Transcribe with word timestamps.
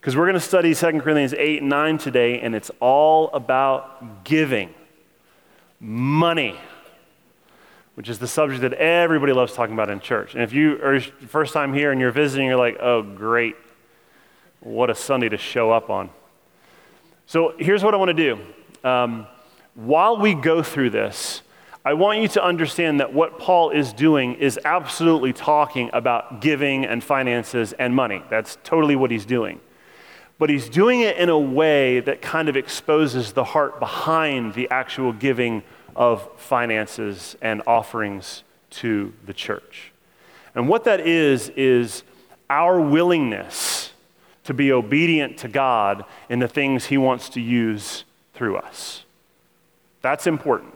Because 0.00 0.16
we're 0.16 0.24
going 0.24 0.32
to 0.32 0.40
study 0.40 0.74
2 0.74 1.00
Corinthians 1.00 1.34
8 1.34 1.60
and 1.60 1.68
9 1.68 1.98
today, 1.98 2.40
and 2.40 2.54
it's 2.54 2.70
all 2.80 3.28
about 3.34 4.24
giving 4.24 4.72
money, 5.78 6.58
which 7.96 8.08
is 8.08 8.18
the 8.18 8.26
subject 8.26 8.62
that 8.62 8.72
everybody 8.72 9.34
loves 9.34 9.52
talking 9.52 9.74
about 9.74 9.90
in 9.90 10.00
church. 10.00 10.32
And 10.32 10.42
if 10.42 10.54
you 10.54 10.82
are 10.82 11.00
first 11.00 11.52
time 11.52 11.74
here 11.74 11.92
and 11.92 12.00
you're 12.00 12.12
visiting, 12.12 12.46
you're 12.46 12.56
like, 12.56 12.78
oh, 12.80 13.02
great. 13.02 13.56
What 14.60 14.88
a 14.88 14.94
Sunday 14.94 15.28
to 15.28 15.36
show 15.36 15.70
up 15.70 15.90
on. 15.90 16.08
So 17.26 17.52
here's 17.58 17.84
what 17.84 17.92
I 17.92 17.98
want 17.98 18.08
to 18.08 18.14
do. 18.14 18.88
Um, 18.88 19.26
while 19.74 20.16
we 20.16 20.32
go 20.32 20.62
through 20.62 20.90
this, 20.90 21.42
I 21.84 21.92
want 21.92 22.20
you 22.20 22.28
to 22.28 22.42
understand 22.42 23.00
that 23.00 23.12
what 23.12 23.38
Paul 23.38 23.68
is 23.68 23.92
doing 23.92 24.34
is 24.36 24.58
absolutely 24.64 25.34
talking 25.34 25.90
about 25.92 26.40
giving 26.40 26.86
and 26.86 27.04
finances 27.04 27.74
and 27.74 27.94
money. 27.94 28.22
That's 28.30 28.56
totally 28.64 28.96
what 28.96 29.10
he's 29.10 29.26
doing 29.26 29.60
but 30.40 30.48
he's 30.48 30.70
doing 30.70 31.00
it 31.02 31.18
in 31.18 31.28
a 31.28 31.38
way 31.38 32.00
that 32.00 32.22
kind 32.22 32.48
of 32.48 32.56
exposes 32.56 33.34
the 33.34 33.44
heart 33.44 33.78
behind 33.78 34.54
the 34.54 34.66
actual 34.70 35.12
giving 35.12 35.62
of 35.94 36.26
finances 36.38 37.36
and 37.42 37.62
offerings 37.66 38.42
to 38.70 39.12
the 39.26 39.34
church. 39.34 39.92
And 40.54 40.66
what 40.66 40.84
that 40.84 41.00
is, 41.00 41.50
is 41.50 42.04
our 42.48 42.80
willingness 42.80 43.92
to 44.44 44.54
be 44.54 44.72
obedient 44.72 45.36
to 45.40 45.48
God 45.48 46.06
in 46.30 46.38
the 46.38 46.48
things 46.48 46.86
he 46.86 46.96
wants 46.96 47.28
to 47.28 47.40
use 47.40 48.04
through 48.32 48.56
us. 48.56 49.04
That's 50.00 50.26
important. 50.26 50.74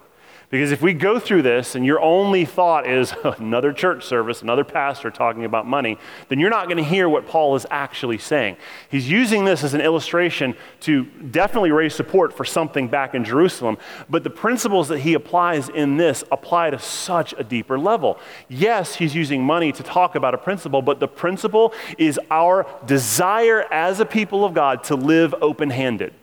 Because 0.54 0.70
if 0.70 0.80
we 0.80 0.94
go 0.94 1.18
through 1.18 1.42
this 1.42 1.74
and 1.74 1.84
your 1.84 2.00
only 2.00 2.44
thought 2.44 2.86
is 2.86 3.12
another 3.24 3.72
church 3.72 4.04
service, 4.04 4.40
another 4.40 4.62
pastor 4.62 5.10
talking 5.10 5.44
about 5.44 5.66
money, 5.66 5.98
then 6.28 6.38
you're 6.38 6.48
not 6.48 6.66
going 6.66 6.76
to 6.76 6.84
hear 6.84 7.08
what 7.08 7.26
Paul 7.26 7.56
is 7.56 7.66
actually 7.72 8.18
saying. 8.18 8.56
He's 8.88 9.10
using 9.10 9.44
this 9.44 9.64
as 9.64 9.74
an 9.74 9.80
illustration 9.80 10.54
to 10.82 11.06
definitely 11.06 11.72
raise 11.72 11.92
support 11.92 12.32
for 12.32 12.44
something 12.44 12.86
back 12.86 13.16
in 13.16 13.24
Jerusalem, 13.24 13.78
but 14.08 14.22
the 14.22 14.30
principles 14.30 14.86
that 14.90 15.00
he 15.00 15.14
applies 15.14 15.70
in 15.70 15.96
this 15.96 16.22
apply 16.30 16.70
to 16.70 16.78
such 16.78 17.34
a 17.36 17.42
deeper 17.42 17.76
level. 17.76 18.20
Yes, 18.48 18.94
he's 18.94 19.12
using 19.12 19.42
money 19.42 19.72
to 19.72 19.82
talk 19.82 20.14
about 20.14 20.34
a 20.34 20.38
principle, 20.38 20.82
but 20.82 21.00
the 21.00 21.08
principle 21.08 21.74
is 21.98 22.20
our 22.30 22.64
desire 22.86 23.64
as 23.72 23.98
a 23.98 24.06
people 24.06 24.44
of 24.44 24.54
God 24.54 24.84
to 24.84 24.94
live 24.94 25.34
open 25.40 25.70
handed. 25.70 26.14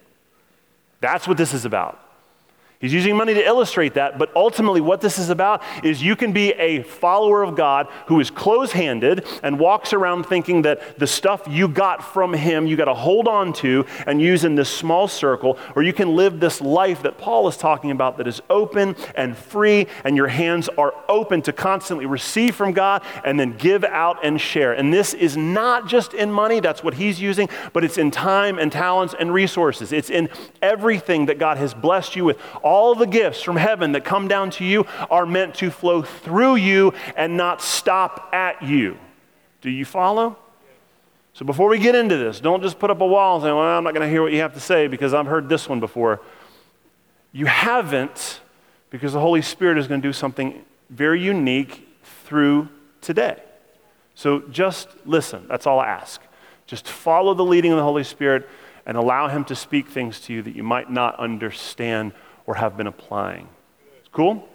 That's 1.02 1.28
what 1.28 1.36
this 1.36 1.54
is 1.54 1.66
about. 1.66 2.11
He's 2.82 2.94
using 2.94 3.16
money 3.16 3.36
to 3.36 3.46
illustrate 3.46 3.94
that, 3.94 4.18
but 4.18 4.36
ultimately, 4.36 4.82
what 4.82 5.02
this 5.02 5.20
is 5.20 5.30
about 5.30 5.62
is 5.84 6.02
you 6.02 6.16
can 6.16 6.32
be 6.32 6.52
a 6.54 6.82
follower 6.82 7.44
of 7.44 7.56
God 7.56 7.88
who 8.08 8.20
is 8.20 8.32
close 8.32 8.72
handed 8.72 9.24
and 9.44 9.60
walks 9.60 9.94
around 9.94 10.24
thinking 10.24 10.64
that 10.64 10.98
the 10.98 11.06
stuff 11.06 11.44
you 11.48 11.68
got 11.68 12.04
from 12.04 12.34
Him 12.34 12.66
you 12.66 12.76
got 12.76 12.86
to 12.86 12.96
hold 12.96 13.28
on 13.28 13.54
to 13.54 13.86
and 14.08 14.20
use 14.20 14.44
in 14.44 14.56
this 14.56 14.68
small 14.68 15.08
circle, 15.08 15.59
or 15.76 15.84
you 15.84 15.94
can 15.94 16.16
live 16.16 16.40
this 16.40 16.59
life 16.59 17.04
that 17.04 17.20
Paul 17.20 17.48
is 17.48 17.56
talking 17.56 17.92
about 17.92 18.18
that 18.18 18.26
is 18.26 18.42
open 18.50 18.96
and 19.14 19.38
free, 19.38 19.86
and 20.04 20.18
your 20.18 20.30
hands 20.30 20.68
are 20.70 20.96
open 21.08 21.44
to 21.44 21.54
constantly 21.54 22.08
receive 22.08 22.56
from 22.56 22.74
God 22.74 23.03
and 23.24 23.40
then 23.40 23.58
give 23.58 23.84
out 23.84 24.25
and 24.25 24.41
share. 24.41 24.74
And 24.74 24.91
this 24.91 25.14
is 25.14 25.38
not 25.38 25.88
just 25.88 26.16
in 26.16 26.31
money, 26.31 26.59
that's 26.59 26.84
what 26.84 26.96
he's 26.96 27.22
using, 27.22 27.47
but 27.74 27.84
it's 27.84 28.00
in 28.00 28.09
time 28.09 28.58
and 28.58 28.72
talents 28.72 29.14
and 29.20 29.31
resources. 29.31 29.91
It's 29.91 30.09
in 30.09 30.30
everything 30.64 31.28
that 31.28 31.38
God 31.38 31.58
has 31.58 31.75
blessed 31.75 32.16
you 32.16 32.25
with 32.25 32.40
the 32.96 33.08
gifts 33.08 33.42
from 33.42 33.58
heaven 33.58 33.92
that 33.94 34.06
come 34.06 34.28
down 34.28 34.50
to 34.52 34.66
you 34.66 34.86
are 35.09 35.26
meant 35.26 35.56
to 35.56 35.70
flow 35.70 36.02
through 36.02 36.56
you 36.56 36.94
and 37.16 37.36
not 37.36 37.62
stop 37.62 38.30
at 38.34 38.62
you. 38.62 38.98
Do 39.62 39.70
you 39.70 39.86
follow? 39.86 40.38
So 41.34 41.46
before 41.46 41.70
we 41.70 41.80
get 41.80 41.96
into 41.96 42.18
this, 42.18 42.40
don't 42.40 42.62
just 42.62 42.80
put 42.80 42.90
up 42.90 43.02
a 43.02 43.06
wall 43.06 43.36
and 43.36 43.44
say, 43.44 43.52
well, 43.52 43.59
I'm 43.59 43.84
not 43.84 43.94
going 43.94 44.06
to 44.06 44.09
hear 44.09 44.22
what 44.22 44.32
you 44.32 44.42
have 44.42 44.54
to 44.54 44.59
say 44.59 44.88
because 44.88 45.14
I've 45.14 45.26
heard 45.26 45.50
this 45.50 45.70
one 45.70 45.80
before. 45.80 46.22
You 47.32 47.46
haven't 47.46 48.42
because 48.90 49.14
the 49.14 49.20
Holy 49.20 49.42
Spirit 49.42 49.78
is 49.78 49.88
going 49.88 50.02
to 50.02 50.08
do 50.08 50.14
something 50.14 50.64
very 50.90 51.22
unique 51.22 51.88
through 52.26 52.68
today. 53.00 53.42
So 54.16 54.42
just 54.52 54.90
listen. 55.06 55.46
That's 55.48 55.66
all 55.66 55.80
I 55.80 55.88
ask. 55.88 56.22
Just 56.68 56.88
follow 56.88 57.34
the 57.34 57.46
leading 57.46 57.72
of 57.72 57.78
the 57.78 57.84
Holy 57.84 58.03
Spirit 58.03 58.48
and 58.86 58.98
allow 58.98 59.28
Him 59.28 59.46
to 59.46 59.56
speak 59.56 59.88
things 59.88 60.20
to 60.22 60.34
you 60.34 60.42
that 60.42 60.56
you 60.56 60.64
might 60.64 60.92
not 60.92 61.18
understand 61.20 62.12
or 62.46 62.56
have 62.56 62.78
been 62.78 62.88
applying. 62.88 63.47
Cool? 64.12 64.47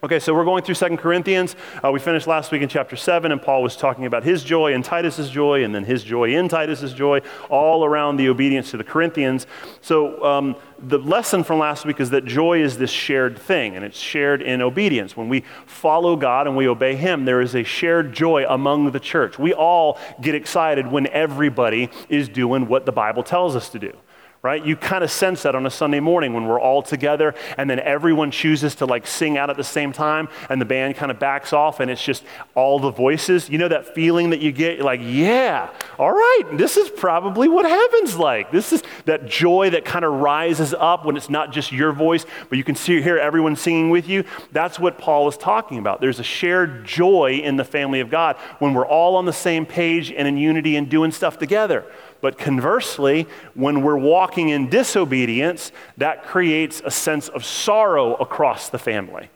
Okay, 0.00 0.20
so 0.20 0.32
we're 0.32 0.44
going 0.44 0.62
through 0.62 0.76
Second 0.76 0.98
Corinthians. 0.98 1.56
Uh, 1.82 1.90
we 1.90 1.98
finished 1.98 2.28
last 2.28 2.52
week 2.52 2.62
in 2.62 2.68
chapter 2.68 2.94
7, 2.94 3.32
and 3.32 3.42
Paul 3.42 3.64
was 3.64 3.76
talking 3.76 4.06
about 4.06 4.22
his 4.22 4.44
joy 4.44 4.72
and 4.72 4.84
Titus's 4.84 5.28
joy, 5.28 5.64
and 5.64 5.74
then 5.74 5.82
his 5.82 6.04
joy 6.04 6.36
in 6.36 6.48
Titus's 6.48 6.92
joy, 6.92 7.20
all 7.50 7.84
around 7.84 8.16
the 8.16 8.28
obedience 8.28 8.70
to 8.70 8.76
the 8.76 8.84
Corinthians. 8.84 9.48
So, 9.80 10.24
um, 10.24 10.54
the 10.78 10.98
lesson 10.98 11.42
from 11.42 11.58
last 11.58 11.84
week 11.84 11.98
is 11.98 12.10
that 12.10 12.24
joy 12.24 12.62
is 12.62 12.78
this 12.78 12.92
shared 12.92 13.36
thing, 13.36 13.74
and 13.74 13.84
it's 13.84 13.98
shared 13.98 14.40
in 14.40 14.62
obedience. 14.62 15.16
When 15.16 15.28
we 15.28 15.42
follow 15.66 16.14
God 16.14 16.46
and 16.46 16.56
we 16.56 16.68
obey 16.68 16.94
Him, 16.94 17.24
there 17.24 17.40
is 17.40 17.56
a 17.56 17.64
shared 17.64 18.12
joy 18.12 18.44
among 18.48 18.92
the 18.92 19.00
church. 19.00 19.36
We 19.36 19.52
all 19.52 19.98
get 20.20 20.36
excited 20.36 20.86
when 20.86 21.08
everybody 21.08 21.90
is 22.08 22.28
doing 22.28 22.68
what 22.68 22.86
the 22.86 22.92
Bible 22.92 23.24
tells 23.24 23.56
us 23.56 23.68
to 23.70 23.80
do 23.80 23.92
right? 24.48 24.64
You 24.64 24.76
kind 24.76 25.04
of 25.04 25.10
sense 25.10 25.42
that 25.42 25.54
on 25.54 25.66
a 25.66 25.70
Sunday 25.70 26.00
morning 26.00 26.32
when 26.32 26.46
we're 26.46 26.58
all 26.58 26.80
together 26.80 27.34
and 27.58 27.68
then 27.68 27.78
everyone 27.80 28.30
chooses 28.30 28.74
to 28.76 28.86
like 28.86 29.06
sing 29.06 29.36
out 29.36 29.50
at 29.50 29.58
the 29.58 29.62
same 29.62 29.92
time 29.92 30.26
and 30.48 30.58
the 30.58 30.64
band 30.64 30.96
kind 30.96 31.10
of 31.10 31.18
backs 31.18 31.52
off 31.52 31.80
and 31.80 31.90
it's 31.90 32.02
just 32.02 32.24
all 32.54 32.78
the 32.80 32.90
voices. 32.90 33.50
You 33.50 33.58
know 33.58 33.68
that 33.68 33.94
feeling 33.94 34.30
that 34.30 34.40
you 34.40 34.50
get? 34.50 34.76
You're 34.76 34.86
like, 34.86 35.02
yeah, 35.04 35.68
all 35.98 36.12
right, 36.12 36.44
this 36.54 36.78
is 36.78 36.88
probably 36.88 37.46
what 37.46 37.66
heaven's 37.66 38.16
like. 38.16 38.50
This 38.50 38.72
is 38.72 38.82
that 39.04 39.26
joy 39.26 39.68
that 39.68 39.84
kind 39.84 40.06
of 40.06 40.14
rises 40.14 40.72
up 40.72 41.04
when 41.04 41.18
it's 41.18 41.28
not 41.28 41.52
just 41.52 41.70
your 41.70 41.92
voice, 41.92 42.24
but 42.48 42.56
you 42.56 42.64
can 42.64 42.74
see, 42.74 43.02
hear 43.02 43.18
everyone 43.18 43.54
singing 43.54 43.90
with 43.90 44.08
you. 44.08 44.24
That's 44.52 44.78
what 44.78 44.96
Paul 44.96 45.28
is 45.28 45.36
talking 45.36 45.76
about. 45.76 46.00
There's 46.00 46.20
a 46.20 46.24
shared 46.24 46.86
joy 46.86 47.42
in 47.44 47.58
the 47.58 47.64
family 47.64 48.00
of 48.00 48.08
God 48.08 48.36
when 48.60 48.72
we're 48.72 48.86
all 48.86 49.16
on 49.16 49.26
the 49.26 49.32
same 49.34 49.66
page 49.66 50.10
and 50.10 50.26
in 50.26 50.38
unity 50.38 50.76
and 50.76 50.88
doing 50.88 51.12
stuff 51.12 51.38
together. 51.38 51.84
But 52.20 52.38
conversely, 52.38 53.26
when 53.54 53.82
we're 53.82 53.96
walking 53.96 54.48
in 54.48 54.68
disobedience, 54.68 55.72
that 55.96 56.24
creates 56.24 56.82
a 56.84 56.90
sense 56.90 57.28
of 57.28 57.44
sorrow 57.44 58.14
across 58.14 58.68
the 58.68 58.78
family. 58.78 59.30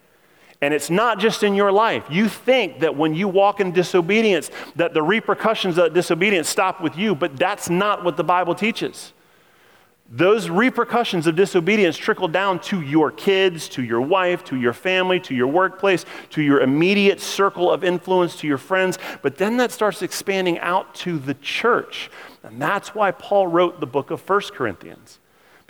And 0.60 0.72
it's 0.72 0.90
not 0.90 1.18
just 1.18 1.42
in 1.42 1.54
your 1.54 1.72
life. 1.72 2.04
You 2.08 2.28
think 2.28 2.80
that 2.80 2.96
when 2.96 3.14
you 3.14 3.26
walk 3.26 3.60
in 3.60 3.72
disobedience, 3.72 4.50
that 4.76 4.94
the 4.94 5.02
repercussions 5.02 5.76
of 5.76 5.92
disobedience 5.92 6.48
stop 6.48 6.80
with 6.80 6.96
you, 6.96 7.16
but 7.16 7.36
that's 7.36 7.68
not 7.68 8.04
what 8.04 8.16
the 8.16 8.24
Bible 8.24 8.54
teaches. 8.54 9.12
Those 10.14 10.50
repercussions 10.50 11.26
of 11.26 11.36
disobedience 11.36 11.96
trickle 11.96 12.28
down 12.28 12.60
to 12.60 12.82
your 12.82 13.10
kids, 13.10 13.68
to 13.70 13.82
your 13.82 14.02
wife, 14.02 14.44
to 14.44 14.60
your 14.60 14.74
family, 14.74 15.18
to 15.20 15.34
your 15.34 15.46
workplace, 15.46 16.04
to 16.30 16.42
your 16.42 16.60
immediate 16.60 17.18
circle 17.18 17.70
of 17.70 17.82
influence, 17.82 18.36
to 18.36 18.46
your 18.46 18.58
friends, 18.58 18.98
but 19.22 19.38
then 19.38 19.56
that 19.56 19.72
starts 19.72 20.02
expanding 20.02 20.58
out 20.58 20.94
to 20.96 21.18
the 21.18 21.34
church. 21.34 22.10
And 22.42 22.60
that's 22.60 22.94
why 22.94 23.10
Paul 23.12 23.46
wrote 23.46 23.80
the 23.80 23.86
book 23.86 24.10
of 24.10 24.20
First 24.20 24.54
Corinthians 24.54 25.18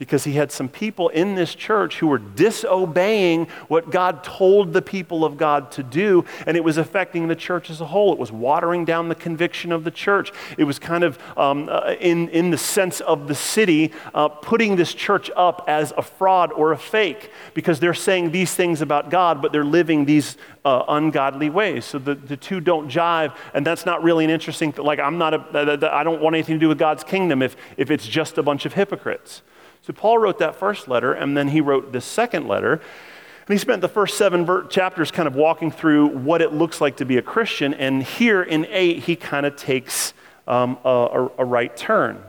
because 0.03 0.25
he 0.25 0.33
had 0.33 0.51
some 0.51 0.69
people 0.69 1.11
in 1.11 1.37
this 1.37 1.55
church 1.55 2.01
who 2.01 2.09
were 2.09 2.19
disobeying 2.19 3.47
what 3.69 3.89
God 3.89 4.25
told 4.25 4.73
the 4.73 4.83
people 4.83 5.25
of 5.25 5.37
God 5.37 5.71
to 5.71 5.85
do, 5.85 6.25
and 6.45 6.57
it 6.57 6.65
was 6.65 6.77
affecting 6.77 7.29
the 7.29 7.37
church 7.37 7.71
as 7.71 7.81
a 7.81 7.85
whole. 7.85 8.13
It 8.13 8.19
was 8.19 8.33
watering 8.33 8.85
down 8.85 9.09
the 9.09 9.15
conviction 9.15 9.71
of 9.71 9.85
the 9.85 9.93
church. 9.93 10.33
It 10.59 10.65
was 10.65 10.81
kind 10.81 11.05
of, 11.05 11.21
um, 11.39 11.69
uh, 11.69 11.95
in, 12.01 12.29
in 12.31 12.51
the 12.51 12.59
sense 12.59 13.01
of 13.01 13.29
the 13.29 13.37
city, 13.37 13.93
uh, 14.13 14.27
putting 14.27 14.75
this 14.75 14.93
church 14.93 15.31
up 15.37 15.67
as 15.69 15.93
a 15.97 16.03
fraud 16.03 16.51
or 16.51 16.73
a 16.73 16.77
fake 16.77 17.31
because 17.55 17.79
they're 17.79 17.95
saying 17.95 18.33
these 18.33 18.53
things 18.57 18.83
about 18.83 19.09
God, 19.09 19.41
but 19.41 19.53
they're 19.53 19.63
living 19.63 20.05
these 20.05 20.37
uh, 20.65 20.83
ungodly 20.89 21.49
ways. 21.49 21.85
So 21.85 22.01
the, 22.01 22.17
the 22.17 22.37
two 22.37 22.59
don't 22.59 22.89
jive, 22.89 23.37
and 23.55 23.65
that's 23.65 23.87
not 23.87 24.03
really 24.03 24.25
an 24.25 24.33
interesting, 24.33 24.75
like, 24.79 24.99
I'm 24.99 25.17
not 25.17 25.33
a, 25.33 25.93
I 25.93 26.03
don't 26.03 26.21
want 26.21 26.35
anything 26.35 26.57
to 26.57 26.61
do 26.61 26.69
with 26.69 26.79
God's 26.79 27.05
kingdom 27.05 27.41
if, 27.41 27.57
if 27.77 27.93
it's 27.93 28.09
just 28.09 28.37
a 28.37 28.43
bunch 28.43 28.67
of 28.67 28.73
hypocrites. 28.73 29.43
So 29.83 29.93
Paul 29.93 30.19
wrote 30.19 30.39
that 30.39 30.55
first 30.55 30.87
letter, 30.87 31.13
and 31.13 31.37
then 31.37 31.49
he 31.49 31.61
wrote 31.61 31.93
this 31.93 32.05
second 32.05 32.47
letter. 32.47 32.75
And 32.75 33.49
he 33.49 33.59
spent 33.59 33.81
the 33.81 33.89
first 33.89 34.17
seven 34.17 34.47
ver- 34.47 34.65
chapters 34.67 35.11
kind 35.11 35.27
of 35.27 35.35
walking 35.35 35.73
through 35.73 36.07
what 36.19 36.41
it 36.41 36.53
looks 36.53 36.81
like 36.81 36.99
to 36.99 37.05
be 37.05 37.17
a 37.17 37.23
Christian. 37.23 37.75
And 37.75 38.03
here 38.03 38.43
in 38.43 38.67
eight, 38.71 39.01
he 39.01 39.17
kind 39.17 39.45
of 39.45 39.57
takes 39.57 40.15
um, 40.47 40.79
a, 40.85 40.89
a, 40.89 41.31
a 41.39 41.45
right 41.45 41.77
turn. 41.77 42.23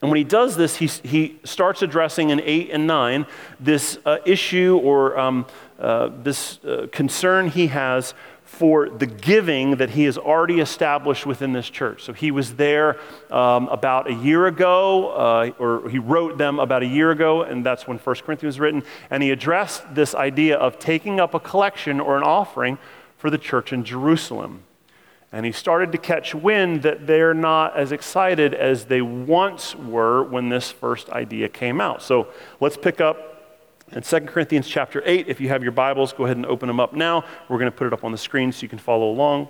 And 0.00 0.10
when 0.10 0.16
he 0.16 0.24
does 0.24 0.56
this, 0.56 0.76
he, 0.76 0.86
he 0.86 1.38
starts 1.44 1.82
addressing 1.82 2.30
in 2.30 2.40
8 2.40 2.70
and 2.70 2.86
9 2.86 3.26
this 3.58 3.98
uh, 4.06 4.18
issue 4.24 4.80
or 4.82 5.18
um, 5.18 5.46
uh, 5.78 6.10
this 6.22 6.58
uh, 6.64 6.86
concern 6.90 7.48
he 7.48 7.66
has 7.66 8.14
for 8.50 8.90
the 8.90 9.06
giving 9.06 9.76
that 9.76 9.90
he 9.90 10.04
has 10.04 10.18
already 10.18 10.58
established 10.58 11.24
within 11.24 11.52
this 11.52 11.70
church. 11.70 12.02
So 12.02 12.12
he 12.12 12.32
was 12.32 12.56
there 12.56 12.98
um, 13.30 13.68
about 13.68 14.10
a 14.10 14.12
year 14.12 14.46
ago, 14.48 15.10
uh, 15.10 15.52
or 15.58 15.88
he 15.88 16.00
wrote 16.00 16.36
them 16.36 16.58
about 16.58 16.82
a 16.82 16.86
year 16.86 17.12
ago, 17.12 17.42
and 17.42 17.64
that's 17.64 17.86
when 17.86 17.96
1 17.96 18.16
Corinthians 18.16 18.56
was 18.56 18.60
written. 18.60 18.82
And 19.08 19.22
he 19.22 19.30
addressed 19.30 19.94
this 19.94 20.16
idea 20.16 20.58
of 20.58 20.80
taking 20.80 21.20
up 21.20 21.32
a 21.32 21.40
collection 21.40 22.00
or 22.00 22.18
an 22.18 22.24
offering 22.24 22.76
for 23.16 23.30
the 23.30 23.38
church 23.38 23.72
in 23.72 23.84
Jerusalem. 23.84 24.64
And 25.32 25.46
he 25.46 25.52
started 25.52 25.92
to 25.92 25.98
catch 25.98 26.34
wind 26.34 26.82
that 26.82 27.06
they're 27.06 27.34
not 27.34 27.76
as 27.76 27.92
excited 27.92 28.52
as 28.52 28.86
they 28.86 29.00
once 29.00 29.76
were 29.76 30.24
when 30.24 30.48
this 30.48 30.72
first 30.72 31.08
idea 31.10 31.48
came 31.48 31.80
out. 31.80 32.02
So 32.02 32.26
let's 32.58 32.76
pick 32.76 33.00
up 33.00 33.29
in 33.92 34.02
2 34.02 34.20
Corinthians 34.20 34.68
chapter 34.68 35.02
8. 35.04 35.28
If 35.28 35.40
you 35.40 35.48
have 35.48 35.62
your 35.62 35.72
Bibles, 35.72 36.12
go 36.12 36.24
ahead 36.24 36.36
and 36.36 36.46
open 36.46 36.66
them 36.66 36.78
up 36.80 36.92
now. 36.92 37.24
We're 37.48 37.58
going 37.58 37.70
to 37.70 37.76
put 37.76 37.86
it 37.86 37.92
up 37.92 38.04
on 38.04 38.12
the 38.12 38.18
screen 38.18 38.52
so 38.52 38.62
you 38.62 38.68
can 38.68 38.78
follow 38.78 39.10
along. 39.10 39.48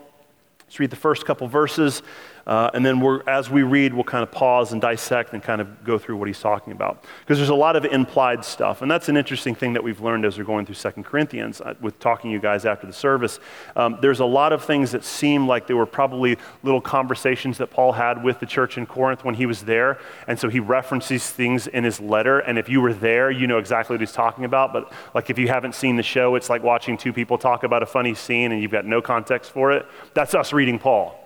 Let's 0.61 0.79
read 0.81 0.91
the 0.91 0.97
first 0.97 1.27
couple 1.27 1.47
verses. 1.49 2.03
Uh, 2.47 2.71
and 2.75 2.85
then 2.85 3.03
as 3.27 3.51
we 3.51 3.63
read, 3.63 3.95
we'll 3.95 4.05
kind 4.05 4.23
of 4.23 4.31
pause 4.31 4.73
and 4.73 4.81
dissect 4.81 5.33
and 5.33 5.43
kind 5.43 5.61
of 5.61 5.85
go 5.85 5.99
through 5.99 6.17
what 6.17 6.29
he's 6.29 6.41
talking 6.41 6.73
about. 6.73 7.05
Because 7.21 7.39
there's 7.39 7.51
a 7.51 7.55
lot 7.55 7.77
of 7.77 7.85
implied 7.85 8.45
stuff. 8.45 8.83
And 8.83 8.91
that's 8.91 9.09
an 9.09 9.17
interesting 9.17 9.55
thing 9.55 9.73
that 9.75 9.85
we've 9.85 10.01
learned 10.01 10.25
as 10.25 10.39
we're 10.39 10.45
going 10.45 10.67
through 10.67 10.75
Second 10.77 11.05
Corinthians 11.05 11.61
uh, 11.61 11.75
with 11.81 11.99
talking 11.99 12.31
to 12.31 12.33
you 12.33 12.41
guys 12.41 12.65
after 12.65 12.87
the 12.87 12.93
service. 12.93 13.39
Um, 13.77 13.99
there's 14.01 14.21
a 14.21 14.25
lot 14.25 14.53
of 14.53 14.65
things 14.65 14.93
that 14.93 15.05
seem 15.05 15.47
like 15.47 15.67
they 15.67 15.75
were 15.75 15.87
probably 15.87 16.37
little 16.63 16.81
conversations 16.81 17.59
that 17.59 17.71
Paul 17.71 17.93
had 17.93 18.23
with 18.23 18.41
the 18.41 18.47
church 18.47 18.79
in 18.79 18.87
Corinth 18.87 19.25
when 19.25 19.35
he 19.35 19.47
was 19.47 19.63
there. 19.63 19.99
And 20.27 20.39
so 20.39 20.49
he 20.49 20.61
references 20.61 21.31
things 21.31 21.67
in 21.67 21.85
his 21.85 22.01
letter. 22.01 22.41
And 22.41 22.59
if 22.59 22.69
you 22.69 22.81
were 22.81 22.95
there, 22.95 23.31
you 23.31 23.47
know 23.47 23.59
exactly 23.59 23.95
what 23.95 24.01
he's 24.01 24.13
talking 24.13 24.45
about. 24.45 24.73
But 24.73 24.93
like 25.15 25.31
if 25.31 25.39
you 25.39 25.49
haven't 25.49 25.75
seen 25.75 25.97
the 25.97 26.03
show, 26.03 26.35
it's 26.35 26.51
like 26.51 26.63
watching 26.63 26.97
two 26.97 27.13
people 27.13 27.39
talk 27.39 27.65
about 27.65 27.83
a 27.83 27.87
funny 27.87 28.15
scene 28.15 28.53
and 28.53 28.63
you've 28.63 28.71
got 28.71 28.87
no 28.87 29.03
context 29.03 29.51
for 29.51 29.73
it. 29.73 29.87
That's 30.15 30.35
us 30.35 30.53
reading 30.53 30.79
Paul 30.79 31.20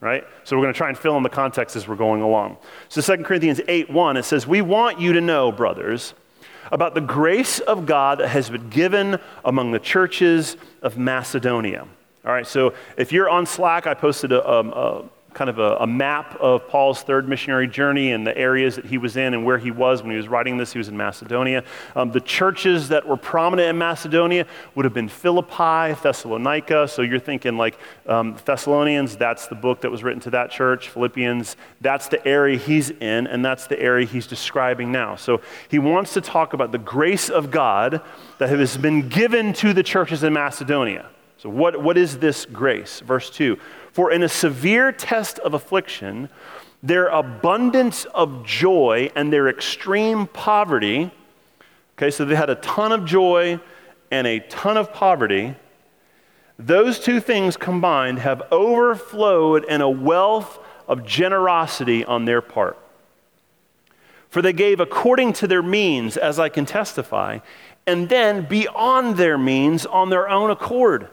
right? 0.00 0.24
So 0.44 0.56
we're 0.56 0.62
going 0.62 0.74
to 0.74 0.78
try 0.78 0.88
and 0.88 0.98
fill 0.98 1.16
in 1.16 1.22
the 1.22 1.28
context 1.28 1.76
as 1.76 1.88
we're 1.88 1.96
going 1.96 2.22
along. 2.22 2.58
So 2.88 3.00
2 3.00 3.24
Corinthians 3.24 3.60
8 3.66 3.90
1, 3.90 4.16
it 4.16 4.24
says, 4.24 4.46
We 4.46 4.62
want 4.62 5.00
you 5.00 5.12
to 5.14 5.20
know, 5.20 5.50
brothers, 5.52 6.14
about 6.70 6.94
the 6.94 7.00
grace 7.00 7.60
of 7.60 7.86
God 7.86 8.18
that 8.18 8.28
has 8.28 8.50
been 8.50 8.68
given 8.68 9.18
among 9.44 9.72
the 9.72 9.78
churches 9.78 10.56
of 10.82 10.98
Macedonia. 10.98 11.86
All 12.24 12.32
right, 12.32 12.46
so 12.46 12.74
if 12.96 13.12
you're 13.12 13.30
on 13.30 13.46
Slack, 13.46 13.86
I 13.86 13.94
posted 13.94 14.32
a, 14.32 14.48
um, 14.48 14.72
a 14.72 15.04
kind 15.34 15.50
of 15.50 15.58
a, 15.58 15.76
a, 15.76 15.86
map 15.86 16.36
of 16.40 16.66
Paul's 16.68 17.02
third 17.02 17.28
missionary 17.28 17.68
journey 17.68 18.12
and 18.12 18.26
the 18.26 18.36
areas 18.36 18.76
that 18.76 18.86
he 18.86 18.98
was 18.98 19.16
in 19.16 19.34
and 19.34 19.44
where 19.44 19.58
he 19.58 19.70
was 19.70 20.02
when 20.02 20.10
he 20.10 20.16
was 20.16 20.26
writing 20.26 20.56
this. 20.56 20.72
He 20.72 20.78
was 20.78 20.88
in 20.88 20.96
Macedonia. 20.96 21.64
Um, 21.94 22.10
the 22.10 22.20
churches 22.20 22.88
that 22.88 23.06
were 23.06 23.16
prominent 23.16 23.68
in 23.68 23.78
Macedonia 23.78 24.46
would 24.74 24.84
have 24.84 24.94
been 24.94 25.08
Philippi, 25.08 25.94
Thessalonica. 26.02 26.88
So 26.88 27.02
you're 27.02 27.20
thinking 27.20 27.56
like 27.56 27.78
um, 28.06 28.36
Thessalonians, 28.44 29.16
that's 29.16 29.46
the 29.46 29.54
book 29.54 29.82
that 29.82 29.90
was 29.90 30.02
written 30.02 30.20
to 30.22 30.30
that 30.30 30.50
church. 30.50 30.88
Philippians, 30.88 31.56
that's 31.80 32.08
the 32.08 32.26
area 32.26 32.58
he's 32.58 32.90
in, 32.90 33.26
and 33.26 33.44
that's 33.44 33.66
the 33.66 33.80
area 33.80 34.06
he's 34.06 34.26
describing 34.26 34.90
now. 34.90 35.16
So 35.16 35.40
he 35.68 35.78
wants 35.78 36.14
to 36.14 36.20
talk 36.20 36.54
about 36.54 36.72
the 36.72 36.78
grace 36.78 37.28
of 37.28 37.50
God 37.50 38.00
that 38.38 38.48
has 38.48 38.76
been 38.76 39.08
given 39.08 39.52
to 39.54 39.72
the 39.72 39.82
churches 39.82 40.22
in 40.22 40.32
Macedonia. 40.32 41.10
So, 41.38 41.48
what, 41.48 41.80
what 41.80 41.96
is 41.96 42.18
this 42.18 42.44
grace? 42.46 42.98
Verse 42.98 43.30
2 43.30 43.58
For 43.98 44.12
in 44.12 44.22
a 44.22 44.28
severe 44.28 44.92
test 44.92 45.40
of 45.40 45.54
affliction, 45.54 46.28
their 46.84 47.08
abundance 47.08 48.04
of 48.04 48.46
joy 48.46 49.10
and 49.16 49.32
their 49.32 49.48
extreme 49.48 50.28
poverty, 50.28 51.10
okay, 51.96 52.12
so 52.12 52.24
they 52.24 52.36
had 52.36 52.48
a 52.48 52.54
ton 52.54 52.92
of 52.92 53.04
joy 53.04 53.58
and 54.12 54.24
a 54.24 54.38
ton 54.38 54.76
of 54.76 54.92
poverty. 54.92 55.56
Those 56.60 57.00
two 57.00 57.18
things 57.18 57.56
combined 57.56 58.20
have 58.20 58.40
overflowed 58.52 59.64
in 59.64 59.80
a 59.80 59.90
wealth 59.90 60.60
of 60.86 61.04
generosity 61.04 62.04
on 62.04 62.24
their 62.24 62.40
part. 62.40 62.78
For 64.28 64.40
they 64.40 64.52
gave 64.52 64.78
according 64.78 65.32
to 65.32 65.48
their 65.48 65.60
means, 65.60 66.16
as 66.16 66.38
I 66.38 66.50
can 66.50 66.66
testify, 66.66 67.40
and 67.84 68.08
then 68.08 68.46
beyond 68.46 69.16
their 69.16 69.36
means 69.36 69.84
on 69.86 70.10
their 70.10 70.28
own 70.28 70.52
accord 70.52 71.08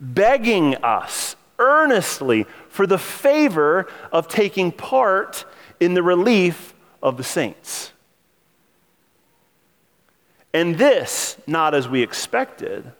begging 0.00 0.74
us 0.82 1.36
earnestly 1.58 2.46
for 2.68 2.86
the 2.86 2.98
favor 2.98 3.86
of 4.12 4.28
taking 4.28 4.72
part 4.72 5.44
in 5.80 5.94
the 5.94 6.02
relief 6.02 6.74
of 7.02 7.16
the 7.16 7.24
saints. 7.24 7.92
And 10.52 10.78
this, 10.78 11.36
not 11.46 11.74
as 11.74 11.88
we 11.88 12.02
expected, 12.02 12.90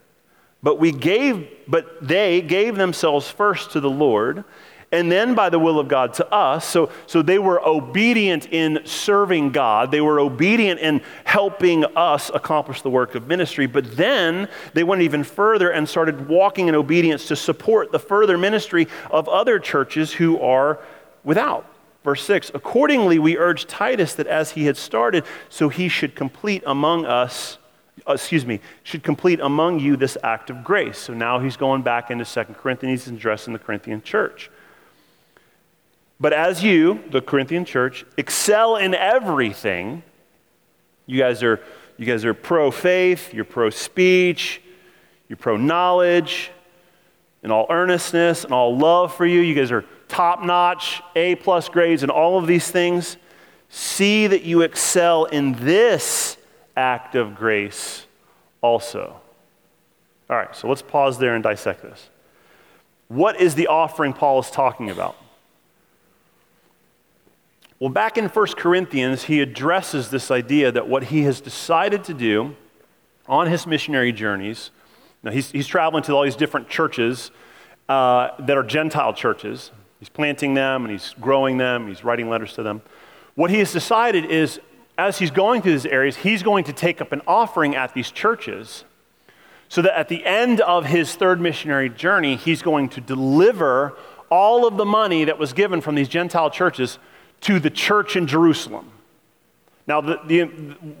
but 0.61 0.79
we 0.79 0.91
gave, 0.91 1.47
but 1.67 2.07
they 2.07 2.41
gave 2.41 2.75
themselves 2.75 3.29
first 3.29 3.71
to 3.71 3.79
the 3.79 3.89
Lord 3.89 4.43
and 4.91 5.11
then 5.11 5.35
by 5.35 5.49
the 5.49 5.59
will 5.59 5.79
of 5.79 5.87
God 5.87 6.13
to 6.15 6.33
us. 6.33 6.65
So, 6.65 6.89
so 7.07 7.21
they 7.21 7.39
were 7.39 7.65
obedient 7.65 8.47
in 8.47 8.79
serving 8.85 9.51
God, 9.51 9.91
they 9.91 10.01
were 10.01 10.19
obedient 10.19 10.79
in 10.79 11.01
helping 11.25 11.83
us 11.95 12.31
accomplish 12.33 12.81
the 12.81 12.89
work 12.89 13.15
of 13.15 13.27
ministry. 13.27 13.65
But 13.65 13.97
then 13.97 14.47
they 14.73 14.83
went 14.83 15.01
even 15.01 15.23
further 15.23 15.69
and 15.69 15.87
started 15.87 16.27
walking 16.27 16.67
in 16.67 16.75
obedience 16.75 17.27
to 17.27 17.35
support 17.35 17.91
the 17.91 17.99
further 17.99 18.37
ministry 18.37 18.87
of 19.11 19.27
other 19.27 19.59
churches 19.59 20.13
who 20.13 20.39
are 20.39 20.79
without. 21.23 21.65
Verse 22.03 22.23
6 22.23 22.51
Accordingly, 22.53 23.19
we 23.19 23.37
urge 23.37 23.67
Titus 23.67 24.13
that 24.15 24.27
as 24.27 24.51
he 24.51 24.65
had 24.65 24.77
started, 24.77 25.25
so 25.49 25.67
he 25.67 25.89
should 25.89 26.15
complete 26.15 26.63
among 26.65 27.05
us 27.05 27.57
uh, 28.07 28.13
excuse 28.13 28.45
me, 28.45 28.61
should 28.83 29.03
complete 29.03 29.39
among 29.39 29.79
you 29.79 29.97
this 29.97 30.17
act 30.23 30.49
of 30.49 30.63
grace. 30.63 30.97
So 30.97 31.13
now 31.13 31.39
he's 31.39 31.57
going 31.57 31.81
back 31.81 32.11
into 32.11 32.23
Second 32.23 32.55
Corinthians 32.55 33.07
and 33.07 33.17
addressing 33.17 33.53
the 33.53 33.59
Corinthian 33.59 34.01
church. 34.01 34.49
But 36.19 36.33
as 36.33 36.63
you, 36.63 37.03
the 37.11 37.21
Corinthian 37.21 37.65
church, 37.65 38.05
excel 38.17 38.75
in 38.75 38.95
everything, 38.95 40.03
you 41.05 41.19
guys 41.19 41.43
are, 41.43 41.61
you 41.97 42.05
guys 42.05 42.25
are 42.25 42.33
pro 42.33 42.71
faith, 42.71 43.33
you're 43.33 43.45
pro 43.45 43.69
speech, 43.69 44.61
you're 45.29 45.37
pro 45.37 45.57
knowledge, 45.57 46.51
in 47.43 47.51
all 47.51 47.67
earnestness 47.69 48.43
and 48.43 48.53
all 48.53 48.77
love 48.77 49.15
for 49.15 49.25
you. 49.25 49.39
You 49.39 49.55
guys 49.55 49.71
are 49.71 49.85
top 50.07 50.43
notch, 50.43 51.01
A 51.15 51.35
plus 51.35 51.69
grades, 51.69 52.03
and 52.03 52.11
all 52.11 52.37
of 52.37 52.47
these 52.47 52.69
things. 52.69 53.17
See 53.69 54.27
that 54.27 54.43
you 54.43 54.61
excel 54.61 55.25
in 55.25 55.53
this 55.53 56.37
act 56.75 57.15
of 57.15 57.35
grace 57.35 58.05
also. 58.61 59.19
All 60.29 60.35
right, 60.35 60.53
so 60.55 60.67
let's 60.67 60.81
pause 60.81 61.19
there 61.19 61.35
and 61.35 61.43
dissect 61.43 61.83
this. 61.83 62.09
What 63.07 63.39
is 63.39 63.55
the 63.55 63.67
offering 63.67 64.13
Paul 64.13 64.39
is 64.39 64.51
talking 64.51 64.89
about? 64.89 65.15
Well, 67.79 67.91
back 67.91 68.17
in 68.17 68.25
1 68.25 68.47
Corinthians, 68.57 69.25
he 69.25 69.39
addresses 69.39 70.09
this 70.09 70.31
idea 70.31 70.71
that 70.71 70.87
what 70.87 71.05
he 71.05 71.23
has 71.23 71.39
decided 71.39 72.03
to 72.05 72.13
do 72.15 72.55
on 73.27 73.45
his 73.45 73.67
missionary 73.67 74.11
journeys, 74.11 74.71
now 75.21 75.29
he's, 75.29 75.51
he's 75.51 75.67
traveling 75.67 76.03
to 76.03 76.13
all 76.13 76.23
these 76.23 76.35
different 76.35 76.69
churches 76.69 77.29
uh, 77.87 78.29
that 78.39 78.57
are 78.57 78.63
Gentile 78.63 79.13
churches. 79.13 79.71
He's 79.99 80.09
planting 80.09 80.55
them 80.55 80.85
and 80.85 80.91
he's 80.91 81.13
growing 81.21 81.57
them, 81.57 81.87
he's 81.87 82.03
writing 82.03 82.29
letters 82.29 82.53
to 82.53 82.63
them. 82.63 82.81
What 83.35 83.51
he 83.51 83.59
has 83.59 83.71
decided 83.71 84.25
is, 84.25 84.59
as 84.97 85.19
he's 85.19 85.29
going 85.29 85.61
through 85.61 85.73
these 85.73 85.85
areas, 85.85 86.15
he's 86.17 86.41
going 86.41 86.63
to 86.63 86.73
take 86.73 86.99
up 86.99 87.11
an 87.11 87.21
offering 87.27 87.75
at 87.75 87.93
these 87.93 88.09
churches 88.09 88.85
so 89.69 89.83
that 89.83 89.95
at 89.95 90.07
the 90.07 90.25
end 90.25 90.61
of 90.61 90.85
his 90.85 91.13
third 91.13 91.39
missionary 91.39 91.89
journey, 91.89 92.37
he's 92.37 92.63
going 92.63 92.89
to 92.89 93.01
deliver 93.01 93.95
all 94.31 94.65
of 94.65 94.77
the 94.77 94.85
money 94.85 95.25
that 95.25 95.37
was 95.37 95.53
given 95.53 95.79
from 95.79 95.93
these 95.93 96.07
Gentile 96.07 96.49
churches 96.49 96.97
to 97.41 97.59
the 97.59 97.69
church 97.69 98.15
in 98.15 98.27
Jerusalem. 98.27 98.91
Now, 99.87 100.01
the, 100.01 100.19
the, 100.27 100.43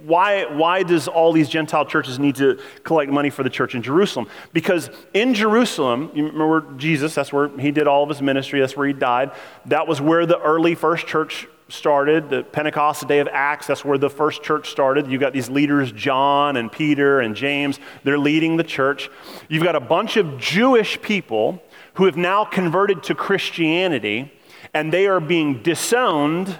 why, 0.05 0.45
why 0.45 0.83
does 0.83 1.09
all 1.09 1.33
these 1.33 1.49
Gentile 1.49 1.85
churches 1.85 2.19
need 2.19 2.35
to 2.35 2.57
collect 2.83 3.11
money 3.11 3.29
for 3.29 3.43
the 3.43 3.49
church 3.49 3.75
in 3.75 3.81
Jerusalem? 3.81 4.29
Because 4.53 4.89
in 5.13 5.33
Jerusalem, 5.33 6.09
you 6.15 6.25
remember 6.27 6.73
Jesus, 6.77 7.13
that's 7.13 7.33
where 7.33 7.49
he 7.59 7.71
did 7.71 7.85
all 7.85 8.03
of 8.03 8.09
his 8.09 8.21
ministry, 8.21 8.61
that's 8.61 8.77
where 8.77 8.87
he 8.87 8.93
died. 8.93 9.31
That 9.65 9.87
was 9.87 9.99
where 9.99 10.25
the 10.25 10.39
early 10.39 10.73
first 10.73 11.05
church 11.05 11.47
started. 11.67 12.29
The 12.29 12.43
Pentecost, 12.43 13.01
the 13.01 13.07
day 13.07 13.19
of 13.19 13.27
Acts, 13.29 13.67
that's 13.67 13.83
where 13.83 13.97
the 13.97 14.09
first 14.09 14.41
church 14.41 14.69
started. 14.69 15.07
You've 15.07 15.19
got 15.19 15.33
these 15.33 15.49
leaders, 15.49 15.91
John 15.91 16.55
and 16.55 16.71
Peter 16.71 17.19
and 17.19 17.35
James, 17.35 17.81
they're 18.05 18.17
leading 18.17 18.55
the 18.55 18.63
church. 18.63 19.09
You've 19.49 19.63
got 19.63 19.75
a 19.75 19.81
bunch 19.81 20.15
of 20.15 20.37
Jewish 20.37 21.01
people 21.01 21.61
who 21.95 22.05
have 22.05 22.15
now 22.15 22.45
converted 22.45 23.03
to 23.03 23.15
Christianity 23.15 24.31
and 24.77 24.93
they 24.93 25.07
are 25.07 25.19
being 25.19 25.63
disowned 25.63 26.59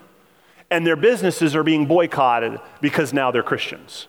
and 0.71 0.87
their 0.87 0.95
businesses 0.95 1.55
are 1.55 1.61
being 1.61 1.85
boycotted 1.85 2.59
because 2.81 3.13
now 3.13 3.29
they're 3.29 3.43
Christians. 3.43 4.07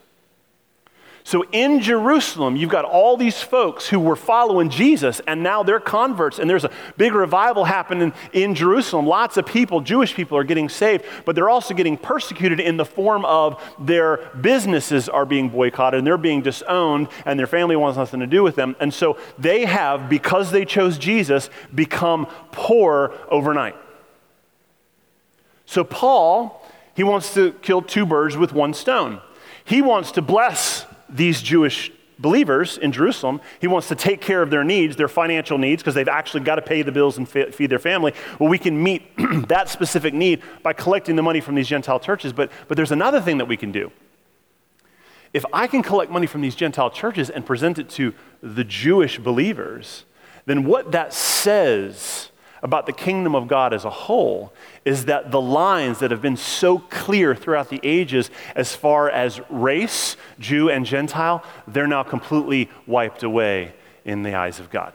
So 1.25 1.45
in 1.53 1.83
Jerusalem, 1.83 2.57
you've 2.57 2.71
got 2.71 2.87
all 2.87 3.19
these 3.19 3.43
folks 3.43 3.87
who 3.87 4.01
were 4.01 4.17
following 4.17 4.71
Jesus, 4.71 5.21
and 5.27 5.43
now 5.43 5.63
they're 5.63 5.79
converts, 5.79 6.39
and 6.39 6.49
there's 6.49 6.65
a 6.65 6.71
big 6.97 7.13
revival 7.13 7.67
happening 7.67 8.15
in 8.33 8.55
Jerusalem. 8.55 9.07
Lots 9.07 9.37
of 9.37 9.45
people, 9.45 9.83
Jewish 9.83 10.15
people, 10.15 10.39
are 10.39 10.45
getting 10.45 10.71
saved, 10.71 11.05
but 11.27 11.37
they're 11.37 11.51
also 11.51 11.75
getting 11.75 11.99
persecuted 11.99 12.61
in 12.61 12.79
the 12.79 12.87
form 12.87 13.27
of 13.27 13.63
their 13.79 14.31
businesses 14.41 15.11
are 15.11 15.27
being 15.27 15.51
boycotted, 15.51 15.99
and 15.99 16.07
they're 16.07 16.17
being 16.17 16.41
disowned, 16.41 17.09
and 17.27 17.39
their 17.39 17.47
family 17.47 17.77
wants 17.77 17.99
nothing 17.99 18.21
to 18.21 18.27
do 18.27 18.43
with 18.43 18.57
them. 18.57 18.75
And 18.81 18.95
so 18.95 19.19
they 19.39 19.67
have, 19.67 20.09
because 20.09 20.51
they 20.51 20.65
chose 20.65 20.97
Jesus, 20.97 21.51
become 21.75 22.27
poor 22.53 23.13
overnight. 23.31 23.77
So 25.69 25.85
Paul, 25.85 26.65
he 26.97 27.03
wants 27.03 27.35
to 27.35 27.53
kill 27.53 27.83
two 27.83 28.07
birds 28.07 28.39
with 28.39 28.55
one 28.55 28.73
stone. 28.73 29.21
He 29.67 29.83
wants 29.83 30.13
to 30.13 30.23
bless 30.23 30.87
these 31.11 31.43
Jewish 31.43 31.93
believers 32.19 32.79
in 32.79 32.91
Jerusalem. 32.91 33.43
He 33.61 33.67
wants 33.67 33.89
to 33.89 33.95
take 33.95 34.23
care 34.23 34.41
of 34.41 34.49
their 34.49 34.65
needs, 34.65 34.97
their 34.97 35.09
financial 35.09 35.59
needs, 35.59 35.83
because 35.83 35.95
they've 35.95 36.09
actually 36.09 36.41
got 36.41 36.55
to 36.55 36.63
pay 36.63 36.81
the 36.81 36.91
bills 36.91 37.19
and 37.19 37.29
feed 37.29 37.69
their 37.69 37.79
family. 37.79 38.15
Well, 38.39 38.49
we 38.49 38.59
can 38.59 38.83
meet 38.83 39.15
that 39.49 39.69
specific 39.69 40.15
need 40.15 40.41
by 40.63 40.73
collecting 40.73 41.17
the 41.17 41.23
money 41.23 41.43
from 41.43 41.55
these 41.55 41.69
Gentile 41.69 42.01
churches. 42.01 42.33
But, 42.33 42.51
but 42.67 42.79
there's 42.79 42.91
another 42.91 43.21
thing 43.21 43.37
that 43.37 43.47
we 43.47 43.59
can 43.59 43.71
do. 43.71 43.93
If 45.35 45.45
I 45.53 45.67
can 45.67 45.83
collect 45.83 46.11
money 46.11 46.27
from 46.27 46.41
these 46.41 46.55
Gentile 46.55 46.89
churches 46.89 47.29
and 47.29 47.45
present 47.45 47.79
it 47.79 47.91
to 47.91 48.15
the 48.43 48.65
Jewish 48.65 49.19
believers, 49.19 50.07
then 50.47 50.65
what 50.65 50.93
that 50.93 51.13
says 51.13 52.31
about 52.63 52.87
the 52.87 52.93
kingdom 52.93 53.35
of 53.35 53.49
God 53.49 53.73
as 53.73 53.85
a 53.85 53.91
whole 53.91 54.53
is 54.85 55.05
that 55.07 55.31
the 55.31 55.41
lines 55.41 55.99
that 56.01 56.11
have 56.11 56.23
been 56.23 56.37
so 56.37 56.79
clear 56.79 57.35
throughout 57.35 57.69
the 57.69 57.81
ages 57.83 58.31
as 58.55 58.75
far 58.75 59.11
as 59.11 59.41
race, 59.51 60.17
Jew 60.39 60.69
and 60.69 60.85
Gentile, 60.85 61.45
they're 61.67 61.87
now 61.87 62.03
completely 62.03 62.69
wiped 62.87 63.23
away 63.23 63.75
in 64.05 64.23
the 64.23 64.35
eyes 64.35 64.59
of 64.59 64.71
God. 64.71 64.93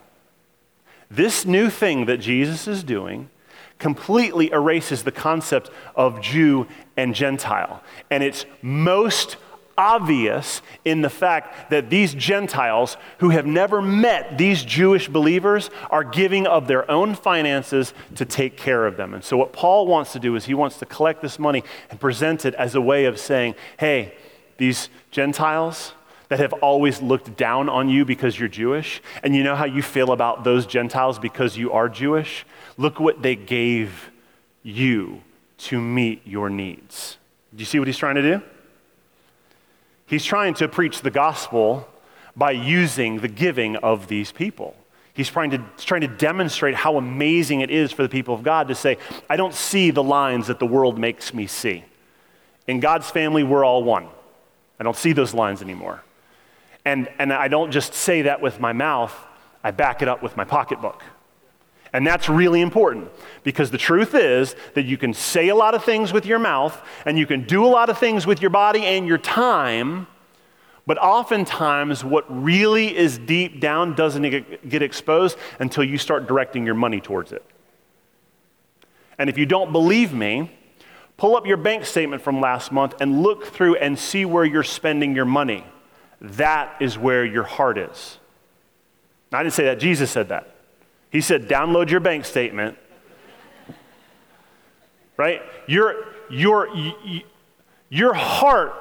This 1.10 1.46
new 1.46 1.70
thing 1.70 2.05
that 2.05 2.17
Jesus 2.17 2.67
is 2.67 2.84
doing 2.84 3.29
completely 3.77 4.51
erases 4.51 5.03
the 5.03 5.12
concept 5.12 5.70
of 5.96 6.22
Jew 6.22 6.67
and 6.98 7.13
Gentile. 7.13 7.84
And 8.10 8.24
it's 8.24 8.46
most 8.62 9.36
obvious 9.77 10.61
in 10.85 11.01
the 11.01 11.09
fact 11.09 11.69
that 11.69 11.89
these 11.89 12.13
Gentiles 12.13 12.97
who 13.19 13.29
have 13.29 13.45
never 13.45 13.81
met 13.81 14.37
these 14.37 14.63
Jewish 14.63 15.07
believers 15.07 15.69
are 15.89 16.03
giving 16.03 16.45
of 16.47 16.67
their 16.67 16.89
own 16.89 17.15
finances 17.15 17.93
to 18.15 18.25
take 18.25 18.57
care 18.57 18.85
of 18.85 18.97
them. 18.97 19.13
And 19.13 19.23
so, 19.23 19.37
what 19.37 19.53
Paul 19.53 19.87
wants 19.87 20.13
to 20.13 20.19
do 20.19 20.35
is 20.35 20.45
he 20.45 20.53
wants 20.53 20.77
to 20.79 20.85
collect 20.85 21.21
this 21.21 21.39
money 21.39 21.63
and 21.89 21.99
present 21.99 22.45
it 22.45 22.53
as 22.55 22.75
a 22.75 22.81
way 22.81 23.05
of 23.05 23.19
saying, 23.19 23.55
hey, 23.77 24.13
these 24.57 24.89
Gentiles, 25.11 25.93
that 26.29 26.39
have 26.39 26.53
always 26.53 26.99
looked 26.99 27.37
down 27.37 27.69
on 27.69 27.89
you 27.89 28.05
because 28.05 28.39
you're 28.39 28.49
Jewish, 28.49 29.03
and 29.21 29.35
you 29.35 29.43
know 29.43 29.55
how 29.55 29.65
you 29.65 29.83
feel 29.83 30.11
about 30.11 30.43
those 30.43 30.65
Gentiles 30.65 31.19
because 31.19 31.55
you 31.57 31.71
are 31.71 31.87
Jewish? 31.87 32.43
Look 32.75 32.99
what 32.99 33.21
they 33.21 33.35
gave 33.35 34.09
you 34.63 35.21
to 35.59 35.79
meet 35.79 36.25
your 36.25 36.49
needs. 36.49 37.19
Do 37.53 37.59
you 37.59 37.65
see 37.65 37.77
what 37.77 37.87
he's 37.87 37.99
trying 37.99 38.15
to 38.15 38.21
do? 38.23 38.41
He's 40.05 40.25
trying 40.25 40.53
to 40.55 40.67
preach 40.67 41.01
the 41.01 41.12
gospel 41.12 41.88
by 42.36 42.51
using 42.51 43.19
the 43.19 43.27
giving 43.27 43.75
of 43.77 44.07
these 44.07 44.31
people. 44.31 44.75
He's 45.13 45.29
trying 45.29 45.51
to, 45.51 45.63
trying 45.77 46.01
to 46.01 46.07
demonstrate 46.07 46.74
how 46.74 46.98
amazing 46.98 47.62
it 47.62 47.69
is 47.69 47.91
for 47.91 48.01
the 48.01 48.10
people 48.10 48.33
of 48.33 48.41
God 48.41 48.67
to 48.69 48.75
say, 48.75 48.98
I 49.29 49.36
don't 49.36 49.53
see 49.53 49.91
the 49.91 50.03
lines 50.03 50.48
that 50.48 50.60
the 50.60 50.65
world 50.65 50.98
makes 50.98 51.33
me 51.33 51.45
see. 51.45 51.86
In 52.67 52.79
God's 52.79 53.10
family, 53.10 53.43
we're 53.43 53.63
all 53.63 53.83
one. 53.83 54.07
I 54.79 54.83
don't 54.83 54.98
see 54.98 55.13
those 55.13 55.33
lines 55.33 55.62
anymore. 55.62 56.03
And, 56.83 57.07
and 57.19 57.31
I 57.31 57.48
don't 57.48 57.72
just 57.72 57.93
say 57.93 58.24
that 58.24 58.41
with 58.41 58.60
my 58.60 58.74
mouth, 58.74 59.15
I 59.63 59.72
back 59.72 60.01
it 60.01 60.07
up 60.07 60.24
with 60.24 60.36
my 60.36 60.43
pocketbook. 60.43 61.03
And 61.93 62.05
that's 62.07 62.27
really 62.27 62.62
important 62.62 63.12
because 63.43 63.69
the 63.69 63.77
truth 63.77 64.15
is 64.15 64.55
that 64.73 64.85
you 64.85 64.97
can 64.97 65.13
say 65.13 65.50
a 65.50 65.55
lot 65.55 65.75
of 65.75 65.83
things 65.83 66.12
with 66.12 66.25
your 66.25 66.39
mouth 66.39 66.81
and 67.05 67.19
you 67.19 67.27
can 67.27 67.45
do 67.45 67.63
a 67.63 67.67
lot 67.67 67.91
of 67.91 68.00
things 68.00 68.25
with 68.25 68.41
your 68.41 68.50
body 68.50 68.83
and 68.83 69.07
your 69.07 69.19
time, 69.19 70.07
but 70.88 70.97
oftentimes 70.97 72.03
what 72.03 72.25
really 72.27 72.97
is 72.97 73.19
deep 73.19 73.62
down 73.62 73.93
doesn't 73.93 74.23
get 74.67 74.81
exposed 74.81 75.38
until 75.59 75.83
you 75.83 76.00
start 76.00 76.27
directing 76.27 76.65
your 76.65 76.75
money 76.75 77.00
towards 77.00 77.31
it. 77.31 77.45
And 79.19 79.29
if 79.29 79.38
you 79.38 79.45
don't 79.45 79.71
believe 79.71 80.13
me, 80.13 80.51
pull 81.15 81.38
up 81.38 81.45
your 81.45 81.57
bank 81.57 81.85
statement 81.85 82.23
from 82.23 82.41
last 82.41 82.71
month 82.71 82.95
and 83.01 83.21
look 83.21 83.45
through 83.45 83.75
and 83.75 83.97
see 84.00 84.25
where 84.25 84.43
you're 84.43 84.63
spending 84.63 85.15
your 85.15 85.25
money. 85.25 85.63
That 86.19 86.75
is 86.81 86.97
where 86.97 87.23
your 87.23 87.43
heart 87.43 87.77
is. 87.77 88.17
I 89.31 89.43
didn't 89.43 89.53
say 89.53 89.65
that, 89.65 89.79
Jesus 89.79 90.09
said 90.09 90.29
that. 90.29 90.52
He 91.13 91.22
said, 91.22 91.48
download 91.48 91.91
your 91.91 92.00
bank 92.01 92.25
statement. 92.25 92.75
Right? 95.15 95.43
Your, 95.67 96.08
your, 96.29 96.67
your 97.88 98.13
heart, 98.15 98.74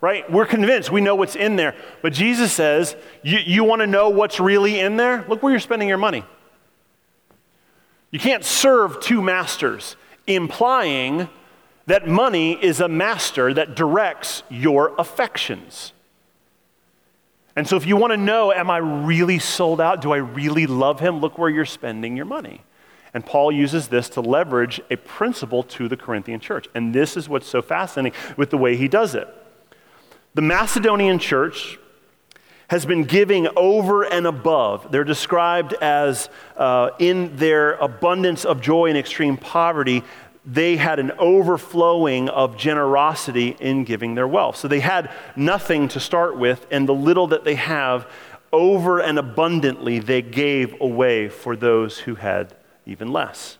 right? 0.00 0.28
We're 0.32 0.46
convinced 0.46 0.90
we 0.90 1.02
know 1.02 1.14
what's 1.14 1.36
in 1.36 1.56
there. 1.56 1.76
But 2.00 2.14
Jesus 2.14 2.50
says, 2.50 2.96
you, 3.22 3.38
you 3.38 3.62
want 3.62 3.82
to 3.82 3.86
know 3.86 4.08
what's 4.08 4.40
really 4.40 4.80
in 4.80 4.96
there? 4.96 5.26
Look 5.28 5.42
where 5.42 5.52
you're 5.52 5.60
spending 5.60 5.86
your 5.86 5.98
money. 5.98 6.24
You 8.10 8.18
can't 8.18 8.44
serve 8.44 9.00
two 9.00 9.20
masters, 9.20 9.96
implying 10.26 11.28
that 11.84 12.08
money 12.08 12.52
is 12.52 12.80
a 12.80 12.88
master 12.88 13.52
that 13.52 13.76
directs 13.76 14.42
your 14.48 14.94
affections. 14.98 15.92
And 17.56 17.66
so, 17.66 17.76
if 17.76 17.86
you 17.86 17.96
want 17.96 18.12
to 18.12 18.18
know, 18.18 18.52
am 18.52 18.70
I 18.70 18.76
really 18.76 19.38
sold 19.38 19.80
out? 19.80 20.02
Do 20.02 20.12
I 20.12 20.18
really 20.18 20.66
love 20.66 21.00
him? 21.00 21.20
Look 21.20 21.38
where 21.38 21.48
you're 21.48 21.64
spending 21.64 22.16
your 22.16 22.26
money. 22.26 22.62
And 23.14 23.24
Paul 23.24 23.50
uses 23.50 23.88
this 23.88 24.10
to 24.10 24.20
leverage 24.20 24.78
a 24.90 24.96
principle 24.96 25.62
to 25.62 25.88
the 25.88 25.96
Corinthian 25.96 26.38
church. 26.38 26.68
And 26.74 26.94
this 26.94 27.16
is 27.16 27.30
what's 27.30 27.48
so 27.48 27.62
fascinating 27.62 28.18
with 28.36 28.50
the 28.50 28.58
way 28.58 28.76
he 28.76 28.88
does 28.88 29.14
it. 29.14 29.26
The 30.34 30.42
Macedonian 30.42 31.18
church 31.18 31.78
has 32.68 32.84
been 32.84 33.04
giving 33.04 33.48
over 33.56 34.02
and 34.02 34.26
above. 34.26 34.90
They're 34.90 35.04
described 35.04 35.72
as, 35.74 36.28
uh, 36.56 36.90
in 36.98 37.36
their 37.36 37.74
abundance 37.74 38.44
of 38.44 38.60
joy 38.60 38.88
and 38.88 38.98
extreme 38.98 39.36
poverty, 39.36 40.02
they 40.46 40.76
had 40.76 41.00
an 41.00 41.10
overflowing 41.18 42.28
of 42.28 42.56
generosity 42.56 43.56
in 43.58 43.82
giving 43.82 44.14
their 44.14 44.28
wealth. 44.28 44.56
So 44.56 44.68
they 44.68 44.80
had 44.80 45.10
nothing 45.34 45.88
to 45.88 46.00
start 46.00 46.38
with, 46.38 46.66
and 46.70 46.88
the 46.88 46.94
little 46.94 47.26
that 47.28 47.42
they 47.42 47.56
have, 47.56 48.08
over 48.52 49.00
and 49.00 49.18
abundantly, 49.18 49.98
they 49.98 50.22
gave 50.22 50.80
away 50.80 51.28
for 51.28 51.56
those 51.56 51.98
who 51.98 52.14
had 52.14 52.54
even 52.86 53.12
less. 53.12 53.58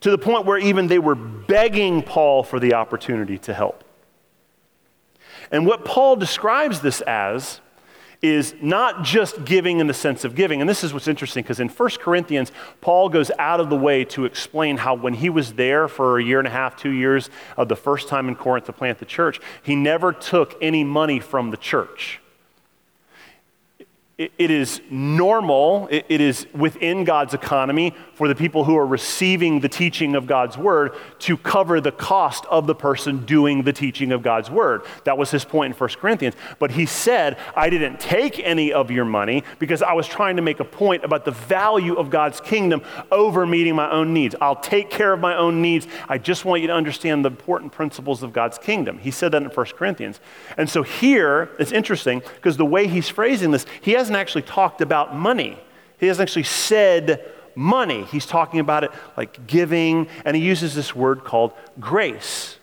To 0.00 0.10
the 0.10 0.18
point 0.18 0.44
where 0.44 0.58
even 0.58 0.88
they 0.88 0.98
were 0.98 1.14
begging 1.14 2.02
Paul 2.02 2.42
for 2.42 2.58
the 2.58 2.74
opportunity 2.74 3.38
to 3.38 3.54
help. 3.54 3.84
And 5.52 5.66
what 5.66 5.84
Paul 5.84 6.16
describes 6.16 6.80
this 6.80 7.00
as 7.02 7.60
is 8.20 8.54
not 8.60 9.04
just 9.04 9.44
giving 9.44 9.78
in 9.78 9.86
the 9.86 9.94
sense 9.94 10.24
of 10.24 10.34
giving. 10.34 10.60
And 10.60 10.68
this 10.68 10.82
is 10.82 10.92
what's 10.92 11.06
interesting 11.06 11.42
because 11.44 11.60
in 11.60 11.68
1 11.68 11.90
Corinthians, 12.00 12.50
Paul 12.80 13.08
goes 13.08 13.30
out 13.38 13.60
of 13.60 13.70
the 13.70 13.76
way 13.76 14.04
to 14.06 14.24
explain 14.24 14.76
how 14.76 14.94
when 14.94 15.14
he 15.14 15.30
was 15.30 15.52
there 15.52 15.86
for 15.86 16.18
a 16.18 16.24
year 16.24 16.38
and 16.38 16.48
a 16.48 16.50
half, 16.50 16.76
two 16.76 16.90
years 16.90 17.30
of 17.56 17.68
the 17.68 17.76
first 17.76 18.08
time 18.08 18.28
in 18.28 18.34
Corinth 18.34 18.66
to 18.66 18.72
plant 18.72 18.98
the 18.98 19.04
church, 19.04 19.40
he 19.62 19.76
never 19.76 20.12
took 20.12 20.56
any 20.60 20.82
money 20.82 21.20
from 21.20 21.50
the 21.50 21.56
church 21.56 22.20
it 24.18 24.50
is 24.50 24.80
normal, 24.90 25.86
it 25.90 26.20
is 26.20 26.48
within 26.52 27.04
God's 27.04 27.34
economy 27.34 27.94
for 28.18 28.28
the 28.28 28.34
people 28.34 28.64
who 28.64 28.76
are 28.76 28.86
receiving 28.86 29.60
the 29.60 29.68
teaching 29.68 30.14
of 30.14 30.26
God's 30.26 30.58
word 30.58 30.92
to 31.20 31.36
cover 31.36 31.80
the 31.80 31.92
cost 31.92 32.44
of 32.50 32.66
the 32.66 32.74
person 32.74 33.24
doing 33.24 33.62
the 33.62 33.72
teaching 33.72 34.12
of 34.12 34.22
God's 34.22 34.50
word. 34.50 34.82
That 35.04 35.16
was 35.16 35.30
his 35.30 35.44
point 35.44 35.72
in 35.72 35.78
1 35.78 35.90
Corinthians. 36.00 36.34
But 36.58 36.72
he 36.72 36.84
said, 36.84 37.38
I 37.54 37.70
didn't 37.70 38.00
take 38.00 38.40
any 38.40 38.72
of 38.72 38.90
your 38.90 39.04
money 39.04 39.44
because 39.60 39.80
I 39.80 39.92
was 39.92 40.08
trying 40.08 40.36
to 40.36 40.42
make 40.42 40.58
a 40.58 40.64
point 40.64 41.04
about 41.04 41.24
the 41.24 41.30
value 41.30 41.94
of 41.94 42.10
God's 42.10 42.40
kingdom 42.40 42.82
over 43.12 43.46
meeting 43.46 43.76
my 43.76 43.90
own 43.90 44.12
needs. 44.12 44.34
I'll 44.40 44.56
take 44.56 44.90
care 44.90 45.12
of 45.12 45.20
my 45.20 45.36
own 45.36 45.62
needs. 45.62 45.86
I 46.08 46.18
just 46.18 46.44
want 46.44 46.60
you 46.60 46.66
to 46.66 46.74
understand 46.74 47.24
the 47.24 47.30
important 47.30 47.70
principles 47.70 48.24
of 48.24 48.32
God's 48.32 48.58
kingdom. 48.58 48.98
He 48.98 49.12
said 49.12 49.30
that 49.30 49.42
in 49.42 49.48
1 49.48 49.66
Corinthians. 49.76 50.18
And 50.56 50.68
so 50.68 50.82
here, 50.82 51.50
it's 51.60 51.70
interesting 51.72 52.20
because 52.34 52.56
the 52.56 52.66
way 52.66 52.88
he's 52.88 53.08
phrasing 53.08 53.52
this, 53.52 53.64
he 53.80 53.92
has 53.92 54.08
hasn't 54.08 54.16
actually 54.16 54.42
talked 54.42 54.80
about 54.80 55.14
money. 55.14 55.58
He 55.98 56.06
hasn't 56.06 56.26
actually 56.26 56.44
said 56.44 57.30
money. 57.58 58.04
He's 58.04 58.24
talking 58.24 58.60
about 58.60 58.84
it 58.84 58.92
like 59.16 59.46
giving, 59.46 60.08
and 60.24 60.36
he 60.36 60.42
uses 60.42 60.74
this 60.74 60.94
word 60.94 61.24
called 61.24 61.52
grace. 61.80 62.56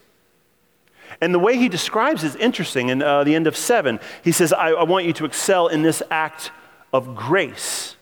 And 1.21 1.33
the 1.33 1.39
way 1.39 1.57
he 1.57 1.69
describes 1.69 2.23
it 2.23 2.27
is 2.27 2.35
interesting. 2.37 2.89
In 2.89 3.01
uh, 3.01 3.23
the 3.23 3.35
end 3.35 3.45
of 3.45 3.55
seven, 3.55 3.99
he 4.23 4.31
says, 4.31 4.53
I, 4.53 4.69
I 4.69 4.83
want 4.83 5.05
you 5.05 5.13
to 5.13 5.25
excel 5.25 5.67
in 5.67 5.81
this 5.81 6.01
act 6.09 6.51
of 6.93 7.15
grace. 7.15 7.95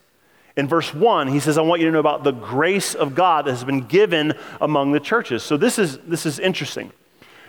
In 0.56 0.68
verse 0.68 0.94
1, 0.94 1.30
he 1.30 1.40
says, 1.40 1.58
I 1.58 1.62
want 1.62 1.82
you 1.82 1.88
to 1.88 1.92
know 1.92 2.00
about 2.00 2.24
the 2.24 2.32
grace 2.32 2.94
of 2.94 3.16
God 3.16 3.46
that 3.46 3.52
has 3.52 3.64
been 3.64 3.82
given 3.82 4.34
among 4.62 4.92
the 4.92 5.00
churches. 5.00 5.42
So 5.42 5.58
this 5.58 5.80
is, 5.80 5.98
this 6.00 6.28
is 6.28 6.38
interesting. 6.38 6.92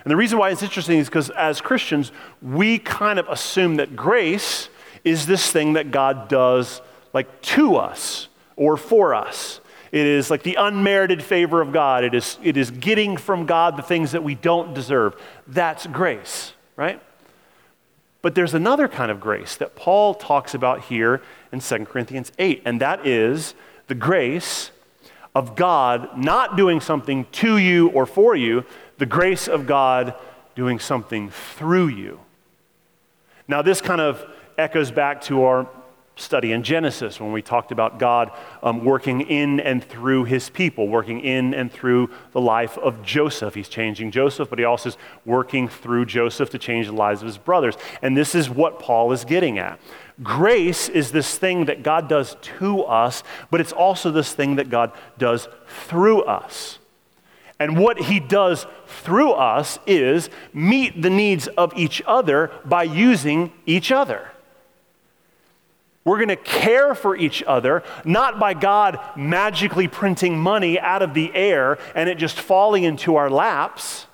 And 0.03 0.11
the 0.11 0.15
reason 0.15 0.39
why 0.39 0.49
it's 0.49 0.63
interesting 0.63 0.97
is 0.97 1.07
because 1.07 1.29
as 1.31 1.61
Christians, 1.61 2.11
we 2.41 2.79
kind 2.79 3.19
of 3.19 3.27
assume 3.29 3.75
that 3.75 3.95
grace 3.95 4.69
is 5.03 5.27
this 5.27 5.51
thing 5.51 5.73
that 5.73 5.91
God 5.91 6.27
does 6.29 6.81
like 7.13 7.41
to 7.43 7.75
us 7.75 8.27
or 8.55 8.77
for 8.77 9.13
us. 9.13 9.59
It 9.91 10.05
is 10.05 10.29
like 10.29 10.43
the 10.43 10.55
unmerited 10.55 11.23
favor 11.23 11.61
of 11.61 11.71
God. 11.71 12.03
It 12.03 12.13
is, 12.13 12.37
it 12.43 12.57
is 12.57 12.71
getting 12.71 13.17
from 13.17 13.45
God 13.45 13.77
the 13.77 13.83
things 13.83 14.11
that 14.11 14.23
we 14.23 14.35
don't 14.35 14.73
deserve. 14.73 15.15
That's 15.47 15.87
grace, 15.87 16.53
right? 16.75 17.01
But 18.21 18.35
there's 18.35 18.53
another 18.53 18.87
kind 18.87 19.11
of 19.11 19.19
grace 19.19 19.55
that 19.57 19.75
Paul 19.75 20.15
talks 20.15 20.53
about 20.53 20.81
here 20.81 21.21
in 21.51 21.59
2 21.59 21.85
Corinthians 21.85 22.31
8, 22.39 22.63
and 22.65 22.81
that 22.81 23.05
is 23.05 23.53
the 23.87 23.95
grace 23.95 24.71
of 25.35 25.55
God 25.55 26.17
not 26.17 26.57
doing 26.57 26.81
something 26.81 27.25
to 27.33 27.57
you 27.57 27.89
or 27.89 28.05
for 28.05 28.35
you, 28.35 28.65
the 28.97 29.05
grace 29.05 29.47
of 29.47 29.67
God 29.67 30.15
doing 30.55 30.79
something 30.79 31.29
through 31.29 31.87
you. 31.87 32.19
Now, 33.47 33.61
this 33.61 33.79
kind 33.81 34.01
of 34.01 34.25
echoes 34.57 34.89
back 34.89 35.21
to 35.23 35.43
our 35.43 35.67
study 36.15 36.53
in 36.53 36.63
Genesis 36.63 37.19
when 37.19 37.31
we 37.31 37.41
talked 37.41 37.71
about 37.71 37.99
God 37.99 38.31
um, 38.63 38.85
working 38.85 39.21
in 39.21 39.59
and 39.59 39.83
through 39.83 40.23
his 40.25 40.49
people, 40.49 40.87
working 40.87 41.19
in 41.19 41.53
and 41.53 41.71
through 41.71 42.09
the 42.31 42.41
life 42.41 42.77
of 42.77 43.03
Joseph. 43.03 43.53
He's 43.53 43.67
changing 43.67 44.11
Joseph, 44.11 44.49
but 44.49 44.57
he 44.57 44.65
also 44.65 44.89
is 44.89 44.97
working 45.25 45.67
through 45.67 46.05
Joseph 46.05 46.49
to 46.51 46.57
change 46.57 46.87
the 46.87 46.93
lives 46.93 47.21
of 47.21 47.27
his 47.27 47.37
brothers. 47.37 47.75
And 48.01 48.15
this 48.15 48.33
is 48.33 48.49
what 48.49 48.79
Paul 48.79 49.11
is 49.11 49.25
getting 49.25 49.59
at. 49.59 49.79
Grace 50.23 50.87
is 50.87 51.11
this 51.11 51.37
thing 51.37 51.65
that 51.65 51.83
God 51.83 52.07
does 52.07 52.37
to 52.59 52.83
us, 52.83 53.21
but 53.51 53.59
it's 53.59 53.73
also 53.73 54.11
this 54.11 54.33
thing 54.33 54.55
that 54.55 54.69
God 54.69 54.93
does 55.17 55.49
through 55.67 56.23
us. 56.23 56.79
And 57.59 57.77
what 57.77 57.97
he 57.99 58.19
does 58.19 58.65
through 58.85 59.31
us 59.31 59.79
is 59.85 60.29
meet 60.53 61.01
the 61.01 61.09
needs 61.09 61.47
of 61.47 61.73
each 61.75 62.01
other 62.05 62.51
by 62.65 62.83
using 62.83 63.51
each 63.65 63.91
other. 63.91 64.29
We're 66.05 66.17
going 66.17 66.29
to 66.29 66.35
care 66.35 66.93
for 66.93 67.15
each 67.17 67.41
other, 67.43 67.83
not 68.05 68.39
by 68.39 68.53
God 68.53 68.99
magically 69.15 69.87
printing 69.87 70.39
money 70.39 70.79
out 70.79 71.01
of 71.01 71.15
the 71.15 71.33
air 71.33 71.79
and 71.95 72.07
it 72.07 72.19
just 72.19 72.39
falling 72.39 72.83
into 72.83 73.15
our 73.15 73.29
laps. 73.29 74.05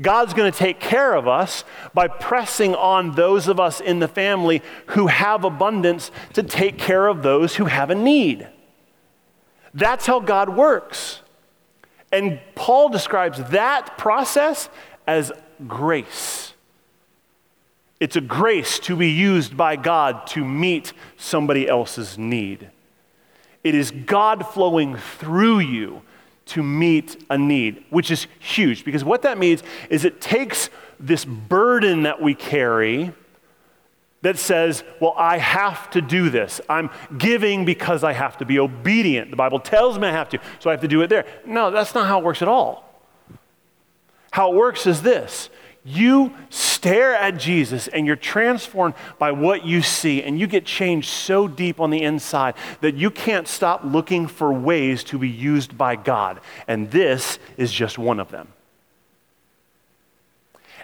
God's 0.00 0.34
going 0.34 0.52
to 0.52 0.58
take 0.58 0.78
care 0.78 1.14
of 1.14 1.26
us 1.26 1.64
by 1.94 2.08
pressing 2.08 2.74
on 2.74 3.12
those 3.12 3.48
of 3.48 3.58
us 3.58 3.80
in 3.80 3.98
the 3.98 4.08
family 4.08 4.62
who 4.88 5.06
have 5.06 5.44
abundance 5.44 6.10
to 6.34 6.42
take 6.42 6.76
care 6.76 7.06
of 7.06 7.22
those 7.22 7.56
who 7.56 7.64
have 7.64 7.88
a 7.88 7.94
need. 7.94 8.46
That's 9.72 10.04
how 10.04 10.20
God 10.20 10.50
works. 10.50 11.20
And 12.10 12.40
Paul 12.54 12.90
describes 12.90 13.42
that 13.50 13.96
process 13.96 14.68
as 15.06 15.32
grace. 15.66 16.51
It's 18.02 18.16
a 18.16 18.20
grace 18.20 18.80
to 18.80 18.96
be 18.96 19.12
used 19.12 19.56
by 19.56 19.76
God 19.76 20.26
to 20.30 20.44
meet 20.44 20.92
somebody 21.16 21.68
else's 21.68 22.18
need. 22.18 22.68
It 23.62 23.76
is 23.76 23.92
God 23.92 24.44
flowing 24.44 24.96
through 24.96 25.60
you 25.60 26.02
to 26.46 26.64
meet 26.64 27.24
a 27.30 27.38
need, 27.38 27.84
which 27.90 28.10
is 28.10 28.26
huge 28.40 28.84
because 28.84 29.04
what 29.04 29.22
that 29.22 29.38
means 29.38 29.62
is 29.88 30.04
it 30.04 30.20
takes 30.20 30.68
this 30.98 31.24
burden 31.24 32.02
that 32.02 32.20
we 32.20 32.34
carry 32.34 33.12
that 34.22 34.36
says, 34.36 34.82
Well, 34.98 35.14
I 35.16 35.38
have 35.38 35.88
to 35.90 36.00
do 36.00 36.28
this. 36.28 36.60
I'm 36.68 36.90
giving 37.16 37.64
because 37.64 38.02
I 38.02 38.14
have 38.14 38.36
to 38.38 38.44
be 38.44 38.58
obedient. 38.58 39.30
The 39.30 39.36
Bible 39.36 39.60
tells 39.60 39.96
me 39.96 40.08
I 40.08 40.10
have 40.10 40.28
to, 40.30 40.40
so 40.58 40.70
I 40.70 40.72
have 40.72 40.80
to 40.80 40.88
do 40.88 41.02
it 41.02 41.06
there. 41.06 41.24
No, 41.46 41.70
that's 41.70 41.94
not 41.94 42.08
how 42.08 42.18
it 42.18 42.24
works 42.24 42.42
at 42.42 42.48
all. 42.48 42.82
How 44.32 44.50
it 44.50 44.56
works 44.56 44.88
is 44.88 45.02
this 45.02 45.50
you 45.84 46.32
stare 46.48 47.14
at 47.14 47.38
Jesus 47.38 47.88
and 47.88 48.06
you're 48.06 48.16
transformed 48.16 48.94
by 49.18 49.32
what 49.32 49.64
you 49.64 49.82
see, 49.82 50.22
and 50.22 50.38
you 50.38 50.46
get 50.46 50.64
changed 50.64 51.08
so 51.08 51.48
deep 51.48 51.80
on 51.80 51.90
the 51.90 52.02
inside 52.02 52.54
that 52.80 52.94
you 52.94 53.10
can't 53.10 53.48
stop 53.48 53.82
looking 53.84 54.26
for 54.26 54.52
ways 54.52 55.02
to 55.04 55.18
be 55.18 55.28
used 55.28 55.76
by 55.76 55.96
God. 55.96 56.40
And 56.68 56.90
this 56.90 57.38
is 57.56 57.72
just 57.72 57.98
one 57.98 58.20
of 58.20 58.30
them. 58.30 58.48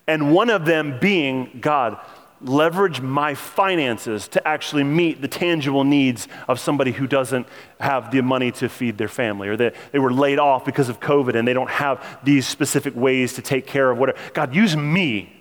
And 0.06 0.32
one 0.32 0.50
of 0.50 0.64
them 0.64 0.98
being 0.98 1.58
God, 1.60 1.98
leverage 2.40 3.00
my 3.00 3.34
finances 3.34 4.28
to 4.28 4.46
actually 4.46 4.84
meet 4.84 5.20
the 5.20 5.28
tangible 5.28 5.84
needs 5.84 6.28
of 6.46 6.60
somebody 6.60 6.92
who 6.92 7.06
doesn't 7.06 7.46
have 7.80 8.10
the 8.10 8.22
money 8.22 8.52
to 8.52 8.68
feed 8.68 8.96
their 8.98 9.08
family 9.08 9.48
or 9.48 9.56
that 9.56 9.74
they 9.92 9.98
were 9.98 10.12
laid 10.12 10.38
off 10.38 10.64
because 10.64 10.88
of 10.88 11.00
COVID 11.00 11.34
and 11.34 11.46
they 11.46 11.52
don't 11.52 11.70
have 11.70 12.18
these 12.22 12.46
specific 12.46 12.94
ways 12.94 13.34
to 13.34 13.42
take 13.42 13.66
care 13.66 13.90
of 13.90 13.98
whatever. 13.98 14.18
God, 14.34 14.54
use 14.54 14.76
me. 14.76 15.34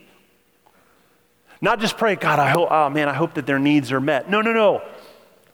Not 1.62 1.80
just 1.80 1.98
pray, 1.98 2.16
God, 2.16 2.40
I 2.40 2.50
hope, 2.50 2.70
oh 2.72 2.90
man, 2.90 3.10
I 3.10 3.14
hope 3.14 3.36
that 3.36 3.46
their 3.46 3.60
needs 3.60 3.92
are 3.92 4.02
met. 4.02 4.30
No, 4.30 4.42
no, 4.42 4.54
no 4.54 4.82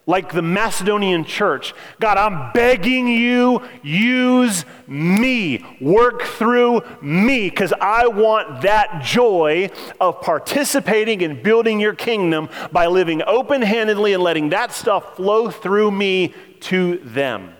like 0.05 0.33
the 0.33 0.41
Macedonian 0.41 1.23
church. 1.23 1.73
God, 1.99 2.17
I'm 2.17 2.51
begging 2.51 3.07
you, 3.07 3.61
use 3.81 4.65
me, 4.87 5.65
work 5.79 6.23
through 6.23 6.81
me, 7.01 7.49
because 7.49 7.73
I 7.79 8.07
want 8.07 8.61
that 8.63 9.01
joy 9.03 9.69
of 10.01 10.21
participating 10.21 11.21
in 11.21 11.41
building 11.41 11.79
your 11.79 11.95
kingdom 11.95 12.49
by 12.71 12.87
living 12.87 13.21
open 13.25 13.61
handedly 13.61 14.13
and 14.13 14.21
letting 14.21 14.49
that 14.49 14.73
stuff 14.73 15.15
flow 15.15 15.49
through 15.49 15.91
me 15.91 16.33
to 16.61 16.97
them. 16.97 17.53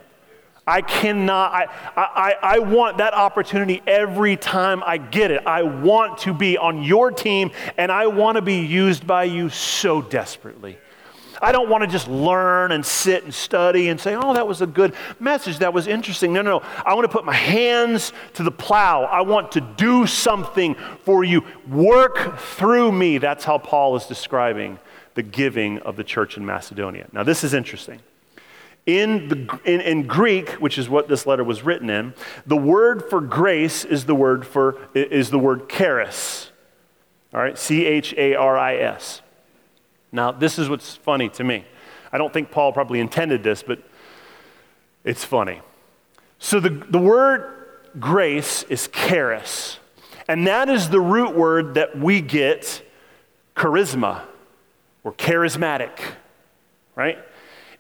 I 0.66 0.82
cannot, 0.82 1.52
I, 1.52 1.68
I, 1.98 2.36
I 2.42 2.60
want 2.60 3.00
that 3.00 3.14
opportunity 3.14 3.82
every 3.86 4.38
time 4.38 4.82
I 4.86 4.98
get 4.98 5.30
it. 5.30 5.46
I 5.46 5.64
want 5.64 6.20
to 6.20 6.34
be 6.34 6.58
on 6.58 6.84
your 6.84 7.12
team 7.12 7.52
and 7.78 7.92
I 7.92 8.08
want 8.08 8.38
to 8.38 8.42
be 8.42 8.60
used 8.60 9.06
by 9.06 9.26
you 9.26 9.50
so 9.50 10.02
desperately. 10.02 10.78
I 11.44 11.52
don't 11.52 11.70
want 11.70 11.84
to 11.84 11.90
just 11.90 12.08
learn 12.08 12.72
and 12.72 12.86
sit 12.86 13.26
and 13.26 13.34
study 13.34 13.90
and 13.90 14.00
say, 14.00 14.16
oh, 14.16 14.34
that 14.34 14.48
was 14.48 14.62
a 14.62 14.68
good 14.68 14.96
message. 15.20 15.60
That 15.60 15.74
was 15.74 15.88
interesting. 15.88 16.32
No, 16.32 16.42
no, 16.42 16.60
no. 16.60 16.66
I 16.86 16.94
want 16.94 17.04
to 17.04 17.12
put 17.12 17.26
my 17.26 17.34
hands 17.34 18.14
to 18.36 18.44
the 18.44 18.52
plow. 18.52 19.04
I 19.04 19.22
want 19.22 19.52
to 19.52 19.62
do 19.62 20.08
something 20.08 20.76
for 21.04 21.26
you. 21.26 21.44
Work 21.70 22.40
through 22.40 22.94
me. 22.94 23.18
That's 23.18 23.44
how 23.44 23.58
Paul 23.58 23.98
is 23.98 24.06
describing 24.06 24.80
the 25.16 25.24
giving 25.24 25.80
of 25.80 25.98
the 25.98 26.04
church 26.04 26.38
in 26.38 26.46
Macedonia. 26.46 27.08
Now, 27.12 27.24
this 27.24 27.44
is 27.44 27.54
interesting. 27.54 28.00
In, 28.86 29.28
the, 29.28 29.60
in, 29.66 29.82
in, 29.82 30.08
Greek, 30.08 30.50
which 30.54 30.78
is 30.78 30.90
what 30.90 31.08
this 31.08 31.26
letter 31.26 31.44
was 31.44 31.64
written 31.64 31.90
in, 31.90 32.14
the 32.46 32.58
word 32.58 33.10
for 33.10 33.22
grace 33.22 33.86
is 33.86 34.06
the 34.06 34.16
word 34.16 34.46
for 34.46 34.78
is 34.94 35.30
the 35.30 35.40
word 35.40 35.70
charis. 35.70 36.52
All 37.34 37.40
right, 37.40 37.58
C 37.58 37.86
H 37.86 38.14
A 38.18 38.36
R 38.36 38.58
I 38.58 38.76
S. 38.76 39.23
Now, 40.14 40.32
this 40.32 40.60
is 40.60 40.70
what's 40.70 40.96
funny 40.96 41.28
to 41.30 41.44
me. 41.44 41.66
I 42.12 42.20
don't 42.20 42.32
think 42.32 42.52
Paul 42.52 42.72
probably 42.72 43.00
intended 43.00 43.44
this, 43.44 43.64
but 43.64 43.80
it's 45.04 45.26
funny. 45.26 45.62
So 46.38 46.60
the, 46.60 46.70
the 46.70 47.00
word 47.00 47.52
grace 48.00 48.62
is 48.64 48.88
charis, 48.90 49.80
and 50.28 50.46
that 50.46 50.70
is 50.70 50.90
the 50.90 51.02
root 51.02 51.36
word 51.36 51.74
that 51.74 51.98
we 51.98 52.22
get 52.22 52.84
charisma 53.56 54.22
or 55.04 55.14
charismatic, 55.14 56.00
right? 56.96 57.18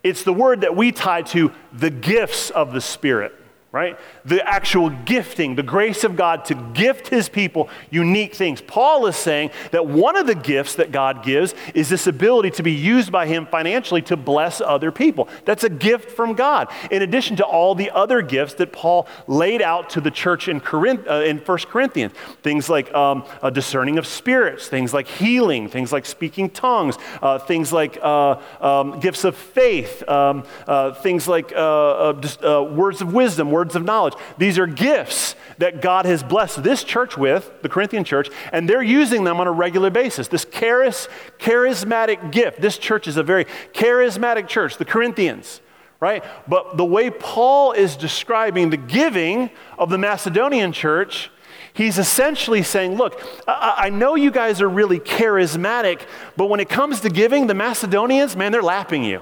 It's 0.02 0.24
the 0.24 0.34
word 0.34 0.62
that 0.62 0.76
we 0.76 0.92
tie 0.92 1.22
to 1.22 1.52
the 1.72 1.92
gifts 1.92 2.50
of 2.50 2.74
the 2.74 2.82
Spirit 2.82 3.34
right? 3.74 4.00
The 4.24 4.48
actual 4.48 4.92
gifting, 4.92 5.56
the 5.56 5.64
grace 5.64 6.04
of 6.04 6.16
God 6.16 6.46
to 6.46 6.54
gift 6.76 7.08
his 7.08 7.28
people 7.28 7.70
unique 7.90 8.36
things. 8.36 8.62
Paul 8.62 9.08
is 9.08 9.16
saying 9.16 9.50
that 9.72 9.88
one 9.88 10.16
of 10.16 10.28
the 10.28 10.36
gifts 10.36 10.76
that 10.76 10.92
God 10.92 11.24
gives 11.24 11.56
is 11.74 11.90
this 11.90 12.06
ability 12.06 12.52
to 12.52 12.64
be 12.64 12.72
used 12.72 13.12
by 13.12 13.26
him 13.26 13.48
financially 13.48 14.04
to 14.04 14.16
bless 14.16 14.62
other 14.62 14.92
people. 14.92 15.28
That's 15.46 15.64
a 15.64 15.72
gift 15.72 16.12
from 16.12 16.36
God, 16.36 16.68
in 16.92 17.02
addition 17.02 17.36
to 17.38 17.44
all 17.44 17.74
the 17.74 17.90
other 17.90 18.22
gifts 18.22 18.54
that 18.56 18.72
Paul 18.72 19.08
laid 19.26 19.64
out 19.64 19.90
to 19.92 20.02
the 20.02 20.12
church 20.12 20.48
in, 20.48 20.60
Corinth, 20.60 21.08
uh, 21.10 21.24
in 21.26 21.40
1 21.40 21.58
Corinthians. 21.62 22.14
Things 22.44 22.70
like 22.70 22.94
um, 22.94 23.26
a 23.42 23.50
discerning 23.50 23.98
of 23.98 24.06
spirits, 24.06 24.68
things 24.68 24.94
like 24.94 25.08
healing, 25.08 25.68
things 25.68 25.92
like 25.92 26.06
speaking 26.06 26.52
tongues, 26.52 27.00
uh, 27.24 27.40
things 27.40 27.74
like 27.74 27.98
uh, 28.04 28.40
um, 28.62 29.00
gifts 29.00 29.24
of 29.24 29.36
faith, 29.36 30.08
um, 30.08 30.44
uh, 30.68 30.94
things 30.94 31.28
like 31.28 31.52
uh, 31.54 32.14
uh, 32.14 32.62
words 32.62 33.02
of 33.02 33.16
wisdom, 33.16 33.50
words 33.50 33.63
words 33.64 33.78
of 33.78 33.86
knowledge. 33.86 34.14
These 34.38 34.60
are 34.60 34.68
gifts 34.68 35.36
that 35.58 35.82
God 35.82 36.06
has 36.06 36.22
blessed 36.22 36.64
this 36.64 36.84
church 36.84 37.18
with, 37.18 37.50
the 37.62 37.70
Corinthian 37.70 38.04
church, 38.04 38.30
and 38.52 38.68
they're 38.68 38.84
using 38.84 39.24
them 39.24 39.40
on 39.40 39.48
a 39.48 39.52
regular 39.54 39.90
basis. 39.90 40.28
This 40.28 40.44
charis, 40.44 41.08
charismatic 41.40 42.30
gift. 42.30 42.60
This 42.60 42.78
church 42.78 43.08
is 43.08 43.16
a 43.16 43.24
very 43.24 43.46
charismatic 43.72 44.50
church, 44.50 44.76
the 44.76 44.84
Corinthians, 44.84 45.62
right? 46.02 46.26
But 46.46 46.76
the 46.76 46.84
way 46.84 47.10
Paul 47.10 47.72
is 47.72 47.96
describing 47.96 48.70
the 48.70 48.78
giving 48.78 49.50
of 49.80 49.90
the 49.90 49.98
Macedonian 49.98 50.74
church, 50.74 51.32
he's 51.74 51.98
essentially 51.98 52.64
saying, 52.64 52.96
Look, 52.96 53.22
I, 53.48 53.76
I 53.86 53.90
know 53.92 54.16
you 54.16 54.30
guys 54.30 54.62
are 54.62 54.68
really 54.70 55.00
charismatic, 55.00 56.02
but 56.36 56.50
when 56.50 56.60
it 56.60 56.68
comes 56.68 57.00
to 57.00 57.10
giving, 57.10 57.48
the 57.48 57.54
Macedonians, 57.54 58.36
man, 58.36 58.52
they're 58.52 58.62
lapping 58.62 59.06
you. 59.06 59.22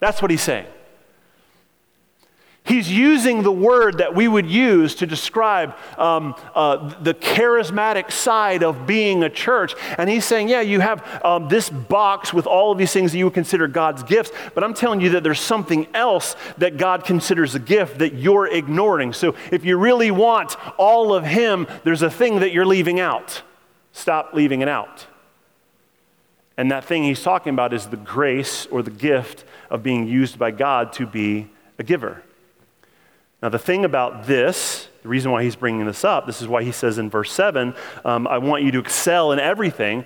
That's 0.00 0.20
what 0.20 0.32
he's 0.32 0.42
saying. 0.42 0.66
He's 2.64 2.92
using 2.92 3.42
the 3.42 3.52
word 3.52 3.98
that 3.98 4.14
we 4.14 4.28
would 4.28 4.48
use 4.48 4.94
to 4.96 5.06
describe 5.06 5.74
um, 5.98 6.34
uh, 6.54 6.94
the 7.00 7.14
charismatic 7.14 8.12
side 8.12 8.62
of 8.62 8.86
being 8.86 9.24
a 9.24 9.30
church. 9.30 9.74
And 9.98 10.10
he's 10.10 10.24
saying, 10.24 10.48
Yeah, 10.48 10.60
you 10.60 10.80
have 10.80 11.24
um, 11.24 11.48
this 11.48 11.70
box 11.70 12.32
with 12.32 12.46
all 12.46 12.70
of 12.70 12.78
these 12.78 12.92
things 12.92 13.12
that 13.12 13.18
you 13.18 13.24
would 13.24 13.34
consider 13.34 13.66
God's 13.66 14.02
gifts, 14.02 14.30
but 14.54 14.62
I'm 14.62 14.74
telling 14.74 15.00
you 15.00 15.10
that 15.10 15.24
there's 15.24 15.40
something 15.40 15.86
else 15.94 16.36
that 16.58 16.76
God 16.76 17.04
considers 17.04 17.54
a 17.54 17.58
gift 17.58 17.98
that 17.98 18.14
you're 18.14 18.46
ignoring. 18.46 19.14
So 19.14 19.34
if 19.50 19.64
you 19.64 19.78
really 19.78 20.10
want 20.10 20.56
all 20.78 21.14
of 21.14 21.24
Him, 21.24 21.66
there's 21.82 22.02
a 22.02 22.10
thing 22.10 22.40
that 22.40 22.52
you're 22.52 22.66
leaving 22.66 23.00
out. 23.00 23.42
Stop 23.92 24.34
leaving 24.34 24.60
it 24.60 24.68
out. 24.68 25.06
And 26.56 26.70
that 26.70 26.84
thing 26.84 27.04
he's 27.04 27.22
talking 27.22 27.54
about 27.54 27.72
is 27.72 27.86
the 27.86 27.96
grace 27.96 28.66
or 28.66 28.82
the 28.82 28.90
gift 28.90 29.44
of 29.70 29.82
being 29.82 30.06
used 30.06 30.38
by 30.38 30.50
God 30.50 30.92
to 30.92 31.06
be 31.06 31.48
a 31.78 31.82
giver. 31.82 32.22
Now, 33.42 33.48
the 33.48 33.58
thing 33.58 33.84
about 33.84 34.26
this, 34.26 34.88
the 35.02 35.08
reason 35.08 35.32
why 35.32 35.42
he's 35.42 35.56
bringing 35.56 35.86
this 35.86 36.04
up, 36.04 36.26
this 36.26 36.42
is 36.42 36.48
why 36.48 36.62
he 36.62 36.72
says 36.72 36.98
in 36.98 37.08
verse 37.08 37.32
7, 37.32 37.74
um, 38.04 38.26
I 38.26 38.36
want 38.36 38.64
you 38.64 38.70
to 38.72 38.78
excel 38.78 39.32
in 39.32 39.38
everything. 39.38 40.04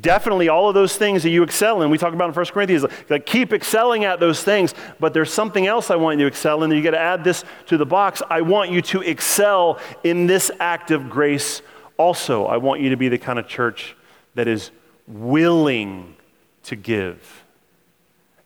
Definitely 0.00 0.48
all 0.48 0.68
of 0.68 0.74
those 0.74 0.96
things 0.96 1.22
that 1.22 1.30
you 1.30 1.42
excel 1.42 1.82
in. 1.82 1.90
We 1.90 1.98
talk 1.98 2.14
about 2.14 2.30
in 2.30 2.34
1 2.34 2.46
Corinthians, 2.46 2.86
like, 3.10 3.26
keep 3.26 3.52
excelling 3.52 4.04
at 4.04 4.18
those 4.18 4.42
things, 4.42 4.74
but 4.98 5.12
there's 5.12 5.30
something 5.30 5.66
else 5.66 5.90
I 5.90 5.96
want 5.96 6.18
you 6.18 6.24
to 6.24 6.28
excel 6.28 6.62
in. 6.62 6.70
You 6.70 6.82
got 6.82 6.92
to 6.92 6.98
add 6.98 7.24
this 7.24 7.44
to 7.66 7.76
the 7.76 7.84
box. 7.84 8.22
I 8.30 8.40
want 8.40 8.70
you 8.70 8.80
to 8.82 9.02
excel 9.02 9.78
in 10.02 10.26
this 10.26 10.50
act 10.58 10.90
of 10.90 11.10
grace 11.10 11.60
also. 11.98 12.46
I 12.46 12.56
want 12.56 12.80
you 12.80 12.88
to 12.90 12.96
be 12.96 13.08
the 13.08 13.18
kind 13.18 13.38
of 13.38 13.46
church 13.46 13.96
that 14.34 14.48
is 14.48 14.70
willing 15.06 16.16
to 16.64 16.76
give. 16.76 17.44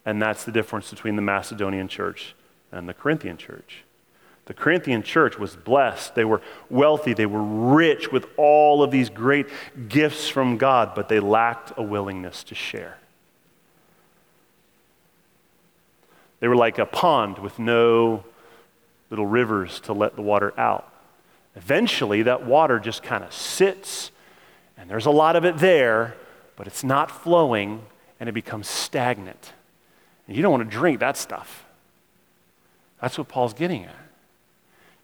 And 0.04 0.20
that's 0.20 0.44
the 0.44 0.52
difference 0.52 0.90
between 0.90 1.14
the 1.14 1.22
Macedonian 1.22 1.86
church 1.86 2.34
and 2.72 2.88
the 2.88 2.94
Corinthian 2.94 3.36
church. 3.36 3.84
The 4.50 4.54
Corinthian 4.54 5.04
church 5.04 5.38
was 5.38 5.54
blessed. 5.54 6.16
They 6.16 6.24
were 6.24 6.42
wealthy. 6.68 7.14
They 7.14 7.24
were 7.24 7.40
rich 7.40 8.10
with 8.10 8.26
all 8.36 8.82
of 8.82 8.90
these 8.90 9.08
great 9.08 9.46
gifts 9.88 10.28
from 10.28 10.56
God, 10.56 10.92
but 10.96 11.08
they 11.08 11.20
lacked 11.20 11.72
a 11.76 11.84
willingness 11.84 12.42
to 12.42 12.56
share. 12.56 12.98
They 16.40 16.48
were 16.48 16.56
like 16.56 16.80
a 16.80 16.84
pond 16.84 17.38
with 17.38 17.60
no 17.60 18.24
little 19.08 19.24
rivers 19.24 19.78
to 19.82 19.92
let 19.92 20.16
the 20.16 20.22
water 20.22 20.52
out. 20.58 20.92
Eventually, 21.54 22.22
that 22.22 22.44
water 22.44 22.80
just 22.80 23.04
kind 23.04 23.22
of 23.22 23.32
sits, 23.32 24.10
and 24.76 24.90
there's 24.90 25.06
a 25.06 25.12
lot 25.12 25.36
of 25.36 25.44
it 25.44 25.58
there, 25.58 26.16
but 26.56 26.66
it's 26.66 26.82
not 26.82 27.12
flowing, 27.12 27.84
and 28.18 28.28
it 28.28 28.32
becomes 28.32 28.66
stagnant. 28.66 29.52
And 30.26 30.36
you 30.36 30.42
don't 30.42 30.50
want 30.50 30.68
to 30.68 30.76
drink 30.76 30.98
that 30.98 31.16
stuff. 31.16 31.64
That's 33.00 33.16
what 33.16 33.28
Paul's 33.28 33.54
getting 33.54 33.84
at. 33.84 34.09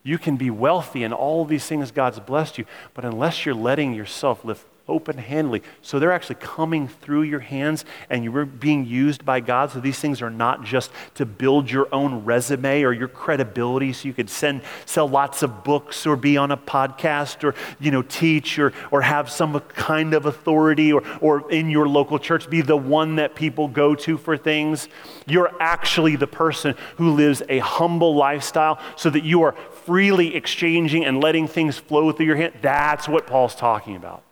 You 0.06 0.18
can 0.18 0.36
be 0.36 0.50
wealthy 0.50 1.02
and 1.02 1.12
all 1.12 1.44
these 1.44 1.66
things 1.66 1.90
God's 1.90 2.20
blessed 2.20 2.58
you, 2.58 2.64
but 2.94 3.04
unless 3.04 3.44
you're 3.44 3.56
letting 3.56 3.92
yourself 3.92 4.44
live 4.44 4.64
open 4.88 5.18
handedly, 5.18 5.62
so 5.82 5.98
they're 5.98 6.12
actually 6.12 6.36
coming 6.36 6.88
through 6.88 7.22
your 7.22 7.40
hands 7.40 7.84
and 8.10 8.24
you're 8.24 8.44
being 8.44 8.84
used 8.84 9.24
by 9.24 9.40
God. 9.40 9.70
So 9.70 9.80
these 9.80 9.98
things 9.98 10.22
are 10.22 10.30
not 10.30 10.64
just 10.64 10.90
to 11.14 11.26
build 11.26 11.70
your 11.70 11.88
own 11.92 12.24
resume 12.24 12.82
or 12.82 12.92
your 12.92 13.08
credibility 13.08 13.92
so 13.92 14.08
you 14.08 14.14
could 14.14 14.30
send, 14.30 14.62
sell 14.84 15.08
lots 15.08 15.42
of 15.42 15.64
books 15.64 16.06
or 16.06 16.16
be 16.16 16.36
on 16.36 16.50
a 16.50 16.56
podcast 16.56 17.44
or, 17.44 17.54
you 17.80 17.90
know, 17.90 18.02
teach 18.02 18.58
or, 18.58 18.72
or 18.90 19.02
have 19.02 19.30
some 19.30 19.58
kind 19.60 20.14
of 20.14 20.26
authority 20.26 20.92
or, 20.92 21.02
or 21.20 21.50
in 21.50 21.70
your 21.70 21.88
local 21.88 22.18
church 22.18 22.48
be 22.48 22.60
the 22.60 22.76
one 22.76 23.16
that 23.16 23.34
people 23.34 23.68
go 23.68 23.94
to 23.94 24.16
for 24.16 24.36
things. 24.36 24.88
You're 25.26 25.50
actually 25.60 26.16
the 26.16 26.26
person 26.26 26.74
who 26.96 27.12
lives 27.14 27.42
a 27.48 27.58
humble 27.58 28.14
lifestyle 28.14 28.80
so 28.96 29.10
that 29.10 29.24
you 29.24 29.42
are 29.42 29.52
freely 29.84 30.34
exchanging 30.34 31.04
and 31.04 31.20
letting 31.20 31.48
things 31.48 31.78
flow 31.78 32.12
through 32.12 32.26
your 32.26 32.36
hand. 32.36 32.54
That's 32.62 33.08
what 33.08 33.26
Paul's 33.26 33.54
talking 33.54 33.96
about. 33.96 34.25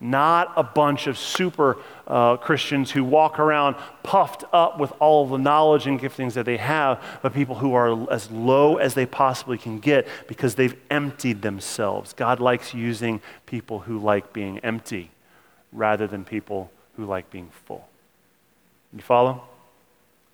Not 0.00 0.52
a 0.56 0.62
bunch 0.62 1.08
of 1.08 1.18
super 1.18 1.76
uh, 2.06 2.36
Christians 2.36 2.92
who 2.92 3.02
walk 3.02 3.40
around 3.40 3.74
puffed 4.04 4.44
up 4.52 4.78
with 4.78 4.92
all 5.00 5.26
the 5.26 5.38
knowledge 5.38 5.88
and 5.88 6.00
giftings 6.00 6.34
that 6.34 6.46
they 6.46 6.56
have, 6.56 7.02
but 7.20 7.34
people 7.34 7.56
who 7.56 7.74
are 7.74 8.10
as 8.12 8.30
low 8.30 8.76
as 8.76 8.94
they 8.94 9.06
possibly 9.06 9.58
can 9.58 9.80
get 9.80 10.06
because 10.28 10.54
they've 10.54 10.76
emptied 10.88 11.42
themselves. 11.42 12.12
God 12.12 12.38
likes 12.38 12.72
using 12.72 13.20
people 13.46 13.80
who 13.80 13.98
like 13.98 14.32
being 14.32 14.58
empty 14.60 15.10
rather 15.72 16.06
than 16.06 16.24
people 16.24 16.70
who 16.96 17.04
like 17.04 17.28
being 17.30 17.50
full. 17.66 17.88
You 18.92 19.00
follow? 19.00 19.42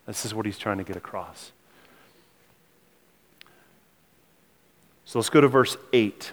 This 0.05 0.25
is 0.25 0.33
what 0.33 0.45
he's 0.45 0.59
trying 0.59 0.77
to 0.77 0.83
get 0.83 0.95
across. 0.95 1.51
So 5.05 5.19
let's 5.19 5.29
go 5.29 5.41
to 5.41 5.47
verse 5.47 5.77
8. 5.93 6.31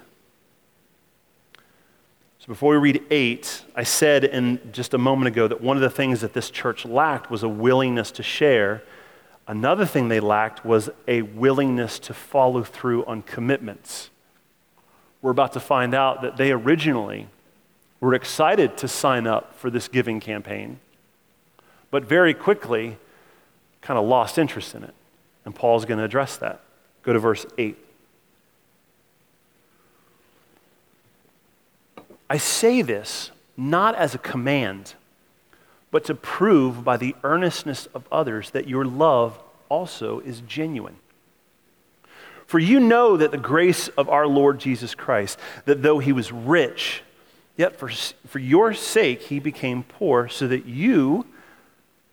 Before 2.52 2.72
we 2.72 2.92
read 2.92 3.02
8, 3.10 3.64
I 3.74 3.82
said 3.82 4.24
in 4.24 4.60
just 4.72 4.92
a 4.92 4.98
moment 4.98 5.28
ago 5.28 5.48
that 5.48 5.62
one 5.62 5.78
of 5.78 5.80
the 5.80 5.88
things 5.88 6.20
that 6.20 6.34
this 6.34 6.50
church 6.50 6.84
lacked 6.84 7.30
was 7.30 7.42
a 7.42 7.48
willingness 7.48 8.10
to 8.10 8.22
share. 8.22 8.82
Another 9.48 9.86
thing 9.86 10.08
they 10.08 10.20
lacked 10.20 10.62
was 10.62 10.90
a 11.08 11.22
willingness 11.22 11.98
to 12.00 12.12
follow 12.12 12.62
through 12.62 13.06
on 13.06 13.22
commitments. 13.22 14.10
We're 15.22 15.30
about 15.30 15.54
to 15.54 15.60
find 15.60 15.94
out 15.94 16.20
that 16.20 16.36
they 16.36 16.52
originally 16.52 17.28
were 18.00 18.12
excited 18.12 18.76
to 18.76 18.86
sign 18.86 19.26
up 19.26 19.56
for 19.56 19.70
this 19.70 19.88
giving 19.88 20.20
campaign, 20.20 20.78
but 21.90 22.04
very 22.04 22.34
quickly 22.34 22.98
kind 23.80 23.98
of 23.98 24.04
lost 24.04 24.36
interest 24.36 24.74
in 24.74 24.84
it. 24.84 24.94
And 25.46 25.54
Paul's 25.54 25.86
going 25.86 26.00
to 26.00 26.04
address 26.04 26.36
that. 26.36 26.60
Go 27.02 27.14
to 27.14 27.18
verse 27.18 27.46
8. 27.56 27.78
I 32.32 32.38
say 32.38 32.80
this 32.80 33.30
not 33.58 33.94
as 33.94 34.14
a 34.14 34.18
command, 34.18 34.94
but 35.90 36.06
to 36.06 36.14
prove 36.14 36.82
by 36.82 36.96
the 36.96 37.14
earnestness 37.22 37.88
of 37.92 38.08
others 38.10 38.52
that 38.52 38.66
your 38.66 38.86
love 38.86 39.38
also 39.68 40.20
is 40.20 40.40
genuine. 40.40 40.96
For 42.46 42.58
you 42.58 42.80
know 42.80 43.18
that 43.18 43.32
the 43.32 43.36
grace 43.36 43.88
of 43.88 44.08
our 44.08 44.26
Lord 44.26 44.60
Jesus 44.60 44.94
Christ, 44.94 45.38
that 45.66 45.82
though 45.82 45.98
he 45.98 46.14
was 46.14 46.32
rich, 46.32 47.02
yet 47.58 47.76
for, 47.76 47.90
for 48.26 48.38
your 48.38 48.72
sake 48.72 49.20
he 49.24 49.38
became 49.38 49.82
poor, 49.82 50.26
so 50.26 50.48
that 50.48 50.64
you, 50.64 51.26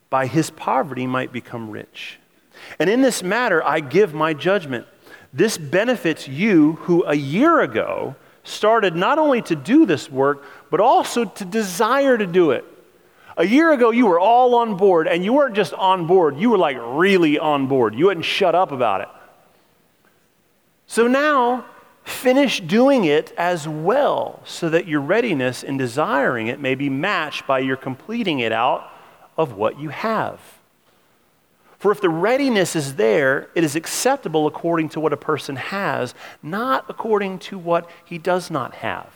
by 0.10 0.25
his 0.25 0.49
poverty, 0.49 1.08
might 1.08 1.32
become 1.32 1.69
rich. 1.69 2.19
And 2.77 2.89
in 2.89 3.01
this 3.01 3.23
matter, 3.23 3.63
I 3.63 3.79
give 3.79 4.13
my 4.13 4.34
judgment. 4.34 4.86
This 5.32 5.58
benefits 5.58 6.27
you 6.27 6.73
who 6.73 7.05
a 7.05 7.15
year 7.15 7.62
ago 7.62 8.17
started 8.49 8.95
not 8.95 9.17
only 9.19 9.41
to 9.43 9.55
do 9.55 9.85
this 9.85 10.09
work, 10.09 10.43
but 10.69 10.79
also 10.79 11.25
to 11.25 11.45
desire 11.45 12.17
to 12.17 12.27
do 12.27 12.51
it. 12.51 12.65
A 13.38 13.45
year 13.45 13.71
ago, 13.71 13.91
you 13.91 14.05
were 14.05 14.19
all 14.19 14.55
on 14.55 14.75
board, 14.75 15.07
and 15.07 15.23
you 15.23 15.31
weren't 15.31 15.55
just 15.55 15.73
on 15.73 16.07
board, 16.07 16.38
you 16.38 16.49
were 16.49 16.57
like 16.57 16.77
really 16.81 17.39
on 17.39 17.67
board. 17.67 17.95
You 17.95 18.09
hadn't 18.09 18.23
shut 18.23 18.53
up 18.53 18.71
about 18.71 19.01
it. 19.01 19.07
So 20.88 21.07
now, 21.07 21.65
finish 22.03 22.59
doing 22.59 23.05
it 23.05 23.31
as 23.38 23.67
well, 23.67 24.41
so 24.43 24.69
that 24.69 24.88
your 24.88 25.01
readiness 25.01 25.63
in 25.63 25.77
desiring 25.77 26.47
it 26.47 26.59
may 26.59 26.75
be 26.75 26.89
matched 26.89 27.47
by 27.47 27.59
your 27.59 27.77
completing 27.77 28.39
it 28.39 28.51
out 28.51 28.91
of 29.38 29.53
what 29.53 29.79
you 29.79 29.89
have. 29.89 30.41
For 31.79 31.93
if 31.93 32.01
the 32.01 32.09
readiness 32.09 32.75
is 32.75 32.95
there, 32.95 33.49
it 33.55 33.63
is 33.63 33.75
acceptable 33.77 34.47
according 34.47 34.89
to 34.89 34.99
what 34.99 35.13
a 35.13 35.17
person 35.17 35.55
has, 35.55 36.13
not 36.43 36.85
according 36.89 37.39
to 37.39 37.57
what 37.57 37.89
he 38.03 38.17
does 38.17 38.51
not 38.51 38.75
have. 38.75 39.09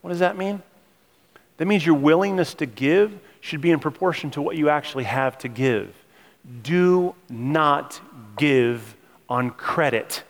What 0.00 0.10
does 0.10 0.20
that 0.20 0.38
mean? 0.38 0.62
That 1.58 1.66
means 1.66 1.84
your 1.84 1.94
willingness 1.94 2.54
to 2.54 2.66
give 2.66 3.18
should 3.40 3.60
be 3.60 3.70
in 3.70 3.80
proportion 3.80 4.30
to 4.32 4.42
what 4.42 4.56
you 4.56 4.70
actually 4.70 5.04
have 5.04 5.36
to 5.38 5.48
give. 5.48 5.94
Do 6.62 7.14
not 7.28 8.00
give 8.36 8.96
on 9.28 9.50
credit. 9.50 10.22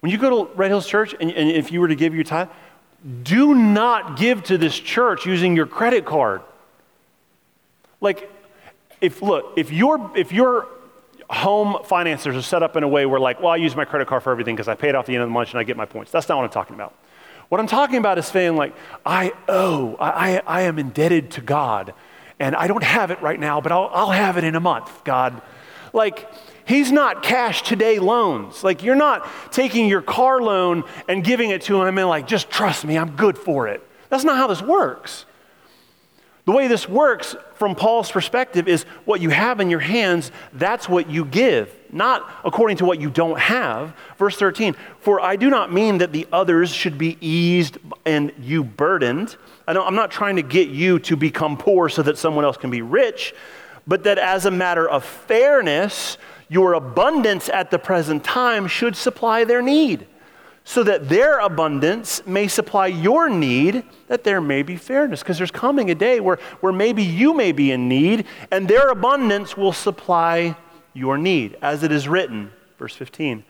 When 0.00 0.12
you 0.12 0.18
go 0.18 0.46
to 0.46 0.54
Red 0.54 0.70
Hills 0.70 0.86
Church, 0.86 1.14
and, 1.20 1.32
and 1.32 1.50
if 1.50 1.72
you 1.72 1.80
were 1.80 1.88
to 1.88 1.96
give 1.96 2.14
your 2.14 2.24
tithe, 2.24 2.48
do 3.22 3.54
not 3.54 4.16
give 4.16 4.44
to 4.44 4.58
this 4.58 4.78
church 4.78 5.26
using 5.26 5.56
your 5.56 5.66
credit 5.66 6.04
card. 6.04 6.42
Like, 8.00 8.30
if 9.00 9.22
look, 9.22 9.54
if 9.56 9.72
your 9.72 10.10
if 10.16 10.32
your 10.32 10.66
home 11.28 11.78
finances 11.84 12.34
are 12.34 12.42
set 12.42 12.62
up 12.62 12.76
in 12.76 12.82
a 12.82 12.88
way 12.88 13.06
where 13.06 13.20
like, 13.20 13.40
well, 13.40 13.50
I 13.50 13.56
use 13.56 13.76
my 13.76 13.84
credit 13.84 14.08
card 14.08 14.22
for 14.22 14.32
everything 14.32 14.56
because 14.56 14.68
I 14.68 14.74
pay 14.74 14.88
it 14.88 14.94
off 14.94 15.06
the 15.06 15.14
end 15.14 15.22
of 15.22 15.28
the 15.28 15.32
month 15.32 15.50
and 15.50 15.58
I 15.58 15.62
get 15.62 15.76
my 15.76 15.84
points. 15.84 16.10
That's 16.10 16.28
not 16.28 16.38
what 16.38 16.44
I'm 16.44 16.50
talking 16.50 16.74
about. 16.74 16.94
What 17.48 17.60
I'm 17.60 17.66
talking 17.66 17.96
about 17.96 18.18
is 18.18 18.26
saying 18.26 18.56
like, 18.56 18.74
I 19.04 19.32
owe, 19.48 19.96
I, 19.96 20.10
I, 20.10 20.42
I 20.46 20.60
am 20.62 20.78
indebted 20.78 21.32
to 21.32 21.40
God, 21.40 21.94
and 22.38 22.54
I 22.54 22.68
don't 22.68 22.84
have 22.84 23.10
it 23.10 23.20
right 23.22 23.38
now, 23.38 23.60
but 23.60 23.72
I'll, 23.72 23.90
I'll 23.92 24.10
have 24.10 24.36
it 24.36 24.44
in 24.44 24.54
a 24.54 24.60
month, 24.60 25.04
God. 25.04 25.42
Like, 25.92 26.28
He's 26.64 26.92
not 26.92 27.24
cash 27.24 27.62
today 27.62 27.98
loans. 27.98 28.62
Like, 28.62 28.84
you're 28.84 28.94
not 28.94 29.28
taking 29.50 29.88
your 29.88 30.02
car 30.02 30.40
loan 30.40 30.84
and 31.08 31.24
giving 31.24 31.50
it 31.50 31.62
to 31.62 31.82
him 31.82 31.98
and, 31.98 32.08
like, 32.08 32.28
just 32.28 32.48
trust 32.48 32.84
me, 32.84 32.96
I'm 32.96 33.16
good 33.16 33.36
for 33.36 33.66
it. 33.66 33.84
That's 34.08 34.22
not 34.22 34.36
how 34.36 34.46
this 34.46 34.62
works. 34.62 35.24
The 36.50 36.56
way 36.56 36.66
this 36.66 36.88
works 36.88 37.36
from 37.54 37.76
Paul's 37.76 38.10
perspective 38.10 38.66
is 38.66 38.82
what 39.04 39.20
you 39.20 39.30
have 39.30 39.60
in 39.60 39.70
your 39.70 39.78
hands, 39.78 40.32
that's 40.52 40.88
what 40.88 41.08
you 41.08 41.24
give. 41.24 41.72
not 41.92 42.28
according 42.44 42.78
to 42.78 42.84
what 42.84 43.00
you 43.00 43.08
don't 43.08 43.38
have. 43.38 43.94
Verse 44.18 44.36
13, 44.36 44.74
for 44.98 45.20
I 45.20 45.36
do 45.36 45.48
not 45.48 45.72
mean 45.72 45.98
that 45.98 46.10
the 46.10 46.26
others 46.32 46.74
should 46.74 46.98
be 46.98 47.16
eased 47.20 47.78
and 48.04 48.32
you 48.40 48.64
burdened. 48.64 49.36
I 49.68 49.74
am 49.74 49.94
not 49.94 50.10
trying 50.10 50.34
to 50.36 50.42
get 50.42 50.70
you 50.70 50.98
to 50.98 51.14
become 51.14 51.56
poor 51.56 51.88
so 51.88 52.02
that 52.02 52.18
someone 52.18 52.44
else 52.44 52.56
can 52.56 52.70
be 52.70 52.82
rich, 52.82 53.32
but 53.86 54.02
that 54.02 54.18
as 54.18 54.44
a 54.44 54.50
matter 54.50 54.88
of 54.88 55.04
fairness, 55.04 56.18
your 56.48 56.72
abundance 56.72 57.48
at 57.48 57.70
the 57.70 57.78
present 57.78 58.24
time 58.24 58.66
should 58.66 58.96
supply 58.96 59.44
their 59.44 59.62
need 59.62 60.04
so 60.70 60.84
that 60.84 61.08
their 61.08 61.40
abundance 61.40 62.24
may 62.26 62.46
supply 62.46 62.86
your 62.86 63.28
need, 63.28 63.82
that 64.06 64.22
there 64.22 64.40
may 64.40 64.62
be 64.62 64.76
fairness. 64.76 65.18
Because 65.18 65.36
there's 65.36 65.50
coming 65.50 65.90
a 65.90 65.96
day 65.96 66.20
where, 66.20 66.36
where 66.60 66.72
maybe 66.72 67.02
you 67.02 67.34
may 67.34 67.50
be 67.50 67.72
in 67.72 67.88
need, 67.88 68.24
and 68.52 68.68
their 68.68 68.88
abundance 68.90 69.56
will 69.56 69.72
supply 69.72 70.56
your 70.94 71.18
need. 71.18 71.58
As 71.60 71.82
it 71.82 71.90
is 71.90 72.06
written, 72.06 72.52
verse 72.78 72.94
15 72.94 73.42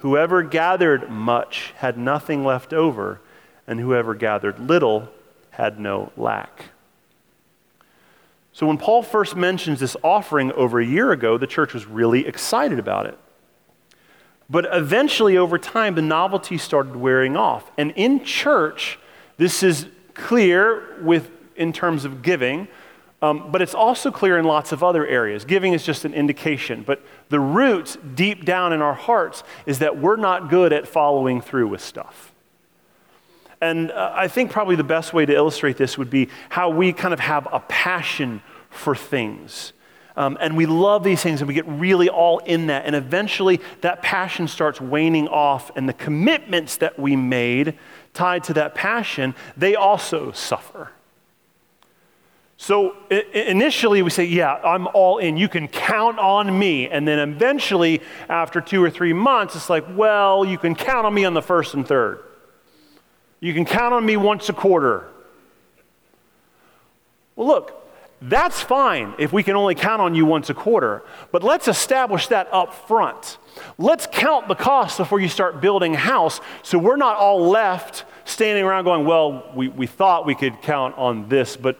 Whoever 0.00 0.42
gathered 0.42 1.08
much 1.08 1.72
had 1.76 1.96
nothing 1.96 2.44
left 2.44 2.74
over, 2.74 3.22
and 3.66 3.80
whoever 3.80 4.14
gathered 4.14 4.58
little 4.58 5.08
had 5.52 5.80
no 5.80 6.12
lack. 6.14 6.72
So 8.52 8.66
when 8.66 8.76
Paul 8.76 9.02
first 9.02 9.34
mentions 9.34 9.80
this 9.80 9.96
offering 10.04 10.52
over 10.52 10.78
a 10.78 10.84
year 10.84 11.10
ago, 11.10 11.38
the 11.38 11.46
church 11.46 11.72
was 11.72 11.86
really 11.86 12.26
excited 12.26 12.78
about 12.78 13.06
it. 13.06 13.18
But 14.48 14.66
eventually, 14.70 15.36
over 15.36 15.58
time, 15.58 15.94
the 15.96 16.02
novelty 16.02 16.56
started 16.58 16.94
wearing 16.94 17.36
off. 17.36 17.70
And 17.76 17.92
in 17.96 18.24
church, 18.24 18.98
this 19.38 19.62
is 19.62 19.86
clear 20.14 20.98
with, 21.02 21.30
in 21.56 21.72
terms 21.72 22.04
of 22.04 22.22
giving, 22.22 22.68
um, 23.22 23.50
but 23.50 23.62
it's 23.62 23.74
also 23.74 24.10
clear 24.10 24.38
in 24.38 24.44
lots 24.44 24.72
of 24.72 24.84
other 24.84 25.06
areas. 25.06 25.44
Giving 25.44 25.72
is 25.72 25.84
just 25.84 26.04
an 26.04 26.14
indication. 26.14 26.82
But 26.82 27.02
the 27.28 27.40
root 27.40 27.96
deep 28.14 28.44
down 28.44 28.72
in 28.72 28.82
our 28.82 28.94
hearts 28.94 29.42
is 29.64 29.78
that 29.80 29.98
we're 29.98 30.16
not 30.16 30.50
good 30.50 30.72
at 30.72 30.86
following 30.86 31.40
through 31.40 31.68
with 31.68 31.80
stuff. 31.80 32.32
And 33.60 33.90
uh, 33.90 34.12
I 34.14 34.28
think 34.28 34.50
probably 34.50 34.76
the 34.76 34.84
best 34.84 35.14
way 35.14 35.24
to 35.24 35.34
illustrate 35.34 35.76
this 35.76 35.96
would 35.96 36.10
be 36.10 36.28
how 36.50 36.68
we 36.68 36.92
kind 36.92 37.14
of 37.14 37.20
have 37.20 37.48
a 37.50 37.60
passion 37.60 38.42
for 38.68 38.94
things. 38.94 39.72
Um, 40.16 40.38
and 40.40 40.56
we 40.56 40.64
love 40.64 41.04
these 41.04 41.22
things 41.22 41.40
and 41.42 41.48
we 41.48 41.54
get 41.54 41.68
really 41.68 42.08
all 42.08 42.38
in 42.38 42.68
that. 42.68 42.86
And 42.86 42.96
eventually 42.96 43.60
that 43.82 44.02
passion 44.02 44.48
starts 44.48 44.80
waning 44.80 45.28
off, 45.28 45.70
and 45.76 45.88
the 45.88 45.92
commitments 45.92 46.78
that 46.78 46.98
we 46.98 47.16
made 47.16 47.78
tied 48.14 48.44
to 48.44 48.54
that 48.54 48.74
passion, 48.74 49.34
they 49.56 49.74
also 49.74 50.32
suffer. 50.32 50.90
So 52.56 52.96
initially 53.10 54.00
we 54.00 54.08
say, 54.08 54.24
Yeah, 54.24 54.54
I'm 54.54 54.86
all 54.88 55.18
in. 55.18 55.36
You 55.36 55.48
can 55.48 55.68
count 55.68 56.18
on 56.18 56.58
me. 56.58 56.88
And 56.88 57.06
then 57.06 57.18
eventually, 57.18 58.00
after 58.30 58.62
two 58.62 58.82
or 58.82 58.88
three 58.88 59.12
months, 59.12 59.54
it's 59.54 59.68
like, 59.68 59.84
Well, 59.90 60.44
you 60.44 60.56
can 60.56 60.74
count 60.74 61.06
on 61.06 61.12
me 61.12 61.26
on 61.26 61.34
the 61.34 61.42
first 61.42 61.74
and 61.74 61.86
third. 61.86 62.22
You 63.40 63.52
can 63.52 63.66
count 63.66 63.92
on 63.92 64.04
me 64.06 64.16
once 64.16 64.48
a 64.48 64.54
quarter. 64.54 65.06
Well, 67.36 67.46
look, 67.46 67.85
that's 68.22 68.60
fine 68.62 69.14
if 69.18 69.32
we 69.32 69.42
can 69.42 69.56
only 69.56 69.74
count 69.74 70.00
on 70.00 70.14
you 70.14 70.24
once 70.24 70.48
a 70.48 70.54
quarter, 70.54 71.02
but 71.32 71.42
let's 71.42 71.68
establish 71.68 72.28
that 72.28 72.48
up 72.50 72.72
front. 72.72 73.36
Let's 73.76 74.06
count 74.10 74.48
the 74.48 74.54
cost 74.54 74.96
before 74.96 75.20
you 75.20 75.28
start 75.28 75.60
building 75.60 75.94
a 75.94 75.98
house 75.98 76.40
so 76.62 76.78
we're 76.78 76.96
not 76.96 77.16
all 77.16 77.48
left 77.48 78.04
standing 78.24 78.64
around 78.64 78.84
going, 78.84 79.04
well, 79.04 79.50
we, 79.54 79.68
we 79.68 79.86
thought 79.86 80.24
we 80.24 80.34
could 80.34 80.62
count 80.62 80.96
on 80.96 81.28
this, 81.28 81.56
but 81.56 81.78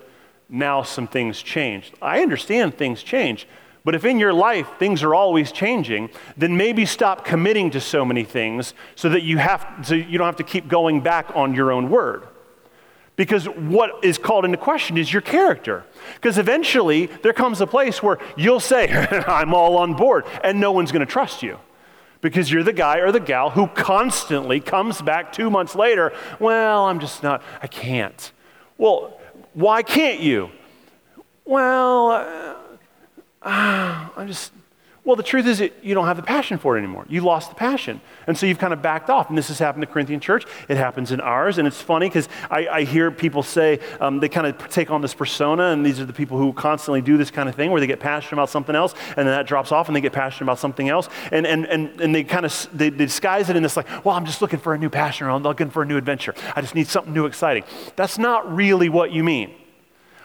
now 0.48 0.82
some 0.82 1.06
things 1.06 1.42
changed. 1.42 1.94
I 2.02 2.20
understand 2.22 2.76
things 2.76 3.02
change, 3.02 3.48
but 3.84 3.94
if 3.94 4.04
in 4.04 4.18
your 4.18 4.34
life 4.34 4.68
things 4.78 5.02
are 5.02 5.14
always 5.14 5.52
changing, 5.52 6.10
then 6.36 6.56
maybe 6.56 6.84
stop 6.84 7.24
committing 7.24 7.70
to 7.70 7.80
so 7.80 8.04
many 8.04 8.24
things 8.24 8.74
so 8.94 9.08
that 9.08 9.22
you, 9.22 9.38
have, 9.38 9.66
so 9.82 9.94
you 9.94 10.18
don't 10.18 10.26
have 10.26 10.36
to 10.36 10.44
keep 10.44 10.68
going 10.68 11.00
back 11.00 11.30
on 11.34 11.54
your 11.54 11.72
own 11.72 11.88
word. 11.88 12.26
Because 13.16 13.46
what 13.46 14.04
is 14.04 14.18
called 14.18 14.44
into 14.44 14.58
question 14.58 14.98
is 14.98 15.10
your 15.10 15.22
character. 15.22 15.84
Because 16.16 16.36
eventually 16.36 17.06
there 17.06 17.32
comes 17.32 17.62
a 17.62 17.66
place 17.66 18.02
where 18.02 18.18
you'll 18.36 18.60
say, 18.60 18.88
I'm 19.26 19.54
all 19.54 19.78
on 19.78 19.94
board, 19.94 20.26
and 20.44 20.60
no 20.60 20.70
one's 20.70 20.92
going 20.92 21.04
to 21.04 21.10
trust 21.10 21.42
you. 21.42 21.58
Because 22.20 22.50
you're 22.50 22.62
the 22.62 22.72
guy 22.72 22.98
or 22.98 23.12
the 23.12 23.20
gal 23.20 23.50
who 23.50 23.68
constantly 23.68 24.60
comes 24.60 25.00
back 25.00 25.32
two 25.32 25.48
months 25.48 25.74
later, 25.74 26.12
well, 26.38 26.86
I'm 26.86 27.00
just 27.00 27.22
not, 27.22 27.42
I 27.62 27.66
can't. 27.66 28.32
Well, 28.78 29.18
why 29.54 29.82
can't 29.82 30.20
you? 30.20 30.50
Well, 31.46 32.10
uh, 32.10 32.54
uh, 33.42 34.08
I'm 34.16 34.26
just, 34.26 34.52
well, 35.06 35.14
the 35.14 35.22
truth 35.22 35.46
is 35.46 35.60
you 35.60 35.94
don't 35.94 36.06
have 36.06 36.16
the 36.16 36.22
passion 36.24 36.58
for 36.58 36.76
it 36.76 36.80
anymore. 36.80 37.06
You 37.08 37.20
lost 37.20 37.50
the 37.50 37.54
passion. 37.54 38.00
And 38.26 38.36
so 38.36 38.44
you've 38.44 38.58
kind 38.58 38.72
of 38.72 38.82
backed 38.82 39.08
off. 39.08 39.28
And 39.28 39.38
this 39.38 39.46
has 39.48 39.60
happened 39.60 39.82
to 39.82 39.86
Corinthian 39.86 40.18
church. 40.18 40.44
It 40.68 40.76
happens 40.76 41.12
in 41.12 41.20
ours. 41.20 41.58
And 41.58 41.68
it's 41.68 41.80
funny 41.80 42.08
because 42.08 42.28
I, 42.50 42.66
I, 42.66 42.82
hear 42.82 43.12
people 43.12 43.44
say 43.44 43.78
um, 44.00 44.18
they 44.18 44.28
kind 44.28 44.48
of 44.48 44.68
take 44.68 44.90
on 44.90 45.02
this 45.02 45.14
persona. 45.14 45.66
And 45.68 45.86
these 45.86 46.00
are 46.00 46.04
the 46.04 46.12
people 46.12 46.38
who 46.38 46.52
constantly 46.52 47.02
do 47.02 47.16
this 47.16 47.30
kind 47.30 47.48
of 47.48 47.54
thing 47.54 47.70
where 47.70 47.80
they 47.80 47.86
get 47.86 48.00
passionate 48.00 48.32
about 48.32 48.50
something 48.50 48.74
else 48.74 48.94
and 49.10 49.18
then 49.18 49.26
that 49.26 49.46
drops 49.46 49.70
off 49.70 49.88
and 49.88 49.94
they 49.94 50.00
get 50.00 50.12
passionate 50.12 50.46
about 50.46 50.58
something 50.58 50.88
else. 50.88 51.08
And, 51.30 51.46
and, 51.46 51.66
and, 51.66 52.00
and 52.00 52.12
they 52.12 52.24
kind 52.24 52.44
of 52.44 52.68
they, 52.72 52.90
they 52.90 53.06
disguise 53.06 53.48
it 53.48 53.54
in 53.54 53.62
this 53.62 53.76
like, 53.76 54.04
well, 54.04 54.16
I'm 54.16 54.26
just 54.26 54.42
looking 54.42 54.58
for 54.58 54.74
a 54.74 54.78
new 54.78 54.90
passion 54.90 55.28
or 55.28 55.30
I'm 55.30 55.44
looking 55.44 55.70
for 55.70 55.82
a 55.82 55.86
new 55.86 55.98
adventure. 55.98 56.34
I 56.56 56.62
just 56.62 56.74
need 56.74 56.88
something 56.88 57.14
new, 57.14 57.26
exciting. 57.26 57.62
That's 57.94 58.18
not 58.18 58.52
really 58.52 58.88
what 58.88 59.12
you 59.12 59.22
mean. 59.22 59.54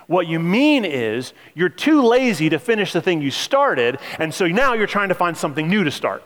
What 0.07 0.27
you 0.27 0.39
mean 0.39 0.85
is 0.85 1.33
you're 1.53 1.69
too 1.69 2.01
lazy 2.01 2.49
to 2.49 2.59
finish 2.59 2.93
the 2.93 3.01
thing 3.01 3.21
you 3.21 3.31
started, 3.31 3.99
and 4.19 4.33
so 4.33 4.47
now 4.47 4.73
you're 4.73 4.87
trying 4.87 5.09
to 5.09 5.15
find 5.15 5.37
something 5.37 5.67
new 5.67 5.83
to 5.83 5.91
start. 5.91 6.23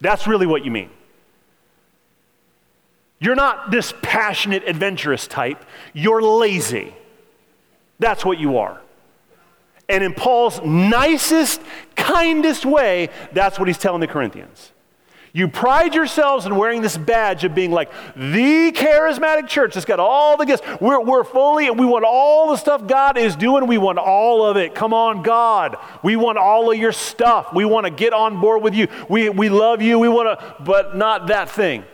That's 0.00 0.26
really 0.26 0.46
what 0.46 0.64
you 0.64 0.70
mean. 0.70 0.90
You're 3.18 3.36
not 3.36 3.70
this 3.70 3.94
passionate, 4.02 4.64
adventurous 4.66 5.28
type. 5.28 5.64
You're 5.92 6.22
lazy. 6.22 6.94
That's 8.00 8.24
what 8.24 8.38
you 8.38 8.58
are. 8.58 8.80
And 9.88 10.02
in 10.02 10.12
Paul's 10.12 10.60
nicest, 10.64 11.60
kindest 11.94 12.66
way, 12.66 13.10
that's 13.32 13.58
what 13.58 13.68
he's 13.68 13.78
telling 13.78 14.00
the 14.00 14.08
Corinthians. 14.08 14.72
You 15.34 15.48
pride 15.48 15.94
yourselves 15.94 16.44
in 16.44 16.56
wearing 16.56 16.82
this 16.82 16.98
badge 16.98 17.44
of 17.44 17.54
being 17.54 17.70
like 17.70 17.90
the 18.14 18.70
charismatic 18.72 19.48
church 19.48 19.72
that's 19.72 19.86
got 19.86 19.98
all 19.98 20.36
the 20.36 20.44
gifts. 20.44 20.62
We're, 20.78 21.00
we're 21.00 21.24
fully, 21.24 21.70
we 21.70 21.86
want 21.86 22.04
all 22.04 22.50
the 22.50 22.56
stuff 22.56 22.86
God 22.86 23.16
is 23.16 23.34
doing. 23.34 23.66
We 23.66 23.78
want 23.78 23.98
all 23.98 24.44
of 24.44 24.58
it. 24.58 24.74
Come 24.74 24.92
on, 24.92 25.22
God. 25.22 25.78
We 26.02 26.16
want 26.16 26.36
all 26.36 26.70
of 26.70 26.76
your 26.76 26.92
stuff. 26.92 27.54
We 27.54 27.64
want 27.64 27.86
to 27.86 27.90
get 27.90 28.12
on 28.12 28.42
board 28.42 28.62
with 28.62 28.74
you. 28.74 28.88
We, 29.08 29.30
we 29.30 29.48
love 29.48 29.80
you. 29.80 29.98
We 29.98 30.08
want 30.08 30.38
to, 30.38 30.56
but 30.62 30.96
not 30.96 31.28
that 31.28 31.48
thing. 31.48 31.84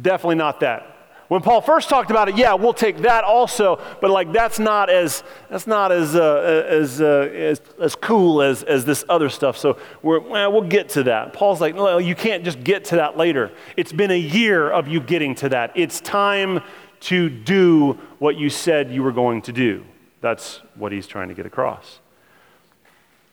Definitely 0.00 0.36
not 0.36 0.60
that. 0.60 0.91
When 1.32 1.40
Paul 1.40 1.62
first 1.62 1.88
talked 1.88 2.10
about 2.10 2.28
it, 2.28 2.36
yeah, 2.36 2.52
we'll 2.52 2.74
take 2.74 2.98
that 2.98 3.24
also, 3.24 3.80
but 4.02 4.10
like 4.10 4.34
that's 4.34 4.58
not 4.58 4.90
as 4.90 5.24
that's 5.48 5.66
not 5.66 5.90
as 5.90 6.14
uh, 6.14 6.66
as, 6.68 7.00
uh, 7.00 7.30
as, 7.32 7.62
as 7.80 7.94
cool 7.94 8.42
as 8.42 8.62
as 8.64 8.84
this 8.84 9.02
other 9.08 9.30
stuff. 9.30 9.56
So 9.56 9.78
we're 10.02 10.20
well, 10.20 10.52
we'll 10.52 10.68
get 10.68 10.90
to 10.90 11.04
that. 11.04 11.32
Paul's 11.32 11.58
like, 11.58 11.74
no, 11.74 11.96
you 11.96 12.14
can't 12.14 12.44
just 12.44 12.62
get 12.62 12.84
to 12.84 12.96
that 12.96 13.16
later. 13.16 13.50
It's 13.78 13.94
been 13.94 14.10
a 14.10 14.18
year 14.18 14.68
of 14.68 14.88
you 14.88 15.00
getting 15.00 15.34
to 15.36 15.48
that. 15.48 15.72
It's 15.74 16.02
time 16.02 16.60
to 17.00 17.30
do 17.30 17.98
what 18.18 18.36
you 18.36 18.50
said 18.50 18.90
you 18.90 19.02
were 19.02 19.10
going 19.10 19.40
to 19.40 19.52
do. 19.52 19.86
That's 20.20 20.60
what 20.74 20.92
he's 20.92 21.06
trying 21.06 21.28
to 21.28 21.34
get 21.34 21.46
across. 21.46 22.00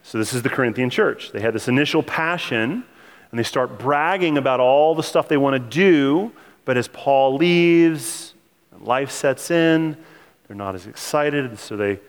So 0.04 0.18
this 0.18 0.32
is 0.32 0.42
the 0.42 0.50
Corinthian 0.50 0.90
church. 0.90 1.34
They 1.34 1.42
had 1.42 1.54
this 1.54 1.68
initial 1.68 2.02
passion, 2.02 2.86
and 3.30 3.38
they 3.38 3.44
start 3.44 3.78
bragging 3.78 4.38
about 4.38 4.62
all 4.62 4.96
the 4.96 5.04
stuff 5.04 5.28
they 5.28 5.36
want 5.36 5.62
to 5.62 5.70
do 5.70 6.32
but 6.70 6.78
as 6.78 6.88
Paul 6.88 7.36
leaves, 7.38 8.36
life 8.80 9.10
sets 9.10 9.50
in, 9.50 9.98
they're 10.46 10.56
not 10.56 10.76
as 10.76 10.86
excited, 10.86 11.44
and 11.44 11.58
so 11.58 11.76
they 11.76 12.00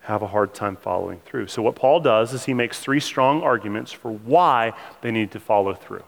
have 0.00 0.22
a 0.22 0.26
hard 0.26 0.54
time 0.54 0.74
following 0.74 1.20
through. 1.26 1.48
So, 1.48 1.60
what 1.60 1.74
Paul 1.74 2.00
does 2.00 2.32
is 2.32 2.46
he 2.46 2.54
makes 2.54 2.80
three 2.80 2.98
strong 2.98 3.42
arguments 3.42 3.92
for 3.92 4.10
why 4.10 4.72
they 5.02 5.10
need 5.10 5.32
to 5.32 5.38
follow 5.38 5.74
through. 5.74 6.02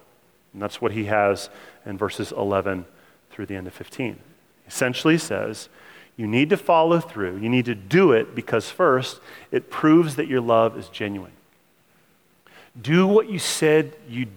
And 0.54 0.62
that's 0.62 0.80
what 0.80 0.92
he 0.92 1.04
has 1.04 1.50
in 1.84 1.98
verses 1.98 2.32
11 2.32 2.86
through 3.30 3.44
the 3.44 3.56
end 3.56 3.66
of 3.66 3.74
15. 3.74 4.18
Essentially, 4.66 5.12
he 5.12 5.18
says, 5.18 5.68
you 6.16 6.26
need 6.26 6.48
to 6.48 6.56
follow 6.56 7.00
through. 7.00 7.36
You 7.36 7.50
need 7.50 7.66
to 7.66 7.74
do 7.74 8.12
it 8.12 8.34
because, 8.34 8.70
first, 8.70 9.20
it 9.50 9.68
proves 9.68 10.16
that 10.16 10.28
your 10.28 10.40
love 10.40 10.78
is 10.78 10.88
genuine. 10.88 11.32
Do 12.80 13.06
what 13.06 13.28
you 13.28 13.38
said 13.38 13.94
you, 14.08 14.28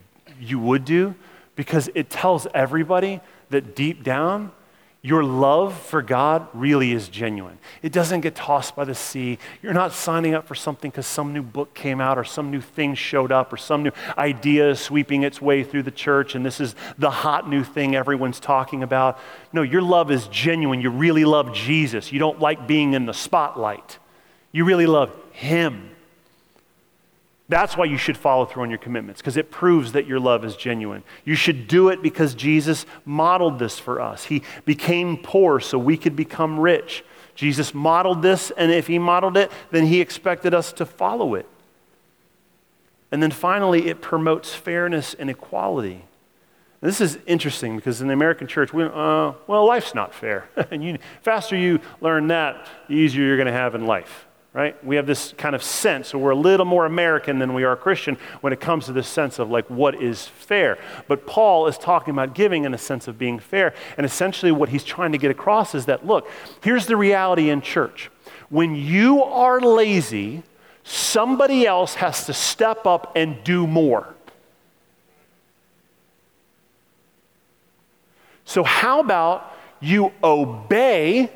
you 0.42 0.60
would 0.60 0.84
do 0.84 1.16
because 1.56 1.90
it 1.96 2.10
tells 2.10 2.48
everybody 2.54 3.22
that 3.52 3.76
deep 3.76 4.04
down, 4.04 4.52
your 5.04 5.24
love 5.24 5.80
for 5.80 6.04
God 6.04 6.48
really 6.54 6.92
is 6.92 7.10
genuine. 7.10 7.58
It 7.82 7.92
doesn't 7.92 8.22
get 8.22 8.36
tossed 8.36 8.76
by 8.76 8.86
the 8.86 8.94
sea. 8.94 9.40
You're 9.64 9.74
not 9.74 9.94
signing 9.94 10.36
up 10.36 10.48
for 10.48 10.54
something 10.54 10.92
because 10.92 11.08
some 11.08 11.34
new 11.34 11.42
book 11.42 11.74
came 11.74 12.00
out 12.00 12.20
or 12.20 12.24
some 12.24 12.52
new 12.52 12.62
thing 12.62 12.94
showed 12.94 13.32
up 13.32 13.52
or 13.52 13.58
some 13.58 13.82
new 13.82 13.92
idea 14.16 14.70
is 14.70 14.80
sweeping 14.80 15.24
its 15.24 15.42
way 15.42 15.64
through 15.64 15.84
the 15.84 15.92
church 15.92 16.36
and 16.36 16.46
this 16.46 16.60
is 16.60 16.76
the 17.00 17.10
hot 17.10 17.50
new 17.50 17.64
thing 17.64 17.96
everyone's 17.96 18.40
talking 18.40 18.84
about. 18.84 19.18
No, 19.52 19.64
your 19.64 19.82
love 19.82 20.12
is 20.12 20.28
genuine. 20.28 20.82
You 20.82 20.92
really 20.92 21.26
love 21.26 21.52
Jesus. 21.52 22.12
You 22.12 22.20
don't 22.20 22.40
like 22.40 22.68
being 22.68 22.94
in 22.94 23.08
the 23.08 23.14
spotlight. 23.14 23.98
You 24.52 24.66
really 24.66 24.86
love 24.86 25.12
Him. 25.32 25.91
That's 27.52 27.76
why 27.76 27.84
you 27.84 27.98
should 27.98 28.16
follow 28.16 28.46
through 28.46 28.64
on 28.64 28.70
your 28.70 28.80
commitments, 28.80 29.20
because 29.20 29.36
it 29.36 29.52
proves 29.52 29.92
that 29.92 30.08
your 30.08 30.22
love 30.22 30.46
is 30.46 30.56
genuine. 30.56 31.04
You 31.26 31.36
should 31.36 31.68
do 31.68 31.90
it 31.90 32.02
because 32.02 32.34
Jesus 32.34 32.86
modeled 33.04 33.60
this 33.60 33.78
for 33.78 34.00
us. 34.00 34.24
He 34.24 34.44
became 34.64 35.18
poor 35.18 35.60
so 35.60 35.78
we 35.78 35.98
could 35.98 36.16
become 36.16 36.58
rich. 36.58 37.04
Jesus 37.36 37.74
modeled 37.74 38.22
this, 38.22 38.54
and 38.56 38.72
if 38.72 38.88
he 38.88 38.98
modeled 38.98 39.36
it, 39.36 39.52
then 39.70 39.86
he 39.86 40.00
expected 40.00 40.54
us 40.54 40.72
to 40.72 40.86
follow 40.86 41.36
it. 41.36 41.46
And 43.12 43.22
then 43.22 43.32
finally, 43.32 43.90
it 43.90 44.00
promotes 44.00 44.54
fairness 44.54 45.14
and 45.14 45.30
equality. 45.30 46.06
This 46.80 47.02
is 47.02 47.20
interesting 47.28 47.76
because 47.76 48.00
in 48.00 48.08
the 48.08 48.14
American 48.14 48.48
church, 48.48 48.72
we, 48.72 48.86
uh, 48.86 49.34
well, 49.46 49.66
life's 49.68 49.94
not 49.94 50.16
fair. 50.16 50.50
and 50.72 50.82
you, 50.82 51.00
faster 51.22 51.58
you 51.58 51.82
learn 52.00 52.28
that, 52.28 52.66
the 52.88 52.94
easier 52.94 53.26
you're 53.26 53.36
going 53.36 53.48
to 53.48 53.52
have 53.52 53.76
in 53.76 53.86
life, 53.86 54.26
right? 54.54 54.84
We 54.84 54.98
have 54.98 55.08
this 55.08 55.34
kind 55.38 55.56
of 55.56 55.64
sense, 55.64 56.10
so 56.10 56.18
we're 56.18 56.32
a 56.32 56.36
little 56.36 56.66
more 56.66 56.86
American 56.86 57.40
than 57.40 57.54
we 57.54 57.64
are 57.64 57.76
Christian 57.76 58.18
when 58.42 58.52
it 58.52 58.60
comes 58.60 58.86
to 58.88 58.94
this 58.94 59.08
sense 59.08 59.40
of 59.40 59.50
like 59.50 59.66
what 59.70 60.02
is 60.02 60.28
fair. 60.28 60.78
But 61.08 61.26
Paul 61.26 61.68
is 61.68 61.78
talking 61.78 62.14
about 62.14 62.36
giving 62.36 62.66
in 62.66 62.74
a 62.74 62.78
sense 62.78 63.08
of 63.08 63.18
being 63.18 63.40
fair. 63.40 63.74
And 63.98 64.06
essentially, 64.06 64.52
what 64.52 64.70
he's 64.70 64.84
trying 64.84 65.14
to 65.14 65.18
get 65.18 65.32
across 65.32 65.74
is 65.74 65.86
that 65.86 66.06
look, 66.06 66.30
here's 66.62 66.86
the 66.86 66.98
reality 66.98 67.50
in 67.50 67.62
church. 67.62 68.12
When 68.50 68.76
you 68.76 69.24
are 69.24 69.62
lazy, 69.62 70.44
somebody 70.84 71.66
else 71.66 71.96
has 71.96 72.26
to 72.26 72.34
step 72.34 72.86
up 72.86 73.14
and 73.16 73.42
do 73.46 73.66
more. 73.66 74.14
So, 78.44 78.64
how 78.64 79.00
about 79.00 79.56
you 79.80 80.12
obey 80.22 81.32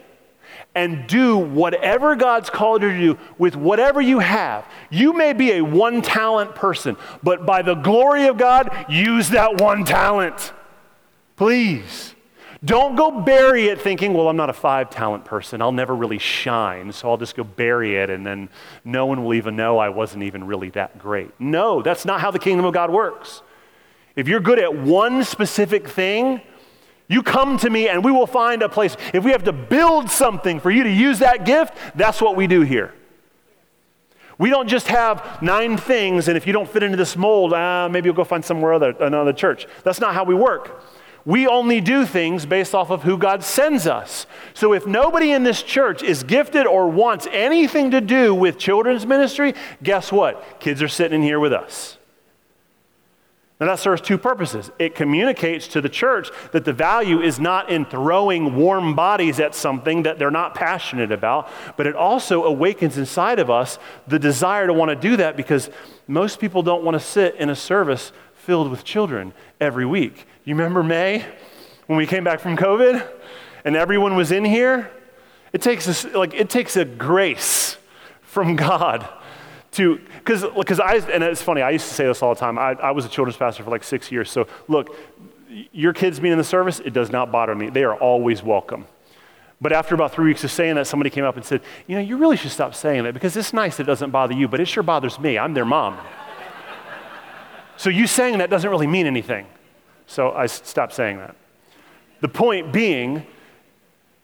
and 0.75 1.07
do 1.07 1.38
whatever 1.38 2.15
God's 2.15 2.49
called 2.49 2.81
you 2.83 2.89
to 2.91 2.97
do 2.99 3.17
with 3.38 3.55
whatever 3.55 4.01
you 4.01 4.19
have? 4.19 4.65
You 4.89 5.13
may 5.13 5.33
be 5.33 5.53
a 5.53 5.61
one 5.61 6.01
talent 6.01 6.53
person, 6.53 6.97
but 7.23 7.45
by 7.45 7.61
the 7.61 7.75
glory 7.75 8.27
of 8.27 8.38
God, 8.38 8.85
use 8.89 9.29
that 9.29 9.61
one 9.61 9.85
talent. 9.85 10.53
Please. 11.35 12.13
Don't 12.63 12.95
go 12.95 13.21
bury 13.21 13.67
it 13.67 13.79
thinking, 13.79 14.13
well, 14.13 14.27
I'm 14.27 14.38
not 14.38 14.49
a 14.49 14.53
five 14.53 14.89
talent 14.89 15.23
person. 15.23 15.61
I'll 15.61 15.71
never 15.71 15.95
really 15.95 16.17
shine, 16.17 16.91
so 16.91 17.09
I'll 17.09 17.17
just 17.17 17.35
go 17.35 17.43
bury 17.43 17.97
it 17.97 18.09
and 18.09 18.25
then 18.25 18.49
no 18.83 19.05
one 19.05 19.23
will 19.23 19.35
even 19.35 19.55
know 19.55 19.77
I 19.77 19.89
wasn't 19.89 20.23
even 20.23 20.45
really 20.45 20.71
that 20.71 20.97
great. 20.97 21.29
No, 21.39 21.83
that's 21.83 22.05
not 22.05 22.21
how 22.21 22.31
the 22.31 22.39
kingdom 22.39 22.65
of 22.65 22.73
God 22.73 22.89
works. 22.89 23.43
If 24.15 24.27
you're 24.27 24.39
good 24.39 24.57
at 24.57 24.75
one 24.75 25.23
specific 25.23 25.88
thing, 25.88 26.41
you 27.07 27.21
come 27.21 27.57
to 27.59 27.69
me 27.69 27.87
and 27.87 28.03
we 28.03 28.11
will 28.11 28.27
find 28.27 28.61
a 28.61 28.69
place. 28.69 28.97
If 29.13 29.23
we 29.23 29.31
have 29.31 29.43
to 29.43 29.53
build 29.53 30.09
something 30.09 30.59
for 30.59 30.71
you 30.71 30.83
to 30.83 30.91
use 30.91 31.19
that 31.19 31.45
gift, 31.45 31.75
that's 31.95 32.21
what 32.21 32.35
we 32.35 32.47
do 32.47 32.61
here. 32.61 32.93
We 34.37 34.49
don't 34.49 34.67
just 34.67 34.87
have 34.87 35.41
nine 35.41 35.77
things, 35.77 36.27
and 36.27 36.35
if 36.35 36.45
you 36.45 36.51
don't 36.51 36.69
fit 36.69 36.83
into 36.83 36.97
this 36.97 37.15
mold, 37.15 37.53
ah, 37.53 37.87
maybe 37.89 38.07
you'll 38.07 38.15
go 38.15 38.25
find 38.25 38.43
somewhere 38.43 38.73
other, 38.73 38.91
another 38.99 39.31
church. 39.31 39.65
That's 39.83 40.01
not 40.01 40.13
how 40.13 40.25
we 40.25 40.35
work. 40.35 40.83
We 41.25 41.47
only 41.47 41.81
do 41.81 42.05
things 42.05 42.45
based 42.45 42.75
off 42.75 42.91
of 42.91 43.03
who 43.03 43.17
God 43.17 43.43
sends 43.43 43.87
us. 43.87 44.27
So 44.53 44.73
if 44.73 44.85
nobody 44.85 45.31
in 45.31 45.43
this 45.43 45.63
church 45.63 46.03
is 46.03 46.21
gifted 46.21 46.67
or 46.67 46.87
wants 46.87 47.27
anything 47.31 47.91
to 47.91 48.01
do 48.01 48.35
with 48.35 48.59
children's 48.59 49.07
ministry, 49.07 49.55
guess 49.81 50.11
what? 50.11 50.59
Kids 50.59 50.83
are 50.83 50.87
sitting 50.87 51.21
in 51.21 51.23
here 51.23 51.39
with 51.39 51.53
us. 51.53 51.94
Now, 53.57 53.67
that 53.67 53.79
serves 53.79 54.01
two 54.01 54.17
purposes. 54.17 54.69
It 54.79 54.95
communicates 54.95 55.69
to 55.69 55.81
the 55.81 55.87
church 55.87 56.29
that 56.51 56.65
the 56.65 56.73
value 56.73 57.21
is 57.21 57.39
not 57.39 57.69
in 57.69 57.85
throwing 57.85 58.57
warm 58.57 58.95
bodies 58.95 59.39
at 59.39 59.55
something 59.55 60.03
that 60.03 60.19
they're 60.19 60.29
not 60.29 60.55
passionate 60.55 61.09
about, 61.09 61.49
but 61.77 61.87
it 61.87 61.95
also 61.95 62.43
awakens 62.43 62.97
inside 62.97 63.39
of 63.39 63.49
us 63.49 63.79
the 64.07 64.19
desire 64.19 64.67
to 64.67 64.73
want 64.73 64.89
to 64.89 64.95
do 64.95 65.15
that 65.15 65.37
because 65.37 65.69
most 66.05 66.39
people 66.39 66.63
don't 66.63 66.83
want 66.83 66.95
to 66.95 66.99
sit 66.99 67.35
in 67.35 67.49
a 67.49 67.55
service 67.55 68.11
filled 68.33 68.69
with 68.69 68.83
children 68.83 69.33
every 69.61 69.85
week. 69.85 70.27
You 70.43 70.53
remember 70.53 70.83
May 70.83 71.25
when 71.87 71.97
we 71.97 72.05
came 72.05 72.25
back 72.25 72.41
from 72.41 72.57
COVID 72.57 73.07
and 73.63 73.77
everyone 73.77 74.17
was 74.17 74.33
in 74.33 74.43
here? 74.43 74.91
It 75.53 75.61
takes 75.61 76.03
a, 76.03 76.09
like, 76.09 76.33
it 76.33 76.49
takes 76.49 76.75
a 76.75 76.83
grace 76.83 77.77
from 78.21 78.55
God 78.57 79.07
to, 79.75 79.99
because 80.23 80.79
I, 80.79 80.95
and 80.95 81.23
it's 81.23 81.41
funny, 81.41 81.61
I 81.61 81.71
used 81.71 81.88
to 81.88 81.93
say 81.93 82.05
this 82.05 82.21
all 82.21 82.33
the 82.33 82.39
time. 82.39 82.57
I, 82.57 82.71
I 82.73 82.91
was 82.91 83.05
a 83.05 83.09
children's 83.09 83.38
pastor 83.38 83.63
for 83.63 83.69
like 83.69 83.83
six 83.83 84.11
years. 84.11 84.29
So 84.29 84.47
look, 84.67 84.95
your 85.71 85.93
kids 85.93 86.19
being 86.19 86.31
in 86.31 86.38
the 86.38 86.43
service, 86.43 86.79
it 86.79 86.93
does 86.93 87.11
not 87.11 87.31
bother 87.31 87.55
me. 87.55 87.69
They 87.69 87.83
are 87.83 87.95
always 87.95 88.43
welcome. 88.43 88.88
But 89.61 89.71
after 89.71 89.95
about 89.95 90.13
three 90.13 90.25
weeks 90.25 90.43
of 90.43 90.51
saying 90.51 90.75
that, 90.75 90.85
somebody 90.85 91.09
came 91.09 91.23
up 91.23 91.38
and 91.38 91.45
said, 91.45 91.61
You 91.88 91.95
know, 91.95 92.01
you 92.01 92.17
really 92.17 92.38
should 92.38 92.51
stop 92.51 92.75
saying 92.75 93.03
that 93.03 93.13
because 93.13 93.38
it's 93.38 93.53
nice 93.53 93.79
it 93.79 93.85
doesn't 93.85 94.11
bother 94.11 94.33
you, 94.33 94.47
but 94.47 94.59
it 94.59 94.65
sure 94.65 94.83
bothers 94.83 95.19
me. 95.19 95.38
I'm 95.38 95.53
their 95.53 95.65
mom. 95.65 95.97
so 97.77 97.89
you 97.89 98.05
saying 98.05 98.39
that 98.39 98.49
doesn't 98.49 98.69
really 98.69 98.88
mean 98.88 99.05
anything. 99.05 99.47
So 100.07 100.31
I 100.31 100.47
stopped 100.47 100.93
saying 100.93 101.17
that. 101.17 101.35
The 102.21 102.27
point 102.27 102.73
being, 102.73 103.25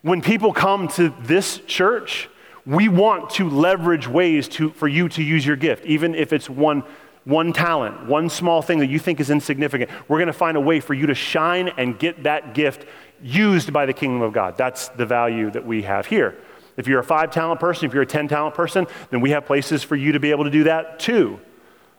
when 0.01 0.21
people 0.21 0.53
come 0.53 0.87
to 0.89 1.13
this 1.21 1.59
church, 1.65 2.29
we 2.65 2.87
want 2.87 3.31
to 3.31 3.49
leverage 3.49 4.07
ways 4.07 4.47
to, 4.49 4.71
for 4.71 4.87
you 4.87 5.09
to 5.09 5.23
use 5.23 5.45
your 5.45 5.55
gift, 5.55 5.85
even 5.85 6.13
if 6.15 6.31
it's 6.31 6.49
one, 6.49 6.83
one 7.25 7.53
talent, 7.53 8.07
one 8.07 8.29
small 8.29 8.61
thing 8.61 8.79
that 8.79 8.89
you 8.89 8.99
think 8.99 9.19
is 9.19 9.29
insignificant. 9.29 9.89
We're 10.07 10.19
going 10.19 10.27
to 10.27 10.33
find 10.33 10.57
a 10.57 10.61
way 10.61 10.79
for 10.79 10.93
you 10.93 11.07
to 11.07 11.15
shine 11.15 11.69
and 11.69 11.97
get 11.97 12.23
that 12.23 12.53
gift 12.53 12.85
used 13.21 13.71
by 13.73 13.85
the 13.85 13.93
kingdom 13.93 14.21
of 14.21 14.33
God. 14.33 14.57
That's 14.57 14.89
the 14.89 15.05
value 15.05 15.49
that 15.51 15.65
we 15.65 15.83
have 15.83 16.05
here. 16.05 16.37
If 16.77 16.87
you're 16.87 16.99
a 16.99 17.03
five 17.03 17.31
talent 17.31 17.59
person, 17.59 17.85
if 17.85 17.93
you're 17.93 18.03
a 18.03 18.07
10 18.07 18.27
talent 18.27 18.55
person, 18.55 18.87
then 19.09 19.21
we 19.21 19.31
have 19.31 19.45
places 19.45 19.83
for 19.83 19.95
you 19.95 20.13
to 20.13 20.19
be 20.19 20.31
able 20.31 20.45
to 20.45 20.49
do 20.49 20.63
that 20.63 20.99
too. 20.99 21.39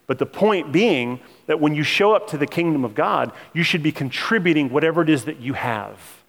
But 0.07 0.19
the 0.19 0.27
point 0.27 0.73
being 0.73 1.21
that 1.47 1.61
when 1.61 1.75
you 1.75 1.83
show 1.83 2.13
up 2.13 2.29
to 2.29 2.39
the 2.39 2.47
kingdom 2.47 2.85
of 2.85 2.95
God, 2.95 3.33
you 3.53 3.63
should 3.63 3.83
be 3.83 3.93
contributing 3.93 4.71
whatever 4.71 5.03
it 5.03 5.09
is 5.09 5.25
that 5.25 5.41
you 5.41 5.55
have. 5.55 6.23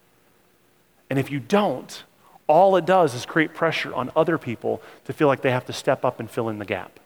And 1.10 1.18
if 1.18 1.32
you 1.32 1.40
don't, 1.40 2.04
all 2.48 2.76
it 2.76 2.86
does 2.86 3.14
is 3.14 3.26
create 3.26 3.54
pressure 3.54 3.94
on 3.94 4.12
other 4.16 4.38
people 4.38 4.82
to 5.06 5.14
feel 5.14 5.28
like 5.28 5.42
they 5.42 5.52
have 5.52 5.66
to 5.66 5.74
step 5.74 6.04
up 6.04 6.20
and 6.20 6.30
fill 6.30 6.50
in 6.50 6.60
the 6.60 6.66
gap. 6.66 7.00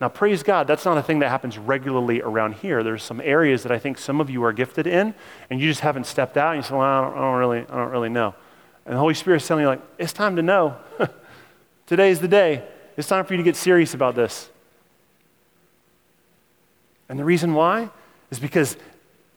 Now, 0.00 0.08
praise 0.08 0.42
God, 0.42 0.66
that's 0.68 0.84
not 0.84 0.96
a 0.96 1.02
thing 1.02 1.18
that 1.20 1.28
happens 1.28 1.58
regularly 1.58 2.22
around 2.22 2.54
here. 2.56 2.84
There's 2.84 3.02
some 3.02 3.20
areas 3.20 3.64
that 3.64 3.72
I 3.72 3.78
think 3.78 3.98
some 3.98 4.20
of 4.20 4.30
you 4.30 4.44
are 4.44 4.52
gifted 4.52 4.86
in, 4.86 5.12
and 5.50 5.60
you 5.60 5.68
just 5.68 5.80
haven't 5.80 6.06
stepped 6.06 6.36
out, 6.36 6.54
and 6.54 6.62
you 6.62 6.68
say, 6.68 6.74
well, 6.74 6.82
I 6.82 7.00
don't, 7.02 7.16
I 7.16 7.20
don't 7.20 7.38
really, 7.38 7.58
I 7.60 7.76
don't 7.76 7.90
really 7.90 8.08
know. 8.08 8.34
And 8.86 8.94
the 8.94 8.98
Holy 8.98 9.14
Spirit's 9.14 9.46
telling 9.46 9.62
you, 9.62 9.68
like, 9.68 9.82
it's 9.98 10.12
time 10.12 10.36
to 10.36 10.42
know. 10.42 10.76
Today's 11.86 12.20
the 12.20 12.28
day. 12.28 12.62
It's 12.96 13.08
time 13.08 13.24
for 13.24 13.34
you 13.34 13.38
to 13.38 13.42
get 13.42 13.56
serious 13.56 13.92
about 13.94 14.14
this. 14.14 14.48
And 17.08 17.18
the 17.18 17.24
reason 17.24 17.54
why 17.54 17.90
is 18.30 18.38
because 18.38 18.76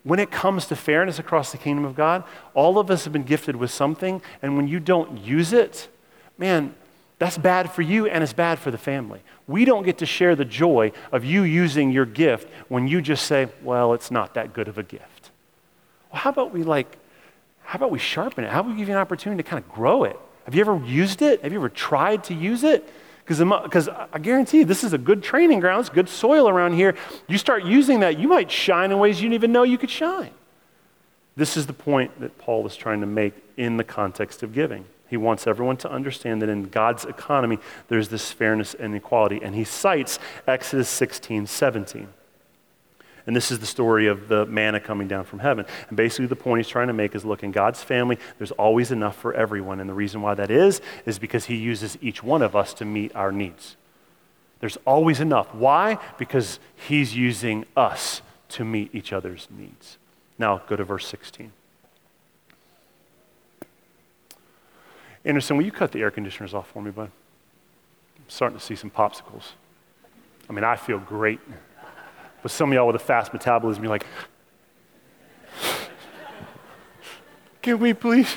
when 0.03 0.19
it 0.19 0.31
comes 0.31 0.65
to 0.67 0.75
fairness 0.75 1.19
across 1.19 1.51
the 1.51 1.57
kingdom 1.57 1.85
of 1.85 1.95
God, 1.95 2.23
all 2.53 2.79
of 2.79 2.89
us 2.89 3.03
have 3.03 3.13
been 3.13 3.23
gifted 3.23 3.55
with 3.55 3.71
something, 3.71 4.21
and 4.41 4.57
when 4.57 4.67
you 4.67 4.79
don't 4.79 5.19
use 5.19 5.53
it, 5.53 5.87
man, 6.37 6.73
that's 7.19 7.37
bad 7.37 7.71
for 7.71 7.83
you 7.83 8.07
and 8.07 8.23
it's 8.23 8.33
bad 8.33 8.57
for 8.57 8.71
the 8.71 8.79
family. 8.79 9.21
We 9.45 9.63
don't 9.63 9.83
get 9.83 9.99
to 9.99 10.07
share 10.07 10.35
the 10.35 10.43
joy 10.43 10.91
of 11.11 11.23
you 11.23 11.43
using 11.43 11.91
your 11.91 12.05
gift 12.05 12.47
when 12.67 12.87
you 12.87 12.99
just 12.99 13.27
say, 13.27 13.47
well, 13.61 13.93
it's 13.93 14.09
not 14.09 14.33
that 14.33 14.53
good 14.53 14.67
of 14.67 14.79
a 14.79 14.83
gift. 14.83 15.29
Well, 16.11 16.21
how 16.21 16.31
about 16.31 16.51
we 16.51 16.63
like, 16.63 16.97
how 17.61 17.77
about 17.77 17.91
we 17.91 17.99
sharpen 17.99 18.43
it? 18.43 18.49
How 18.49 18.61
about 18.61 18.71
we 18.71 18.77
give 18.79 18.87
you 18.87 18.95
an 18.95 18.99
opportunity 18.99 19.43
to 19.43 19.47
kind 19.47 19.63
of 19.63 19.71
grow 19.71 20.03
it? 20.03 20.17
Have 20.45 20.55
you 20.55 20.61
ever 20.61 20.83
used 20.83 21.21
it? 21.21 21.43
Have 21.43 21.51
you 21.51 21.59
ever 21.59 21.69
tried 21.69 22.23
to 22.23 22.33
use 22.33 22.63
it? 22.63 22.91
Because 23.39 23.89
I 23.89 24.19
guarantee 24.19 24.59
you, 24.59 24.65
this 24.65 24.83
is 24.83 24.93
a 24.93 24.97
good 24.97 25.23
training 25.23 25.59
ground. 25.59 25.81
It's 25.81 25.89
good 25.89 26.09
soil 26.09 26.49
around 26.49 26.73
here. 26.73 26.95
You 27.27 27.37
start 27.37 27.63
using 27.63 28.01
that, 28.01 28.19
you 28.19 28.27
might 28.27 28.51
shine 28.51 28.91
in 28.91 28.99
ways 28.99 29.21
you 29.21 29.29
didn't 29.29 29.35
even 29.35 29.51
know 29.51 29.63
you 29.63 29.77
could 29.77 29.89
shine. 29.89 30.31
This 31.35 31.55
is 31.55 31.65
the 31.65 31.73
point 31.73 32.19
that 32.19 32.37
Paul 32.37 32.65
is 32.67 32.75
trying 32.75 33.01
to 33.01 33.07
make 33.07 33.33
in 33.57 33.77
the 33.77 33.83
context 33.83 34.43
of 34.43 34.53
giving. 34.53 34.85
He 35.09 35.17
wants 35.17 35.45
everyone 35.45 35.77
to 35.77 35.91
understand 35.91 36.41
that 36.41 36.49
in 36.49 36.69
God's 36.69 37.05
economy, 37.05 37.59
there's 37.89 38.09
this 38.09 38.31
fairness 38.31 38.73
and 38.73 38.95
equality. 38.95 39.41
And 39.41 39.55
he 39.55 39.63
cites 39.63 40.19
Exodus 40.47 40.89
16, 40.89 41.47
17. 41.47 42.07
And 43.31 43.35
this 43.37 43.49
is 43.49 43.59
the 43.59 43.65
story 43.65 44.07
of 44.07 44.27
the 44.27 44.45
manna 44.45 44.81
coming 44.81 45.07
down 45.07 45.23
from 45.23 45.39
heaven. 45.39 45.65
And 45.87 45.95
basically, 45.95 46.25
the 46.25 46.35
point 46.35 46.59
he's 46.59 46.67
trying 46.67 46.87
to 46.87 46.93
make 46.93 47.15
is 47.15 47.23
look, 47.23 47.43
in 47.43 47.53
God's 47.53 47.81
family, 47.81 48.19
there's 48.37 48.51
always 48.51 48.91
enough 48.91 49.15
for 49.15 49.33
everyone. 49.33 49.79
And 49.79 49.89
the 49.89 49.93
reason 49.93 50.21
why 50.21 50.33
that 50.33 50.51
is, 50.51 50.81
is 51.05 51.17
because 51.17 51.45
he 51.45 51.55
uses 51.55 51.97
each 52.01 52.21
one 52.21 52.41
of 52.41 52.57
us 52.57 52.73
to 52.73 52.83
meet 52.83 53.15
our 53.15 53.31
needs. 53.31 53.77
There's 54.59 54.77
always 54.83 55.21
enough. 55.21 55.55
Why? 55.55 55.97
Because 56.17 56.59
he's 56.75 57.15
using 57.15 57.65
us 57.77 58.21
to 58.49 58.65
meet 58.65 58.93
each 58.93 59.13
other's 59.13 59.47
needs. 59.49 59.97
Now, 60.37 60.61
go 60.67 60.75
to 60.75 60.83
verse 60.83 61.07
16. 61.07 61.53
Anderson, 65.23 65.55
will 65.55 65.63
you 65.63 65.71
cut 65.71 65.93
the 65.93 66.01
air 66.01 66.11
conditioners 66.11 66.53
off 66.53 66.69
for 66.69 66.81
me, 66.81 66.91
bud? 66.91 67.11
I'm 68.17 68.23
starting 68.27 68.59
to 68.59 68.65
see 68.65 68.75
some 68.75 68.89
popsicles. 68.89 69.53
I 70.49 70.51
mean, 70.51 70.65
I 70.65 70.75
feel 70.75 70.99
great. 70.99 71.39
But 72.41 72.51
some 72.51 72.71
of 72.71 72.75
y'all 72.75 72.87
with 72.87 72.95
a 72.95 72.99
fast 72.99 73.33
metabolism, 73.33 73.83
you're 73.83 73.91
like, 73.91 74.05
can 77.61 77.79
we 77.79 77.93
please? 77.93 78.35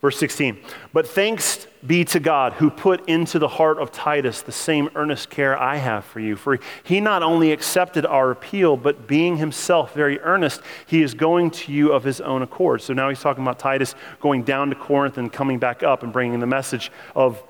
Verse 0.00 0.18
16, 0.18 0.58
but 0.94 1.06
thanks 1.06 1.66
be 1.86 2.06
to 2.06 2.20
God 2.20 2.54
who 2.54 2.70
put 2.70 3.06
into 3.06 3.38
the 3.38 3.48
heart 3.48 3.78
of 3.78 3.92
Titus 3.92 4.40
the 4.40 4.50
same 4.50 4.88
earnest 4.94 5.28
care 5.28 5.60
I 5.60 5.76
have 5.76 6.06
for 6.06 6.20
you. 6.20 6.36
For 6.36 6.58
he 6.84 7.00
not 7.00 7.22
only 7.22 7.52
accepted 7.52 8.06
our 8.06 8.30
appeal, 8.30 8.78
but 8.78 9.06
being 9.06 9.36
himself 9.36 9.92
very 9.92 10.18
earnest, 10.20 10.62
he 10.86 11.02
is 11.02 11.12
going 11.12 11.50
to 11.50 11.72
you 11.72 11.92
of 11.92 12.02
his 12.02 12.22
own 12.22 12.40
accord. 12.40 12.80
So 12.80 12.94
now 12.94 13.10
he's 13.10 13.20
talking 13.20 13.42
about 13.42 13.58
Titus 13.58 13.94
going 14.20 14.42
down 14.42 14.70
to 14.70 14.74
Corinth 14.74 15.18
and 15.18 15.30
coming 15.30 15.58
back 15.58 15.82
up 15.82 16.02
and 16.02 16.14
bringing 16.14 16.40
the 16.40 16.46
message 16.46 16.90
of 17.14 17.42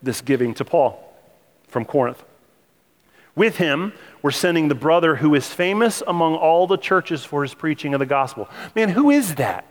this 0.00 0.20
giving 0.20 0.54
to 0.54 0.64
Paul 0.64 1.12
from 1.66 1.84
Corinth. 1.84 2.22
With 3.36 3.58
him, 3.58 3.92
we're 4.22 4.30
sending 4.30 4.68
the 4.68 4.74
brother 4.74 5.16
who 5.16 5.34
is 5.34 5.46
famous 5.46 6.02
among 6.06 6.34
all 6.34 6.66
the 6.66 6.78
churches 6.78 7.24
for 7.24 7.42
his 7.42 7.54
preaching 7.54 7.92
of 7.92 8.00
the 8.00 8.06
gospel. 8.06 8.48
Man, 8.74 8.88
who 8.88 9.10
is 9.10 9.36
that? 9.36 9.66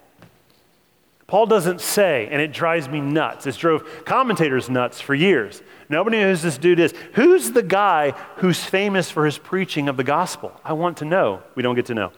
Paul 1.27 1.47
doesn't 1.47 1.81
say, 1.81 2.27
and 2.29 2.39
it 2.39 2.53
drives 2.53 2.87
me 2.87 3.01
nuts. 3.01 3.47
It's 3.47 3.57
drove 3.57 4.05
commentators 4.05 4.69
nuts 4.69 5.01
for 5.01 5.15
years. 5.15 5.63
Nobody 5.89 6.19
knows 6.19 6.43
this 6.43 6.59
dude 6.59 6.79
is. 6.79 6.93
Who's 7.13 7.51
the 7.51 7.63
guy 7.63 8.11
who's 8.37 8.63
famous 8.63 9.09
for 9.09 9.25
his 9.25 9.39
preaching 9.39 9.89
of 9.89 9.97
the 9.97 10.03
gospel? 10.03 10.51
I 10.63 10.73
want 10.73 10.97
to 10.97 11.05
know. 11.05 11.41
We 11.55 11.63
don't 11.63 11.75
get 11.75 11.87
to 11.87 11.95
know. 11.95 12.11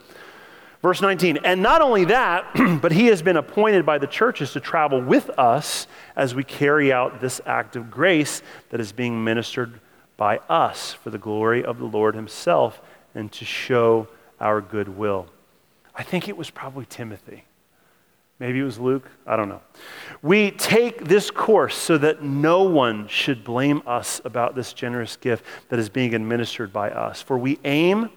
Verse 0.81 1.01
19, 1.01 1.37
and 1.37 1.63
not 1.63 1.81
only 1.81 2.05
that, 2.05 2.45
but 2.81 2.91
he 2.91 3.07
has 3.07 3.21
been 3.21 3.37
appointed 3.37 3.85
by 3.85 3.97
the 3.97 4.07
churches 4.07 4.51
to 4.51 4.59
travel 4.59 5.01
with 5.01 5.29
us 5.39 5.87
as 6.17 6.35
we 6.35 6.43
carry 6.43 6.91
out 6.91 7.21
this 7.21 7.39
act 7.45 7.77
of 7.77 7.89
grace 7.89 8.41
that 8.69 8.81
is 8.81 8.91
being 8.91 9.23
ministered 9.23 9.79
by 10.17 10.39
us 10.49 10.93
for 10.93 11.11
the 11.11 11.17
glory 11.17 11.63
of 11.63 11.77
the 11.77 11.85
Lord 11.85 12.15
himself 12.15 12.81
and 13.15 13.31
to 13.31 13.45
show 13.45 14.07
our 14.39 14.59
goodwill. 14.59 15.27
I 15.95 16.03
think 16.03 16.27
it 16.27 16.35
was 16.35 16.49
probably 16.49 16.85
Timothy. 16.85 17.45
Maybe 18.39 18.59
it 18.59 18.63
was 18.63 18.77
Luke. 18.77 19.09
I 19.25 19.35
don't 19.35 19.49
know. 19.49 19.61
We 20.21 20.51
take 20.51 21.05
this 21.05 21.31
course 21.31 21.75
so 21.75 21.97
that 21.97 22.21
no 22.21 22.63
one 22.63 23.07
should 23.07 23.43
blame 23.43 23.81
us 23.87 24.21
about 24.25 24.53
this 24.53 24.73
generous 24.73 25.15
gift 25.15 25.43
that 25.69 25.79
is 25.79 25.89
being 25.89 26.13
administered 26.13 26.71
by 26.71 26.91
us. 26.91 27.21
For 27.21 27.37
we 27.37 27.59
aim 27.65 28.11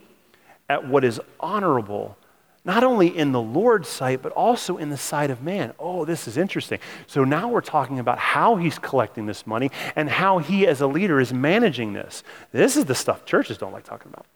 at 0.68 0.86
what 0.86 1.04
is 1.04 1.20
honorable, 1.38 2.18
not 2.64 2.84
only 2.84 3.16
in 3.16 3.32
the 3.32 3.40
Lord's 3.40 3.88
sight, 3.88 4.20
but 4.22 4.32
also 4.32 4.76
in 4.76 4.90
the 4.90 4.96
sight 4.96 5.30
of 5.30 5.42
man. 5.42 5.72
Oh, 5.78 6.04
this 6.04 6.28
is 6.28 6.36
interesting. 6.36 6.78
So 7.06 7.24
now 7.24 7.48
we're 7.48 7.62
talking 7.62 7.98
about 7.98 8.18
how 8.18 8.56
he's 8.56 8.78
collecting 8.78 9.26
this 9.26 9.46
money 9.46 9.70
and 9.96 10.10
how 10.10 10.38
he, 10.38 10.66
as 10.66 10.80
a 10.80 10.86
leader, 10.86 11.20
is 11.20 11.32
managing 11.32 11.94
this. 11.94 12.22
This 12.52 12.76
is 12.76 12.84
the 12.84 12.94
stuff 12.94 13.24
churches 13.24 13.56
don't 13.56 13.72
like 13.72 13.84
talking 13.84 14.12
about. 14.12 14.26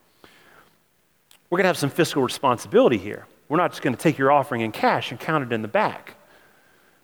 We're 1.51 1.59
going 1.59 1.65
to 1.65 1.69
have 1.69 1.77
some 1.77 1.91
fiscal 1.91 2.23
responsibility 2.23 2.99
here. 2.99 3.27
We're 3.49 3.59
not 3.59 3.73
just 3.73 3.83
going 3.83 3.95
to 3.95 4.03
take 4.03 4.17
your 4.17 4.33
offering 4.33 4.63
in 4.63 4.73
cash 4.73 5.11
and 5.11 5.21
count 5.21 5.45
it 5.45 5.53
in 5.53 5.63
the 5.63 5.69
back. 5.69 6.17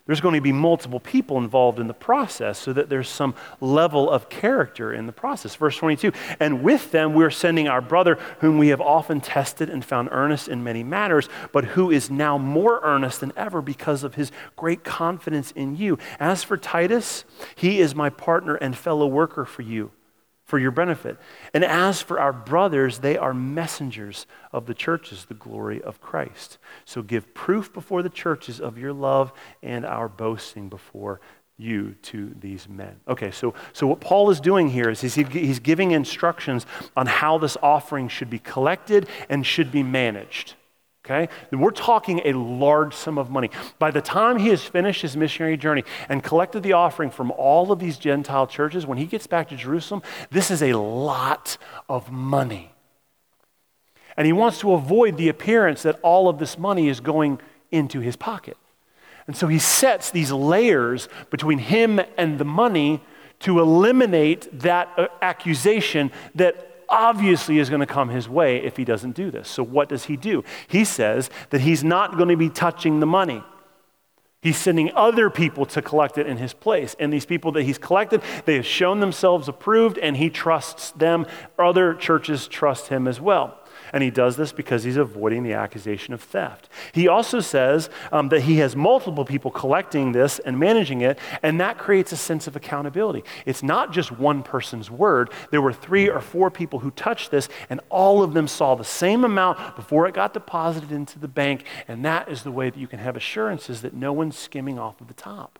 There's 0.05 0.21
going 0.21 0.35
to 0.35 0.41
be 0.41 0.51
multiple 0.51 0.99
people 0.99 1.37
involved 1.37 1.79
in 1.79 1.87
the 1.87 1.93
process 1.93 2.57
so 2.57 2.73
that 2.73 2.89
there's 2.89 3.07
some 3.07 3.35
level 3.59 4.09
of 4.09 4.29
character 4.29 4.91
in 4.91 5.05
the 5.05 5.11
process. 5.11 5.55
Verse 5.55 5.77
22 5.77 6.11
And 6.39 6.63
with 6.63 6.91
them 6.91 7.13
we're 7.13 7.29
sending 7.29 7.67
our 7.67 7.81
brother, 7.81 8.17
whom 8.39 8.57
we 8.57 8.69
have 8.69 8.81
often 8.81 9.21
tested 9.21 9.69
and 9.69 9.85
found 9.85 10.09
earnest 10.11 10.47
in 10.47 10.63
many 10.63 10.83
matters, 10.83 11.29
but 11.51 11.65
who 11.65 11.91
is 11.91 12.09
now 12.09 12.37
more 12.37 12.79
earnest 12.83 13.19
than 13.19 13.31
ever 13.37 13.61
because 13.61 14.03
of 14.03 14.15
his 14.15 14.31
great 14.55 14.83
confidence 14.83 15.51
in 15.51 15.75
you. 15.75 15.97
As 16.19 16.43
for 16.43 16.57
Titus, 16.57 17.23
he 17.55 17.79
is 17.79 17.93
my 17.93 18.09
partner 18.09 18.55
and 18.55 18.75
fellow 18.75 19.05
worker 19.07 19.45
for 19.45 19.61
you 19.61 19.91
for 20.51 20.59
your 20.59 20.71
benefit. 20.71 21.17
And 21.53 21.63
as 21.63 22.01
for 22.01 22.19
our 22.19 22.33
brothers, 22.33 22.99
they 22.99 23.17
are 23.17 23.33
messengers 23.33 24.27
of 24.51 24.65
the 24.65 24.73
churches, 24.73 25.23
the 25.23 25.33
glory 25.33 25.81
of 25.81 26.01
Christ. 26.01 26.57
So 26.83 27.01
give 27.01 27.33
proof 27.33 27.71
before 27.71 28.03
the 28.03 28.09
churches 28.09 28.59
of 28.59 28.77
your 28.77 28.91
love 28.91 29.31
and 29.63 29.85
our 29.85 30.09
boasting 30.09 30.67
before 30.67 31.21
you 31.57 31.95
to 32.01 32.35
these 32.41 32.67
men. 32.67 32.99
Okay, 33.07 33.31
so, 33.31 33.53
so 33.71 33.87
what 33.87 34.01
Paul 34.01 34.29
is 34.29 34.41
doing 34.41 34.67
here 34.67 34.89
is 34.89 34.99
he's, 34.99 35.15
he's 35.15 35.59
giving 35.59 35.91
instructions 35.91 36.65
on 36.97 37.07
how 37.07 37.37
this 37.37 37.55
offering 37.63 38.09
should 38.09 38.29
be 38.29 38.39
collected 38.39 39.07
and 39.29 39.45
should 39.45 39.71
be 39.71 39.83
managed. 39.83 40.55
Okay? 41.11 41.31
We're 41.51 41.71
talking 41.71 42.21
a 42.23 42.33
large 42.33 42.93
sum 42.93 43.17
of 43.17 43.29
money. 43.29 43.49
By 43.79 43.91
the 43.91 44.01
time 44.01 44.37
he 44.37 44.47
has 44.49 44.63
finished 44.63 45.01
his 45.01 45.17
missionary 45.17 45.57
journey 45.57 45.83
and 46.07 46.23
collected 46.23 46.63
the 46.63 46.73
offering 46.73 47.09
from 47.09 47.31
all 47.31 47.71
of 47.71 47.79
these 47.79 47.97
Gentile 47.97 48.47
churches, 48.47 48.85
when 48.85 48.97
he 48.97 49.05
gets 49.05 49.27
back 49.27 49.49
to 49.49 49.57
Jerusalem, 49.57 50.03
this 50.29 50.49
is 50.49 50.63
a 50.63 50.73
lot 50.73 51.57
of 51.89 52.11
money. 52.11 52.73
And 54.15 54.25
he 54.25 54.33
wants 54.33 54.59
to 54.59 54.73
avoid 54.73 55.17
the 55.17 55.29
appearance 55.29 55.83
that 55.83 55.99
all 56.01 56.29
of 56.29 56.37
this 56.37 56.57
money 56.57 56.87
is 56.87 56.99
going 56.99 57.39
into 57.71 57.99
his 57.99 58.15
pocket. 58.15 58.57
And 59.27 59.35
so 59.35 59.47
he 59.47 59.59
sets 59.59 60.11
these 60.11 60.31
layers 60.31 61.09
between 61.29 61.59
him 61.59 61.99
and 62.17 62.39
the 62.39 62.45
money 62.45 63.01
to 63.39 63.59
eliminate 63.59 64.47
that 64.59 64.89
uh, 64.97 65.07
accusation 65.21 66.11
that 66.35 66.70
obviously 66.91 67.57
is 67.57 67.69
going 67.69 67.79
to 67.79 67.87
come 67.87 68.09
his 68.09 68.29
way 68.29 68.57
if 68.57 68.77
he 68.77 68.85
doesn't 68.85 69.13
do 69.13 69.31
this. 69.31 69.49
So, 69.49 69.63
what 69.63 69.89
does 69.89 70.05
he 70.05 70.17
do? 70.17 70.43
He 70.67 70.85
says 70.85 71.29
that 71.49 71.61
he's 71.61 71.83
not 71.83 72.17
going 72.17 72.29
to 72.29 72.37
be 72.37 72.49
touching 72.49 72.99
the 72.99 73.05
money. 73.07 73.43
He's 74.41 74.57
sending 74.57 74.91
other 74.95 75.29
people 75.29 75.65
to 75.67 75.81
collect 75.81 76.17
it 76.17 76.25
in 76.25 76.37
his 76.37 76.53
place. 76.53 76.95
And 76.99 77.13
these 77.13 77.27
people 77.27 77.51
that 77.53 77.63
he's 77.63 77.77
collected, 77.77 78.23
they 78.45 78.55
have 78.55 78.65
shown 78.65 78.99
themselves 78.99 79.47
approved, 79.47 79.99
and 79.99 80.17
he 80.17 80.29
trusts 80.29 80.91
them. 80.91 81.27
Other 81.59 81.93
churches 81.93 82.47
trust 82.47 82.87
him 82.87 83.07
as 83.07 83.21
well. 83.21 83.60
And 83.93 84.03
he 84.03 84.09
does 84.09 84.37
this 84.37 84.51
because 84.51 84.83
he's 84.83 84.97
avoiding 84.97 85.43
the 85.43 85.53
accusation 85.53 86.13
of 86.13 86.21
theft. 86.21 86.69
He 86.93 87.07
also 87.07 87.39
says 87.39 87.89
um, 88.11 88.29
that 88.29 88.41
he 88.41 88.57
has 88.57 88.75
multiple 88.75 89.25
people 89.25 89.51
collecting 89.51 90.11
this 90.11 90.39
and 90.39 90.57
managing 90.57 91.01
it, 91.01 91.19
and 91.43 91.59
that 91.59 91.77
creates 91.77 92.11
a 92.11 92.17
sense 92.17 92.47
of 92.47 92.55
accountability. 92.55 93.23
It's 93.45 93.63
not 93.63 93.91
just 93.91 94.11
one 94.11 94.43
person's 94.43 94.89
word. 94.89 95.31
There 95.51 95.61
were 95.61 95.73
three 95.73 96.09
or 96.09 96.21
four 96.21 96.49
people 96.49 96.79
who 96.79 96.91
touched 96.91 97.31
this, 97.31 97.49
and 97.69 97.81
all 97.89 98.23
of 98.23 98.33
them 98.33 98.47
saw 98.47 98.75
the 98.75 98.83
same 98.83 99.23
amount 99.23 99.75
before 99.75 100.07
it 100.07 100.13
got 100.13 100.33
deposited 100.33 100.91
into 100.91 101.19
the 101.19 101.27
bank, 101.27 101.65
and 101.87 102.05
that 102.05 102.29
is 102.29 102.43
the 102.43 102.51
way 102.51 102.69
that 102.69 102.79
you 102.79 102.87
can 102.87 102.99
have 102.99 103.15
assurances 103.15 103.81
that 103.81 103.93
no 103.93 104.13
one's 104.13 104.37
skimming 104.37 104.79
off 104.79 104.99
of 105.01 105.07
the 105.07 105.13
top. 105.13 105.59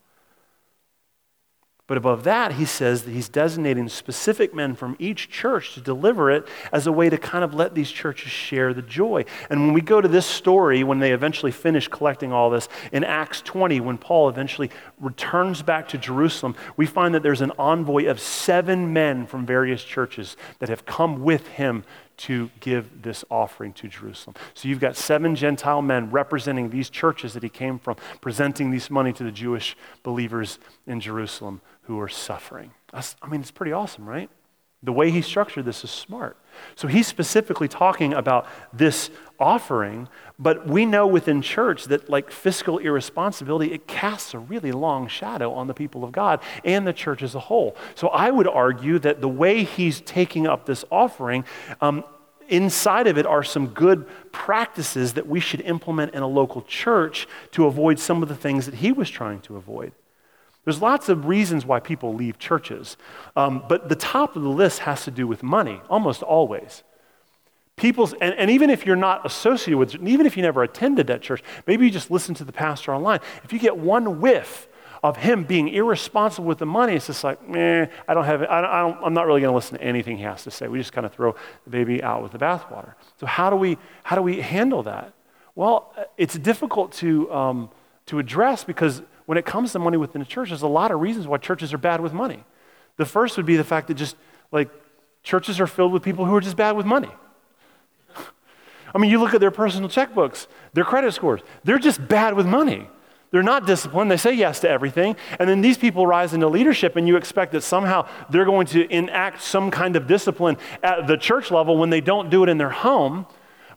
But 1.91 1.97
above 1.97 2.23
that, 2.23 2.53
he 2.53 2.63
says 2.63 3.03
that 3.03 3.11
he's 3.11 3.27
designating 3.27 3.89
specific 3.89 4.53
men 4.53 4.75
from 4.75 4.95
each 4.97 5.29
church 5.29 5.73
to 5.73 5.81
deliver 5.81 6.31
it 6.31 6.47
as 6.71 6.87
a 6.87 6.91
way 6.93 7.09
to 7.09 7.17
kind 7.17 7.43
of 7.43 7.53
let 7.53 7.75
these 7.75 7.91
churches 7.91 8.31
share 8.31 8.73
the 8.73 8.81
joy. 8.81 9.25
And 9.49 9.59
when 9.59 9.73
we 9.73 9.81
go 9.81 9.99
to 9.99 10.07
this 10.07 10.25
story, 10.25 10.85
when 10.85 10.99
they 10.99 11.11
eventually 11.11 11.51
finish 11.51 11.89
collecting 11.89 12.31
all 12.31 12.49
this, 12.49 12.69
in 12.93 13.03
Acts 13.03 13.41
20, 13.41 13.81
when 13.81 13.97
Paul 13.97 14.29
eventually 14.29 14.71
returns 15.01 15.63
back 15.63 15.89
to 15.89 15.97
Jerusalem, 15.97 16.55
we 16.77 16.85
find 16.85 17.13
that 17.13 17.23
there's 17.23 17.41
an 17.41 17.51
envoy 17.59 18.05
of 18.05 18.21
seven 18.21 18.93
men 18.93 19.25
from 19.25 19.45
various 19.45 19.83
churches 19.83 20.37
that 20.59 20.69
have 20.69 20.85
come 20.85 21.21
with 21.23 21.45
him 21.45 21.83
to 22.15 22.49
give 22.61 23.01
this 23.01 23.25
offering 23.29 23.73
to 23.73 23.89
Jerusalem. 23.89 24.37
So 24.53 24.69
you've 24.69 24.79
got 24.79 24.95
seven 24.95 25.35
Gentile 25.35 25.81
men 25.81 26.09
representing 26.09 26.69
these 26.69 26.89
churches 26.89 27.33
that 27.33 27.43
he 27.43 27.49
came 27.49 27.79
from, 27.79 27.97
presenting 28.21 28.71
this 28.71 28.89
money 28.89 29.11
to 29.11 29.25
the 29.25 29.31
Jewish 29.31 29.75
believers 30.03 30.57
in 30.87 31.01
Jerusalem 31.01 31.59
who 31.83 31.99
are 31.99 32.09
suffering. 32.09 32.71
That's, 32.91 33.15
I 33.21 33.27
mean, 33.27 33.41
it's 33.41 33.51
pretty 33.51 33.71
awesome, 33.71 34.07
right? 34.07 34.29
The 34.83 34.91
way 34.91 35.11
he 35.11 35.21
structured 35.21 35.65
this 35.65 35.83
is 35.83 35.91
smart. 35.91 36.37
So 36.75 36.87
he's 36.87 37.05
specifically 37.05 37.67
talking 37.67 38.13
about 38.13 38.47
this 38.73 39.11
offering, 39.39 40.09
but 40.39 40.67
we 40.67 40.87
know 40.87 41.05
within 41.05 41.43
church 41.43 41.85
that 41.85 42.09
like 42.09 42.31
fiscal 42.31 42.79
irresponsibility, 42.79 43.73
it 43.73 43.87
casts 43.87 44.33
a 44.33 44.39
really 44.39 44.71
long 44.71 45.07
shadow 45.07 45.53
on 45.53 45.67
the 45.67 45.73
people 45.75 46.03
of 46.03 46.11
God 46.11 46.39
and 46.65 46.85
the 46.87 46.93
church 46.93 47.21
as 47.21 47.35
a 47.35 47.39
whole. 47.39 47.75
So 47.93 48.07
I 48.07 48.31
would 48.31 48.47
argue 48.47 48.97
that 48.99 49.21
the 49.21 49.29
way 49.29 49.63
he's 49.63 50.01
taking 50.01 50.47
up 50.47 50.65
this 50.65 50.83
offering, 50.89 51.45
um, 51.79 52.03
inside 52.49 53.05
of 53.05 53.19
it 53.19 53.27
are 53.27 53.43
some 53.43 53.67
good 53.67 54.07
practices 54.31 55.13
that 55.13 55.27
we 55.27 55.39
should 55.39 55.61
implement 55.61 56.15
in 56.15 56.23
a 56.23 56.27
local 56.27 56.63
church 56.63 57.27
to 57.51 57.67
avoid 57.67 57.99
some 57.99 58.23
of 58.23 58.29
the 58.29 58.35
things 58.35 58.65
that 58.65 58.75
he 58.75 58.91
was 58.91 59.09
trying 59.09 59.41
to 59.41 59.57
avoid. 59.57 59.93
There's 60.63 60.81
lots 60.81 61.09
of 61.09 61.25
reasons 61.25 61.65
why 61.65 61.79
people 61.79 62.13
leave 62.13 62.37
churches, 62.37 62.97
um, 63.35 63.63
but 63.67 63.89
the 63.89 63.95
top 63.95 64.35
of 64.35 64.43
the 64.43 64.49
list 64.49 64.79
has 64.79 65.03
to 65.05 65.11
do 65.11 65.25
with 65.27 65.41
money, 65.41 65.81
almost 65.89 66.21
always. 66.21 66.83
People's, 67.77 68.13
and, 68.13 68.35
and 68.35 68.51
even 68.51 68.69
if 68.69 68.85
you're 68.85 68.95
not 68.95 69.25
associated 69.25 69.77
with, 69.77 69.95
even 69.95 70.27
if 70.27 70.37
you 70.37 70.43
never 70.43 70.61
attended 70.61 71.07
that 71.07 71.21
church, 71.21 71.41
maybe 71.65 71.85
you 71.85 71.91
just 71.91 72.11
listen 72.11 72.35
to 72.35 72.43
the 72.43 72.51
pastor 72.51 72.93
online. 72.93 73.21
If 73.43 73.51
you 73.53 73.57
get 73.57 73.75
one 73.75 74.21
whiff 74.21 74.67
of 75.01 75.17
him 75.17 75.45
being 75.45 75.67
irresponsible 75.69 76.47
with 76.47 76.59
the 76.59 76.65
money, 76.67 76.93
it's 76.93 77.07
just 77.07 77.23
like, 77.23 77.39
eh, 77.55 77.87
I 78.07 78.13
don't 78.13 78.25
have, 78.25 78.43
I 78.43 78.61
don't, 78.61 78.69
I 78.69 79.05
I'm 79.05 79.15
not 79.15 79.25
really 79.25 79.41
going 79.41 79.51
to 79.51 79.55
listen 79.55 79.79
to 79.79 79.83
anything 79.83 80.17
he 80.17 80.23
has 80.23 80.43
to 80.43 80.51
say. 80.51 80.67
We 80.67 80.77
just 80.77 80.93
kind 80.93 81.07
of 81.07 81.13
throw 81.13 81.33
the 81.63 81.71
baby 81.71 82.03
out 82.03 82.21
with 82.21 82.33
the 82.33 82.37
bathwater. 82.37 82.93
So 83.19 83.25
how 83.25 83.49
do 83.49 83.55
we, 83.55 83.79
how 84.03 84.15
do 84.15 84.21
we 84.21 84.41
handle 84.41 84.83
that? 84.83 85.13
Well, 85.55 85.91
it's 86.17 86.37
difficult 86.37 86.91
to, 86.93 87.33
um, 87.33 87.69
to 88.05 88.19
address 88.19 88.63
because 88.63 89.01
when 89.31 89.37
it 89.37 89.45
comes 89.45 89.71
to 89.71 89.79
money 89.79 89.95
within 89.95 90.19
the 90.19 90.25
church, 90.25 90.49
there's 90.49 90.61
a 90.61 90.67
lot 90.67 90.91
of 90.91 90.99
reasons 90.99 91.25
why 91.25 91.37
churches 91.37 91.73
are 91.73 91.77
bad 91.77 92.01
with 92.01 92.11
money. 92.11 92.43
The 92.97 93.05
first 93.05 93.37
would 93.37 93.45
be 93.45 93.55
the 93.55 93.63
fact 93.63 93.87
that 93.87 93.93
just 93.93 94.17
like 94.51 94.69
churches 95.23 95.57
are 95.61 95.67
filled 95.67 95.93
with 95.93 96.03
people 96.03 96.25
who 96.25 96.35
are 96.35 96.41
just 96.41 96.57
bad 96.57 96.73
with 96.73 96.85
money. 96.85 97.07
I 98.93 98.97
mean, 98.97 99.09
you 99.09 99.21
look 99.21 99.33
at 99.33 99.39
their 99.39 99.49
personal 99.49 99.87
checkbooks, 99.87 100.47
their 100.73 100.83
credit 100.83 101.13
scores, 101.13 101.39
they're 101.63 101.79
just 101.79 102.05
bad 102.09 102.33
with 102.33 102.45
money. 102.45 102.89
They're 103.31 103.41
not 103.41 103.65
disciplined. 103.65 104.11
They 104.11 104.17
say 104.17 104.33
yes 104.33 104.59
to 104.59 104.69
everything. 104.69 105.15
And 105.39 105.49
then 105.49 105.61
these 105.61 105.77
people 105.77 106.05
rise 106.05 106.33
into 106.33 106.49
leadership, 106.49 106.97
and 106.97 107.07
you 107.07 107.15
expect 107.15 107.53
that 107.53 107.61
somehow 107.61 108.09
they're 108.29 108.43
going 108.43 108.67
to 108.67 108.85
enact 108.93 109.41
some 109.41 109.71
kind 109.71 109.95
of 109.95 110.07
discipline 110.07 110.57
at 110.83 111.07
the 111.07 111.15
church 111.15 111.51
level 111.51 111.77
when 111.77 111.89
they 111.89 112.01
don't 112.01 112.29
do 112.29 112.43
it 112.43 112.49
in 112.49 112.57
their 112.57 112.69
home. 112.69 113.25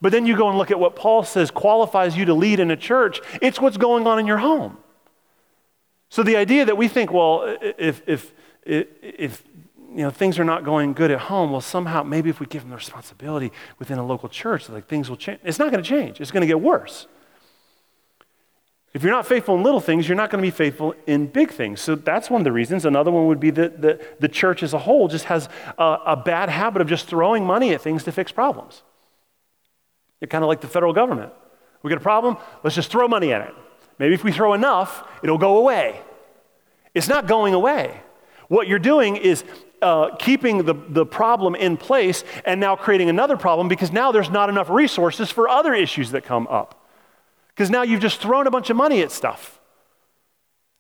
But 0.01 0.11
then 0.11 0.27
you 0.27 0.37
go 0.37 0.49
and 0.49 0.59
look 0.59 0.73
at 0.73 0.81
what 0.81 0.97
Paul 0.97 1.23
says 1.23 1.53
qualifies 1.53 2.17
you 2.17 2.25
to 2.25 2.35
lead 2.35 2.59
in 2.59 2.73
a 2.73 2.77
church. 2.77 3.21
It's 3.41 3.61
what's 3.61 3.77
going 3.77 4.09
on 4.09 4.19
in 4.19 4.27
your 4.27 4.39
home. 4.39 4.79
So 6.15 6.23
the 6.23 6.37
idea 6.37 6.65
that 6.65 6.77
we 6.77 6.87
think, 6.87 7.13
well, 7.13 7.57
if, 7.61 8.01
if, 8.07 8.33
if, 8.65 9.43
you 9.91 10.03
know, 10.03 10.11
things 10.11 10.39
are 10.39 10.45
not 10.45 10.63
going 10.63 10.93
good 10.93 11.11
at 11.11 11.19
home, 11.19 11.51
well, 11.51 11.61
somehow 11.61 12.05
maybe 12.05 12.31
if 12.31 12.39
we 12.39 12.47
give 12.47 12.63
them 12.63 12.71
the 12.71 12.77
responsibility 12.77 13.51
within 13.81 13.99
a 13.99 14.07
local 14.07 14.29
church, 14.29 14.69
like 14.69 14.87
things 14.87 15.11
will 15.11 15.17
change. 15.17 15.41
It's 15.43 15.59
not 15.59 15.73
going 15.73 15.83
to 15.83 15.89
change. 15.89 16.21
It's 16.21 16.31
going 16.31 16.43
to 16.43 16.47
get 16.47 16.61
worse. 16.61 17.09
If 18.93 19.03
you're 19.03 19.11
not 19.11 19.27
faithful 19.27 19.57
in 19.57 19.65
little 19.65 19.81
things, 19.81 20.09
you're 20.09 20.15
not 20.15 20.31
going 20.31 20.41
to 20.41 20.47
be 20.47 20.53
faithful 20.57 20.95
in 21.09 21.27
big 21.27 21.51
things. 21.51 21.81
So 21.81 21.97
that's 21.97 22.31
one 22.31 22.41
of 22.41 22.45
the 22.45 22.53
reasons. 22.53 22.85
Another 22.85 23.11
one 23.11 23.27
would 23.27 23.41
be 23.41 23.51
that 23.51 23.83
the, 23.83 24.01
the 24.21 24.29
church 24.29 24.63
as 24.63 24.73
a 24.73 24.79
whole 24.79 25.09
just 25.09 25.25
has 25.25 25.49
a, 25.79 25.99
a 26.07 26.17
bad 26.17 26.49
habit 26.49 26.81
of 26.81 26.87
just 26.87 27.09
throwing 27.09 27.45
money 27.45 27.75
at 27.75 27.81
things 27.81 28.05
to 28.05 28.13
fix 28.13 28.31
problems. 28.31 28.85
You're 30.21 30.29
kind 30.29 30.45
of 30.45 30.49
like 30.49 30.61
the 30.61 30.69
federal 30.69 30.93
government. 30.93 31.33
We 31.83 31.89
got 31.89 31.99
a 31.99 32.01
problem, 32.01 32.37
let's 32.63 32.77
just 32.77 32.93
throw 32.93 33.09
money 33.09 33.33
at 33.33 33.49
it. 33.49 33.55
Maybe 33.99 34.15
if 34.15 34.25
we 34.25 34.33
throw 34.33 34.55
enough, 34.55 35.07
it'll 35.23 35.39
go 35.39 35.59
away. 35.59 36.01
It's 36.95 37.09
not 37.09 37.27
going 37.27 37.55
away. 37.55 38.01
What 38.49 38.69
you're 38.69 38.79
doing 38.79 39.17
is 39.17 39.45
uh, 39.83 40.17
keeping 40.17 40.65
the, 40.65 40.75
the 40.89 41.07
problem 41.07 41.55
in 41.55 41.77
place 41.77 42.25
and 42.45 42.61
now 42.61 42.77
creating 42.77 43.09
another 43.09 43.37
problem 43.37 43.69
because 43.69 43.93
now 43.93 44.13
there's 44.13 44.31
not 44.31 44.49
enough 44.49 44.71
resources 44.71 45.31
for 45.31 45.49
other 45.49 45.75
issues 45.75 46.11
that 46.13 46.25
come 46.25 46.47
up. 46.49 46.81
Because 47.49 47.71
now 47.71 47.83
you've 47.83 48.01
just 48.01 48.21
thrown 48.21 48.47
a 48.47 48.51
bunch 48.51 48.71
of 48.71 48.77
money 48.77 49.03
at 49.03 49.13
stuff. 49.13 49.61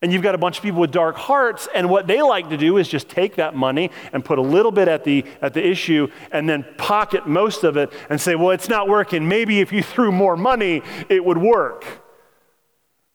And 0.02 0.12
you've 0.12 0.22
got 0.22 0.34
a 0.34 0.38
bunch 0.38 0.58
of 0.58 0.62
people 0.62 0.80
with 0.80 0.90
dark 0.90 1.16
hearts, 1.16 1.66
and 1.74 1.88
what 1.88 2.06
they 2.06 2.20
like 2.20 2.50
to 2.50 2.58
do 2.58 2.76
is 2.76 2.88
just 2.88 3.08
take 3.08 3.36
that 3.36 3.54
money 3.54 3.90
and 4.12 4.22
put 4.22 4.38
a 4.38 4.42
little 4.42 4.72
bit 4.72 4.86
at 4.86 5.02
the, 5.02 5.24
at 5.40 5.54
the 5.54 5.66
issue 5.66 6.08
and 6.30 6.46
then 6.46 6.66
pocket 6.76 7.26
most 7.26 7.64
of 7.64 7.78
it 7.78 7.90
and 8.10 8.20
say, 8.20 8.34
well, 8.34 8.50
it's 8.50 8.68
not 8.68 8.86
working. 8.86 9.26
Maybe 9.28 9.60
if 9.60 9.72
you 9.72 9.82
threw 9.82 10.12
more 10.12 10.36
money, 10.36 10.82
it 11.08 11.24
would 11.24 11.38
work. 11.38 11.86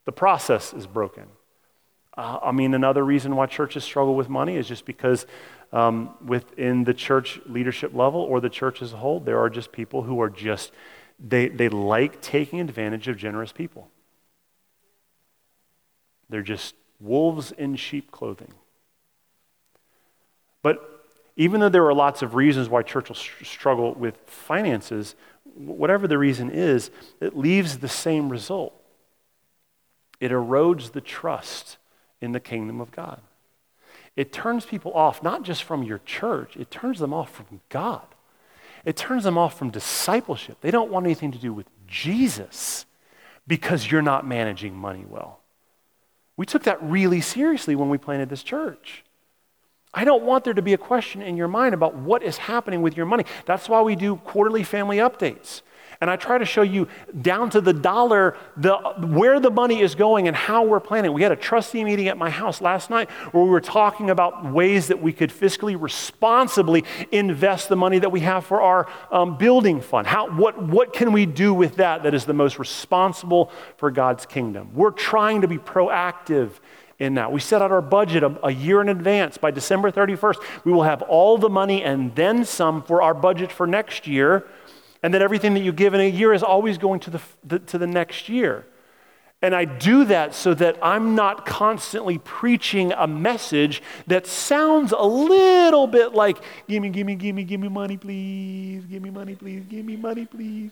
The 0.09 0.13
process 0.13 0.73
is 0.73 0.87
broken. 0.87 1.25
Uh, 2.17 2.39
I 2.41 2.51
mean, 2.51 2.73
another 2.73 3.05
reason 3.05 3.35
why 3.35 3.45
churches 3.45 3.83
struggle 3.83 4.15
with 4.15 4.27
money 4.27 4.55
is 4.55 4.67
just 4.67 4.83
because 4.83 5.27
um, 5.71 6.15
within 6.25 6.83
the 6.83 6.95
church 6.95 7.39
leadership 7.45 7.93
level 7.93 8.19
or 8.19 8.41
the 8.41 8.49
church 8.49 8.81
as 8.81 8.91
a 8.91 8.97
whole, 8.97 9.19
there 9.19 9.37
are 9.39 9.51
just 9.51 9.71
people 9.71 10.01
who 10.01 10.19
are 10.19 10.31
just 10.31 10.71
they, 11.19 11.47
they 11.47 11.69
like 11.69 12.23
taking 12.23 12.59
advantage 12.59 13.07
of 13.07 13.17
generous 13.17 13.51
people. 13.51 13.87
They're 16.27 16.41
just 16.41 16.73
wolves 16.99 17.51
in 17.51 17.75
sheep 17.75 18.09
clothing. 18.09 18.55
But 20.63 21.05
even 21.35 21.59
though 21.59 21.69
there 21.69 21.85
are 21.85 21.93
lots 21.93 22.23
of 22.23 22.33
reasons 22.33 22.67
why 22.67 22.81
churches 22.81 23.29
struggle 23.43 23.93
with 23.93 24.17
finances, 24.25 25.13
whatever 25.53 26.07
the 26.07 26.17
reason 26.17 26.49
is, 26.49 26.89
it 27.21 27.37
leaves 27.37 27.77
the 27.77 27.87
same 27.87 28.29
result. 28.29 28.73
It 30.19 30.31
erodes 30.31 30.91
the 30.91 31.01
trust 31.01 31.77
in 32.21 32.31
the 32.31 32.39
kingdom 32.39 32.81
of 32.81 32.91
God. 32.91 33.21
It 34.15 34.33
turns 34.33 34.65
people 34.65 34.93
off, 34.93 35.23
not 35.23 35.43
just 35.43 35.63
from 35.63 35.83
your 35.83 35.99
church, 36.05 36.57
it 36.57 36.69
turns 36.69 36.99
them 36.99 37.13
off 37.13 37.33
from 37.33 37.61
God. 37.69 38.05
It 38.85 38.97
turns 38.97 39.23
them 39.23 39.37
off 39.37 39.57
from 39.57 39.69
discipleship. 39.69 40.57
They 40.61 40.71
don't 40.71 40.91
want 40.91 41.05
anything 41.05 41.31
to 41.31 41.37
do 41.37 41.53
with 41.53 41.67
Jesus 41.87 42.85
because 43.47 43.91
you're 43.91 44.01
not 44.01 44.27
managing 44.27 44.75
money 44.75 45.05
well. 45.07 45.39
We 46.37 46.45
took 46.45 46.63
that 46.63 46.81
really 46.81 47.21
seriously 47.21 47.75
when 47.75 47.89
we 47.89 47.97
planted 47.97 48.29
this 48.29 48.43
church. 48.43 49.03
I 49.93 50.05
don't 50.05 50.23
want 50.23 50.43
there 50.43 50.53
to 50.53 50.61
be 50.61 50.73
a 50.73 50.77
question 50.77 51.21
in 51.21 51.35
your 51.35 51.47
mind 51.47 51.73
about 51.73 51.95
what 51.95 52.21
is 52.21 52.37
happening 52.37 52.81
with 52.81 52.95
your 52.95 53.05
money. 53.05 53.25
That's 53.45 53.67
why 53.67 53.81
we 53.81 53.95
do 53.95 54.17
quarterly 54.17 54.63
family 54.63 54.97
updates. 54.97 55.61
And 56.01 56.09
I 56.09 56.15
try 56.15 56.37
to 56.37 56.45
show 56.45 56.61
you 56.61 56.87
down 57.21 57.49
to 57.49 57.59
the 57.59 57.73
dollar 57.73 58.37
the, 58.55 58.77
where 59.05 59.41
the 59.41 59.51
money 59.51 59.81
is 59.81 59.95
going 59.95 60.29
and 60.29 60.35
how 60.35 60.63
we're 60.63 60.79
planning. 60.79 61.11
We 61.11 61.23
had 61.23 61.33
a 61.33 61.35
trustee 61.35 61.83
meeting 61.83 62.07
at 62.07 62.17
my 62.17 62.29
house 62.29 62.61
last 62.61 62.89
night 62.89 63.09
where 63.31 63.43
we 63.43 63.49
were 63.49 63.59
talking 63.59 64.09
about 64.09 64.49
ways 64.49 64.87
that 64.87 65.01
we 65.01 65.11
could 65.11 65.29
fiscally 65.29 65.79
responsibly 65.79 66.85
invest 67.11 67.67
the 67.67 67.75
money 67.75 67.99
that 67.99 68.13
we 68.13 68.21
have 68.21 68.45
for 68.45 68.61
our 68.61 68.87
um, 69.11 69.37
building 69.37 69.81
fund. 69.81 70.07
How, 70.07 70.31
what, 70.31 70.61
what 70.61 70.93
can 70.93 71.11
we 71.11 71.25
do 71.25 71.53
with 71.53 71.75
that 71.75 72.03
that 72.03 72.13
is 72.13 72.23
the 72.23 72.33
most 72.33 72.59
responsible 72.59 73.51
for 73.75 73.91
God's 73.91 74.25
kingdom? 74.25 74.69
We're 74.73 74.91
trying 74.91 75.41
to 75.41 75.49
be 75.49 75.57
proactive 75.57 76.51
in 76.97 77.15
that. 77.15 77.29
We 77.29 77.41
set 77.41 77.61
out 77.61 77.73
our 77.73 77.81
budget 77.81 78.23
a, 78.23 78.45
a, 78.45 78.51
year 78.51 78.79
in 78.79 78.87
advance. 78.87 79.37
By 79.37 79.51
December 79.51 79.91
31st, 79.91 80.35
we 80.63 80.71
will 80.71 80.83
have 80.83 81.01
all 81.01 81.37
the 81.37 81.49
money 81.49 81.83
and 81.83 82.15
then 82.15 82.45
some 82.45 82.83
for 82.83 83.01
our 83.01 83.13
budget 83.13 83.51
for 83.51 83.67
next 83.67 84.07
year 84.07 84.45
and 85.01 85.13
that 85.13 85.21
everything 85.21 85.53
that 85.53 85.61
you 85.61 85.71
give 85.71 85.93
in 85.93 86.01
a 86.01 86.09
year 86.09 86.33
is 86.33 86.43
always 86.43 86.77
going 86.77 86.99
to 87.01 87.09
the, 87.09 87.21
the, 87.43 87.59
to 87.59 87.77
the 87.77 87.87
next 87.87 88.29
year. 88.29 88.65
And 89.41 89.55
I 89.55 89.63
do 89.63 90.03
that 90.05 90.35
so 90.35 90.53
that 90.55 90.77
I'm 90.81 91.15
not 91.15 91.45
constantly 91.45 92.17
preaching 92.17 92.91
a 92.91 93.07
message 93.07 93.81
that 94.07 94.27
sounds 94.27 94.91
a 94.91 95.05
little 95.05 95.87
bit 95.87 96.13
like, 96.13 96.43
give 96.67 96.83
me, 96.83 96.89
give 96.89 97.07
me, 97.07 97.15
give 97.15 97.33
me, 97.33 97.43
give 97.45 97.61
me 97.61 97.69
money, 97.69 97.95
please. 97.95 98.83
Give 98.83 99.01
me 99.01 99.09
money, 99.09 99.35
please. 99.35 99.63
Give 99.69 99.85
me 99.85 99.95
money, 99.95 100.25
please. 100.25 100.71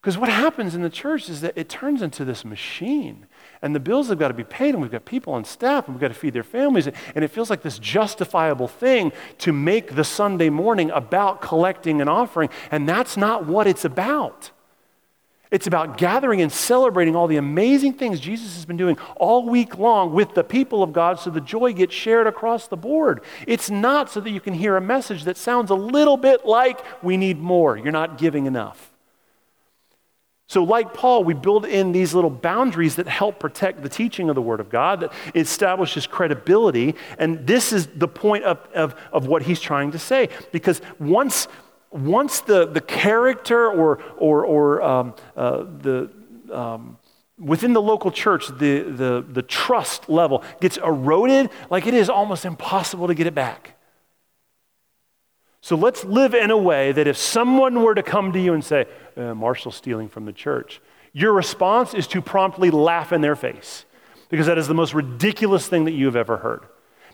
Because 0.00 0.16
what 0.16 0.28
happens 0.30 0.74
in 0.76 0.82
the 0.82 0.88
church 0.88 1.28
is 1.28 1.40
that 1.40 1.58
it 1.58 1.68
turns 1.68 2.02
into 2.02 2.24
this 2.24 2.44
machine. 2.44 3.26
And 3.62 3.74
the 3.74 3.80
bills 3.80 4.08
have 4.08 4.18
got 4.18 4.28
to 4.28 4.34
be 4.34 4.44
paid, 4.44 4.74
and 4.74 4.80
we've 4.80 4.90
got 4.90 5.04
people 5.04 5.34
on 5.34 5.44
staff, 5.44 5.86
and 5.86 5.94
we've 5.94 6.00
got 6.00 6.08
to 6.08 6.14
feed 6.14 6.32
their 6.32 6.42
families. 6.42 6.86
And 6.86 7.24
it 7.24 7.28
feels 7.28 7.50
like 7.50 7.62
this 7.62 7.78
justifiable 7.78 8.68
thing 8.68 9.12
to 9.38 9.52
make 9.52 9.94
the 9.94 10.04
Sunday 10.04 10.48
morning 10.48 10.90
about 10.90 11.42
collecting 11.42 12.00
an 12.00 12.08
offering. 12.08 12.48
And 12.70 12.88
that's 12.88 13.16
not 13.18 13.44
what 13.44 13.66
it's 13.66 13.84
about. 13.84 14.50
It's 15.50 15.66
about 15.66 15.98
gathering 15.98 16.40
and 16.40 16.50
celebrating 16.50 17.16
all 17.16 17.26
the 17.26 17.36
amazing 17.36 17.94
things 17.94 18.20
Jesus 18.20 18.54
has 18.54 18.64
been 18.64 18.76
doing 18.76 18.96
all 19.16 19.48
week 19.48 19.78
long 19.78 20.14
with 20.14 20.34
the 20.34 20.44
people 20.44 20.82
of 20.82 20.92
God 20.92 21.18
so 21.18 21.28
the 21.28 21.40
joy 21.40 21.72
gets 21.72 21.92
shared 21.92 22.28
across 22.28 22.68
the 22.68 22.76
board. 22.76 23.20
It's 23.48 23.68
not 23.68 24.10
so 24.10 24.20
that 24.20 24.30
you 24.30 24.40
can 24.40 24.54
hear 24.54 24.76
a 24.76 24.80
message 24.80 25.24
that 25.24 25.36
sounds 25.36 25.70
a 25.70 25.74
little 25.74 26.16
bit 26.16 26.46
like, 26.46 26.80
we 27.02 27.16
need 27.16 27.40
more, 27.40 27.76
you're 27.76 27.90
not 27.90 28.16
giving 28.16 28.46
enough. 28.46 28.89
So, 30.50 30.64
like 30.64 30.94
Paul, 30.94 31.22
we 31.22 31.34
build 31.34 31.64
in 31.64 31.92
these 31.92 32.12
little 32.12 32.28
boundaries 32.28 32.96
that 32.96 33.06
help 33.06 33.38
protect 33.38 33.84
the 33.84 33.88
teaching 33.88 34.28
of 34.28 34.34
the 34.34 34.42
Word 34.42 34.58
of 34.58 34.68
God, 34.68 34.98
that 34.98 35.12
establishes 35.32 36.08
credibility. 36.08 36.96
And 37.18 37.46
this 37.46 37.72
is 37.72 37.86
the 37.86 38.08
point 38.08 38.42
of, 38.42 38.58
of, 38.74 38.96
of 39.12 39.28
what 39.28 39.42
he's 39.42 39.60
trying 39.60 39.92
to 39.92 39.98
say. 40.00 40.28
Because 40.50 40.82
once, 40.98 41.46
once 41.92 42.40
the, 42.40 42.66
the 42.66 42.80
character 42.80 43.70
or, 43.70 44.02
or, 44.16 44.44
or 44.44 44.82
um, 44.82 45.14
uh, 45.36 45.58
the, 45.82 46.10
um, 46.52 46.98
within 47.38 47.72
the 47.72 47.80
local 47.80 48.10
church, 48.10 48.48
the, 48.48 48.80
the, 48.80 49.24
the 49.28 49.42
trust 49.42 50.08
level 50.08 50.42
gets 50.60 50.78
eroded, 50.78 51.48
like 51.70 51.86
it 51.86 51.94
is 51.94 52.10
almost 52.10 52.44
impossible 52.44 53.06
to 53.06 53.14
get 53.14 53.28
it 53.28 53.36
back. 53.36 53.76
So 55.62 55.76
let's 55.76 56.04
live 56.04 56.34
in 56.34 56.50
a 56.50 56.56
way 56.56 56.92
that 56.92 57.06
if 57.06 57.16
someone 57.16 57.82
were 57.82 57.94
to 57.94 58.02
come 58.02 58.32
to 58.32 58.40
you 58.40 58.54
and 58.54 58.64
say, 58.64 58.86
uh, 59.16 59.34
Marshall's 59.34 59.76
stealing 59.76 60.08
from 60.08 60.24
the 60.24 60.32
church, 60.32 60.80
your 61.12 61.32
response 61.32 61.92
is 61.92 62.06
to 62.08 62.22
promptly 62.22 62.70
laugh 62.70 63.12
in 63.12 63.20
their 63.20 63.36
face 63.36 63.84
because 64.28 64.46
that 64.46 64.58
is 64.58 64.68
the 64.68 64.74
most 64.74 64.94
ridiculous 64.94 65.68
thing 65.68 65.84
that 65.84 65.92
you've 65.92 66.16
ever 66.16 66.38
heard. 66.38 66.64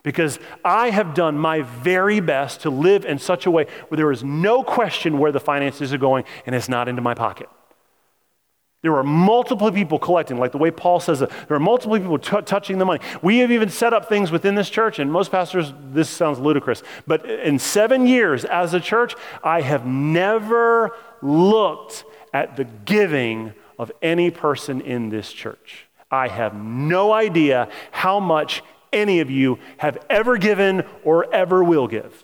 Because 0.02 0.38
I 0.64 0.90
have 0.90 1.14
done 1.14 1.36
my 1.36 1.62
very 1.62 2.20
best 2.20 2.60
to 2.60 2.70
live 2.70 3.04
in 3.04 3.18
such 3.18 3.46
a 3.46 3.50
way 3.50 3.66
where 3.88 3.96
there 3.96 4.12
is 4.12 4.22
no 4.22 4.62
question 4.62 5.18
where 5.18 5.32
the 5.32 5.40
finances 5.40 5.92
are 5.92 5.98
going 5.98 6.24
and 6.44 6.54
it's 6.54 6.68
not 6.68 6.86
into 6.88 7.02
my 7.02 7.14
pocket. 7.14 7.48
There 8.86 8.96
are 8.96 9.02
multiple 9.02 9.72
people 9.72 9.98
collecting, 9.98 10.38
like 10.38 10.52
the 10.52 10.58
way 10.58 10.70
Paul 10.70 11.00
says 11.00 11.20
it. 11.20 11.28
There 11.48 11.56
are 11.56 11.60
multiple 11.60 11.98
people 11.98 12.20
t- 12.20 12.40
touching 12.42 12.78
the 12.78 12.84
money. 12.84 13.00
We 13.20 13.38
have 13.38 13.50
even 13.50 13.68
set 13.68 13.92
up 13.92 14.08
things 14.08 14.30
within 14.30 14.54
this 14.54 14.70
church, 14.70 15.00
and 15.00 15.10
most 15.10 15.32
pastors, 15.32 15.72
this 15.90 16.08
sounds 16.08 16.38
ludicrous, 16.38 16.84
but 17.04 17.28
in 17.28 17.58
seven 17.58 18.06
years 18.06 18.44
as 18.44 18.74
a 18.74 18.78
church, 18.78 19.16
I 19.42 19.62
have 19.62 19.84
never 19.86 20.92
looked 21.20 22.04
at 22.32 22.56
the 22.56 22.62
giving 22.62 23.54
of 23.76 23.90
any 24.02 24.30
person 24.30 24.80
in 24.80 25.08
this 25.08 25.32
church. 25.32 25.86
I 26.08 26.28
have 26.28 26.54
no 26.54 27.12
idea 27.12 27.68
how 27.90 28.20
much 28.20 28.62
any 28.92 29.18
of 29.18 29.32
you 29.32 29.58
have 29.78 29.98
ever 30.08 30.38
given 30.38 30.84
or 31.02 31.34
ever 31.34 31.64
will 31.64 31.88
give. 31.88 32.22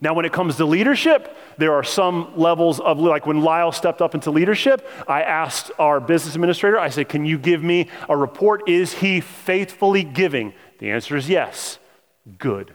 Now, 0.00 0.14
when 0.14 0.24
it 0.24 0.32
comes 0.32 0.56
to 0.56 0.64
leadership, 0.64 1.36
there 1.56 1.72
are 1.72 1.82
some 1.82 2.32
levels 2.36 2.78
of, 2.78 3.00
like 3.00 3.26
when 3.26 3.42
Lyle 3.42 3.72
stepped 3.72 4.00
up 4.00 4.14
into 4.14 4.30
leadership, 4.30 4.88
I 5.08 5.22
asked 5.22 5.72
our 5.78 5.98
business 5.98 6.36
administrator, 6.36 6.78
I 6.78 6.88
said, 6.88 7.08
Can 7.08 7.24
you 7.24 7.36
give 7.36 7.64
me 7.64 7.88
a 8.08 8.16
report? 8.16 8.68
Is 8.68 8.92
he 8.92 9.20
faithfully 9.20 10.04
giving? 10.04 10.54
The 10.78 10.90
answer 10.90 11.16
is 11.16 11.28
yes. 11.28 11.80
Good. 12.38 12.74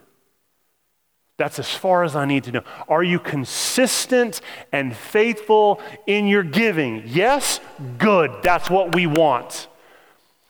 That's 1.38 1.60
as 1.60 1.70
far 1.70 2.04
as 2.04 2.16
I 2.16 2.26
need 2.26 2.44
to 2.44 2.52
know. 2.52 2.64
Are 2.88 3.04
you 3.04 3.20
consistent 3.20 4.42
and 4.72 4.96
faithful 4.96 5.82
in 6.06 6.28
your 6.28 6.44
giving? 6.44 7.04
Yes? 7.06 7.60
Good. 7.98 8.44
That's 8.44 8.70
what 8.70 8.94
we 8.94 9.08
want. 9.08 9.68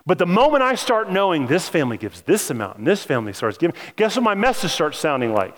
But 0.06 0.18
the 0.18 0.26
moment 0.26 0.64
I 0.64 0.76
start 0.76 1.10
knowing 1.10 1.48
this 1.48 1.70
family 1.70 1.98
gives 1.98 2.22
this 2.22 2.50
amount 2.50 2.80
and 2.80 2.88
this 2.88 3.04
family 3.04 3.32
starts 3.32 3.58
giving, 3.58 3.76
guess 3.96 4.16
what 4.18 4.24
my 4.24 4.36
message 4.36 4.72
starts 4.72 5.00
sounding 5.00 5.34
like? 5.34 5.56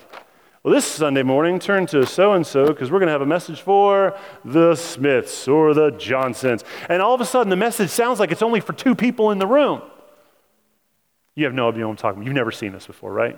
Well, 0.65 0.73
this 0.73 0.85
Sunday 0.85 1.21
morning, 1.21 1.59
turn 1.59 1.85
to 1.85 2.07
so 2.07 2.33
and 2.33 2.43
so 2.43 2.65
because 2.65 2.89
we're 2.89 2.97
going 2.97 3.05
to 3.05 3.11
have 3.11 3.21
a 3.21 3.25
message 3.27 3.61
for 3.61 4.17
the 4.43 4.73
Smiths 4.73 5.47
or 5.47 5.75
the 5.75 5.91
Johnsons. 5.91 6.63
And 6.89 7.03
all 7.03 7.13
of 7.13 7.21
a 7.21 7.25
sudden, 7.25 7.51
the 7.51 7.55
message 7.55 7.91
sounds 7.91 8.19
like 8.19 8.31
it's 8.31 8.41
only 8.41 8.61
for 8.61 8.73
two 8.73 8.95
people 8.95 9.29
in 9.29 9.37
the 9.37 9.45
room. 9.45 9.83
You 11.35 11.45
have 11.45 11.53
no 11.53 11.69
idea 11.69 11.85
what 11.85 11.91
I'm 11.91 11.97
talking 11.97 12.17
about. 12.17 12.25
You've 12.25 12.33
never 12.33 12.49
seen 12.49 12.71
this 12.71 12.87
before, 12.87 13.13
right? 13.13 13.37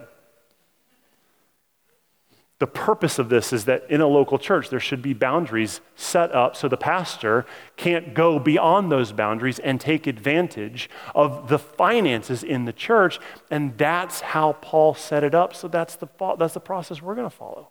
The 2.60 2.68
purpose 2.68 3.20
of 3.20 3.30
this 3.30 3.54
is 3.54 3.66
that 3.66 3.86
in 3.90 4.02
a 4.02 4.08
local 4.08 4.40
church, 4.40 4.70
there 4.70 4.80
should 4.80 5.04
be 5.04 5.14
boundaries 5.14 5.80
set 5.96 6.32
up 6.34 6.56
so 6.56 6.68
the 6.68 6.78
pastor 6.78 7.46
can't 7.76 8.16
go 8.16 8.40
beyond 8.40 8.92
those 8.92 9.12
boundaries 9.12 9.60
and 9.60 9.80
take 9.80 10.08
advantage 10.08 10.90
of 11.14 11.50
the 11.50 11.60
finances 11.60 12.44
in 12.44 12.66
the 12.66 12.74
church. 12.74 13.20
And 13.52 13.78
that's 13.78 14.22
how 14.22 14.54
Paul 14.54 14.96
set 14.96 15.24
it 15.24 15.36
up. 15.36 15.56
So 15.56 15.68
that's 15.68 15.96
the, 15.98 16.08
that's 16.40 16.56
the 16.56 16.60
process 16.60 17.00
we're 17.00 17.14
going 17.14 17.30
to 17.30 17.36
follow. 17.36 17.70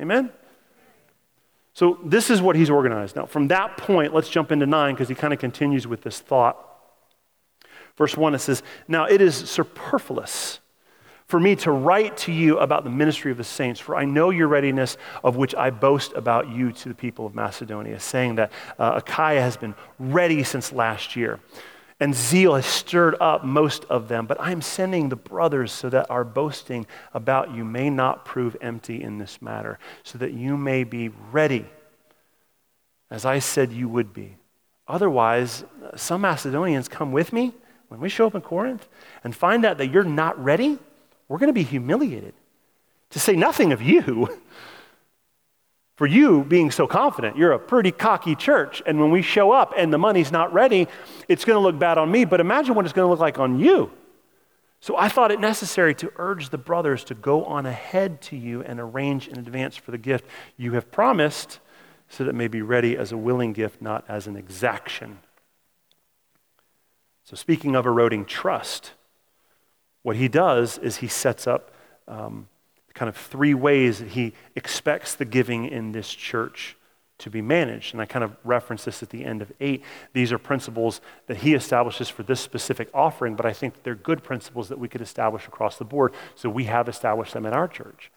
Amen? 0.00 0.30
So 1.74 1.98
this 2.02 2.30
is 2.30 2.40
what 2.40 2.56
he's 2.56 2.70
organized. 2.70 3.14
Now, 3.14 3.26
from 3.26 3.48
that 3.48 3.76
point, 3.76 4.14
let's 4.14 4.30
jump 4.30 4.50
into 4.52 4.64
nine 4.64 4.94
because 4.94 5.08
he 5.08 5.14
kind 5.14 5.34
of 5.34 5.38
continues 5.38 5.86
with 5.86 6.00
this 6.00 6.18
thought. 6.18 6.64
Verse 7.98 8.16
one, 8.16 8.34
it 8.34 8.38
says, 8.38 8.62
Now 8.86 9.04
it 9.04 9.20
is 9.20 9.36
superfluous 9.36 10.60
for 11.28 11.38
me 11.38 11.54
to 11.56 11.70
write 11.70 12.16
to 12.16 12.32
you 12.32 12.58
about 12.58 12.84
the 12.84 12.90
ministry 12.90 13.30
of 13.30 13.36
the 13.36 13.44
saints, 13.44 13.78
for 13.78 13.94
I 13.94 14.06
know 14.06 14.30
your 14.30 14.48
readiness, 14.48 14.96
of 15.22 15.36
which 15.36 15.54
I 15.54 15.68
boast 15.68 16.14
about 16.14 16.48
you 16.48 16.72
to 16.72 16.88
the 16.88 16.94
people 16.94 17.26
of 17.26 17.34
Macedonia, 17.34 18.00
saying 18.00 18.36
that 18.36 18.50
uh, 18.78 18.94
Achaia 18.96 19.40
has 19.42 19.56
been 19.56 19.74
ready 19.98 20.42
since 20.42 20.72
last 20.72 21.16
year. 21.16 21.38
And 22.00 22.14
zeal 22.14 22.54
has 22.54 22.64
stirred 22.64 23.16
up 23.20 23.44
most 23.44 23.84
of 23.86 24.08
them, 24.08 24.26
but 24.26 24.40
I 24.40 24.52
am 24.52 24.62
sending 24.62 25.08
the 25.08 25.16
brothers 25.16 25.70
so 25.70 25.90
that 25.90 26.10
our 26.10 26.24
boasting 26.24 26.86
about 27.12 27.54
you 27.54 27.64
may 27.64 27.90
not 27.90 28.24
prove 28.24 28.56
empty 28.62 29.02
in 29.02 29.18
this 29.18 29.42
matter, 29.42 29.78
so 30.04 30.16
that 30.18 30.32
you 30.32 30.56
may 30.56 30.84
be 30.84 31.10
ready, 31.30 31.66
as 33.10 33.26
I 33.26 33.40
said 33.40 33.72
you 33.72 33.88
would 33.88 34.14
be. 34.14 34.36
Otherwise, 34.86 35.64
some 35.96 36.22
Macedonians 36.22 36.88
come 36.88 37.12
with 37.12 37.32
me 37.32 37.52
when 37.88 38.00
we 38.00 38.08
show 38.08 38.28
up 38.28 38.34
in 38.34 38.40
Corinth 38.40 38.88
and 39.24 39.36
find 39.36 39.66
out 39.66 39.76
that 39.78 39.88
you're 39.88 40.04
not 40.04 40.42
ready 40.42 40.78
we're 41.28 41.38
going 41.38 41.48
to 41.48 41.54
be 41.54 41.62
humiliated. 41.62 42.34
To 43.10 43.18
say 43.18 43.36
nothing 43.36 43.72
of 43.72 43.80
you. 43.80 44.40
For 45.96 46.06
you 46.06 46.44
being 46.44 46.70
so 46.70 46.86
confident, 46.86 47.36
you're 47.36 47.52
a 47.52 47.58
pretty 47.58 47.90
cocky 47.90 48.36
church. 48.36 48.82
And 48.86 49.00
when 49.00 49.10
we 49.10 49.20
show 49.20 49.50
up 49.50 49.74
and 49.76 49.92
the 49.92 49.98
money's 49.98 50.30
not 50.30 50.52
ready, 50.52 50.86
it's 51.26 51.44
going 51.44 51.56
to 51.56 51.60
look 51.60 51.76
bad 51.76 51.98
on 51.98 52.10
me. 52.10 52.24
But 52.24 52.38
imagine 52.38 52.76
what 52.76 52.84
it's 52.84 52.92
going 52.92 53.06
to 53.06 53.10
look 53.10 53.18
like 53.18 53.38
on 53.38 53.58
you. 53.58 53.90
So 54.80 54.96
I 54.96 55.08
thought 55.08 55.32
it 55.32 55.40
necessary 55.40 55.94
to 55.96 56.12
urge 56.16 56.50
the 56.50 56.58
brothers 56.58 57.02
to 57.04 57.14
go 57.14 57.44
on 57.44 57.66
ahead 57.66 58.20
to 58.22 58.36
you 58.36 58.62
and 58.62 58.78
arrange 58.78 59.26
in 59.26 59.38
advance 59.38 59.76
for 59.76 59.90
the 59.90 59.98
gift 59.98 60.24
you 60.56 60.74
have 60.74 60.92
promised, 60.92 61.58
so 62.08 62.22
that 62.22 62.30
it 62.30 62.36
may 62.36 62.48
be 62.48 62.62
ready 62.62 62.96
as 62.96 63.10
a 63.10 63.16
willing 63.16 63.52
gift, 63.52 63.82
not 63.82 64.04
as 64.08 64.26
an 64.28 64.36
exaction. 64.36 65.18
So, 67.24 67.34
speaking 67.34 67.74
of 67.74 67.86
eroding 67.86 68.24
trust, 68.24 68.92
what 70.08 70.16
he 70.16 70.26
does 70.26 70.78
is 70.78 70.96
he 70.96 71.06
sets 71.06 71.46
up 71.46 71.70
um, 72.08 72.48
kind 72.94 73.10
of 73.10 73.14
three 73.14 73.52
ways 73.52 73.98
that 73.98 74.08
he 74.08 74.32
expects 74.56 75.14
the 75.14 75.26
giving 75.26 75.66
in 75.66 75.92
this 75.92 76.08
church 76.08 76.78
to 77.18 77.28
be 77.28 77.42
managed. 77.42 77.92
And 77.92 78.00
I 78.00 78.06
kind 78.06 78.24
of 78.24 78.34
reference 78.42 78.86
this 78.86 79.02
at 79.02 79.10
the 79.10 79.22
end 79.22 79.42
of 79.42 79.52
eight. 79.60 79.82
These 80.14 80.32
are 80.32 80.38
principles 80.38 81.02
that 81.26 81.36
he 81.36 81.52
establishes 81.52 82.08
for 82.08 82.22
this 82.22 82.40
specific 82.40 82.88
offering, 82.94 83.34
but 83.34 83.44
I 83.44 83.52
think 83.52 83.82
they're 83.82 83.94
good 83.94 84.24
principles 84.24 84.70
that 84.70 84.78
we 84.78 84.88
could 84.88 85.02
establish 85.02 85.46
across 85.46 85.76
the 85.76 85.84
board. 85.84 86.14
So 86.36 86.48
we 86.48 86.64
have 86.64 86.88
established 86.88 87.34
them 87.34 87.44
in 87.44 87.52
our 87.52 87.68
church. 87.68 88.10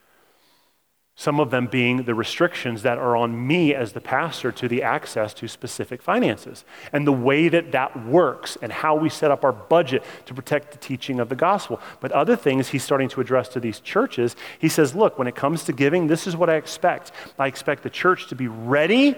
Some 1.14 1.40
of 1.40 1.50
them 1.50 1.66
being 1.66 2.04
the 2.04 2.14
restrictions 2.14 2.82
that 2.82 2.96
are 2.96 3.14
on 3.16 3.46
me 3.46 3.74
as 3.74 3.92
the 3.92 4.00
pastor 4.00 4.50
to 4.52 4.66
the 4.66 4.82
access 4.82 5.34
to 5.34 5.46
specific 5.46 6.00
finances 6.00 6.64
and 6.90 7.06
the 7.06 7.12
way 7.12 7.50
that 7.50 7.70
that 7.72 8.06
works 8.06 8.56
and 8.62 8.72
how 8.72 8.96
we 8.96 9.10
set 9.10 9.30
up 9.30 9.44
our 9.44 9.52
budget 9.52 10.02
to 10.24 10.32
protect 10.32 10.72
the 10.72 10.78
teaching 10.78 11.20
of 11.20 11.28
the 11.28 11.36
gospel. 11.36 11.80
But 12.00 12.12
other 12.12 12.34
things 12.34 12.68
he's 12.68 12.82
starting 12.82 13.10
to 13.10 13.20
address 13.20 13.48
to 13.48 13.60
these 13.60 13.78
churches, 13.80 14.36
he 14.58 14.70
says, 14.70 14.94
look, 14.94 15.18
when 15.18 15.28
it 15.28 15.36
comes 15.36 15.64
to 15.64 15.72
giving, 15.74 16.06
this 16.06 16.26
is 16.26 16.34
what 16.34 16.48
I 16.48 16.56
expect. 16.56 17.12
I 17.38 17.46
expect 17.46 17.82
the 17.82 17.90
church 17.90 18.28
to 18.28 18.34
be 18.34 18.48
ready 18.48 19.14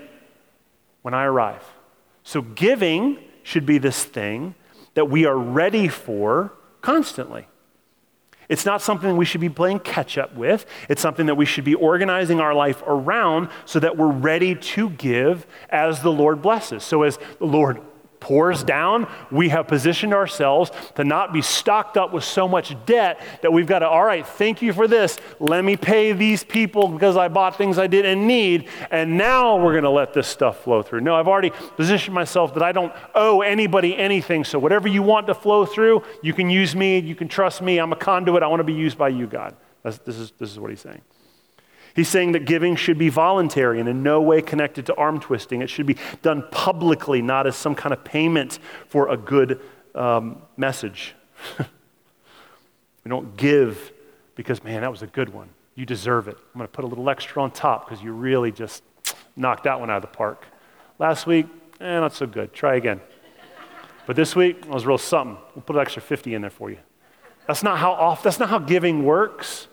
when 1.03 1.14
I 1.14 1.24
arrive. 1.24 1.64
So 2.24 2.42
giving 2.42 3.18
should 3.45 3.66
be 3.66 3.78
this 3.78 4.03
thing 4.03 4.57
that 4.95 5.09
we 5.09 5.26
are 5.26 5.38
ready 5.38 5.86
for 5.86 6.53
constantly. 6.80 7.47
It's 8.49 8.66
not 8.66 8.82
something 8.82 9.16
we 9.16 9.24
should 9.24 9.40
be 9.40 9.49
playing 9.49 9.80
catch 9.80 10.18
up 10.18 10.34
with. 10.34 10.66
It's 10.88 11.03
something 11.03 11.26
that 11.26 11.36
we 11.36 11.47
should 11.47 11.64
be 11.64 11.74
organizing 11.74 12.40
our 12.40 12.55
life 12.55 12.82
around 12.86 13.49
so 13.64 13.80
that 13.80 13.97
we're 13.97 14.12
ready 14.12 14.55
to 14.55 14.90
give 14.90 15.47
as 15.70 16.03
the 16.03 16.12
Lord 16.12 16.42
blesses. 16.42 16.82
So, 16.82 17.03
as 17.03 17.18
the 17.38 17.47
Lord 17.47 17.80
pours 18.21 18.65
down, 18.65 19.07
we 19.31 19.51
have 19.51 19.69
positioned 19.69 20.15
ourselves 20.15 20.71
to 20.95 21.05
not 21.05 21.33
be 21.33 21.43
stocked 21.43 21.97
up 21.97 22.12
with 22.12 22.25
so 22.25 22.49
much 22.49 22.75
debt 22.87 23.21
that 23.43 23.53
we've 23.53 23.67
got 23.67 23.81
to, 23.81 23.89
all 23.89 24.05
right, 24.05 24.27
thank 24.27 24.62
you 24.62 24.73
for 24.73 24.89
this. 24.89 25.19
Let 25.41 25.65
me 25.65 25.77
pay 25.77 26.12
these 26.12 26.43
people 26.43 26.89
because 26.89 27.17
I 27.17 27.29
bought 27.29 27.57
things 27.57 27.79
I 27.79 27.87
didn't 27.87 28.27
need. 28.27 28.69
And 28.91 29.19
now 29.19 29.57
we're 29.57 29.73
going 29.73 29.85
to 29.85 29.91
let 29.91 30.15
this 30.15 30.27
stuff 30.27 30.65
flow 30.65 30.83
through. 30.83 31.01
No, 31.01 31.15
I've 31.15 31.29
already 31.29 31.51
positioned 31.77 32.15
myself 32.15 32.55
that 32.55 32.62
I 32.62 32.73
don't 32.73 32.93
owe 33.15 33.43
anybody 33.43 33.97
anything. 33.97 34.45
So 34.45 34.59
whatever 34.59 34.89
you 34.89 35.03
want 35.03 35.27
to 35.27 35.35
flow 35.35 35.67
through, 35.67 36.03
you 36.23 36.33
can 36.33 36.51
use 36.51 36.75
me. 36.75 36.99
You 36.99 37.15
can 37.15 37.29
trust 37.29 37.62
me. 37.62 37.79
I'm 37.79 37.93
a 37.93 37.97
conduit. 37.97 38.43
I 38.43 38.47
want 38.47 38.61
to 38.61 38.65
be 38.65 38.73
used 38.73 38.97
by 38.97 39.09
you, 39.11 39.27
God. 39.27 39.55
That's, 39.83 39.99
this, 39.99 40.17
is, 40.17 40.33
this 40.39 40.51
is 40.51 40.59
what 40.59 40.71
he's 40.71 40.81
saying. 40.81 41.03
He's 41.95 42.09
saying 42.09 42.32
that 42.32 42.45
giving 42.45 42.74
should 42.74 42.99
be 42.99 43.09
voluntary 43.09 43.78
and 43.78 43.88
in 43.88 44.03
no 44.03 44.20
way 44.20 44.42
connected 44.42 44.86
to 44.86 44.95
arm 44.97 45.20
twisting. 45.20 45.62
It 45.62 45.70
should 45.70 45.86
be 45.86 45.97
done 46.22 46.45
publicly, 46.51 47.22
not 47.22 47.47
as 47.47 47.55
some 47.55 47.74
kind 47.74 47.92
of 47.92 48.03
payment 48.03 48.59
for 48.88 49.09
a 49.11 49.16
good 49.16 49.61
um, 49.95 50.42
message. 50.57 51.14
we 51.59 53.09
don't 53.09 53.36
give 53.36 53.92
because, 54.34 54.64
man, 54.64 54.80
that 54.80 54.90
was 54.90 55.03
a 55.03 55.07
good 55.07 55.28
one. 55.28 55.49
You 55.76 55.86
deserve 55.86 56.26
it. 56.26 56.36
I'm 56.36 56.59
going 56.59 56.66
to 56.66 56.72
put 56.72 56.84
a 56.84 56.88
little 56.88 57.09
extra 57.09 57.42
on 57.42 57.53
top 57.53 57.88
because 57.88 58.03
you 58.03 58.12
really 58.12 58.51
just 58.51 58.82
knocked 59.36 59.64
that 59.64 59.78
one 59.78 59.88
out 59.88 59.97
of 59.97 60.03
the 60.03 60.16
park. 60.16 60.47
Last 60.99 61.26
week, 61.26 61.47
eh, 61.80 62.01
not 62.01 62.12
so 62.12 62.26
good. 62.26 62.53
Try 62.53 62.74
again. 62.74 63.01
But 64.07 64.16
this 64.16 64.34
week, 64.34 64.59
it 64.59 64.68
was 64.68 64.84
real 64.84 64.99
something. 64.99 65.38
We'll 65.55 65.62
put 65.62 65.76
an 65.76 65.82
extra 65.82 66.03
50 66.03 66.34
in 66.34 66.42
there 66.42 66.51
for 66.51 66.70
you. 66.70 66.78
That's 67.47 67.62
not 67.62 67.78
how 67.78 67.92
off, 67.92 68.22
that's 68.22 68.38
not 68.38 68.49
how 68.49 68.59
giving 68.59 69.05
works. 69.05 69.68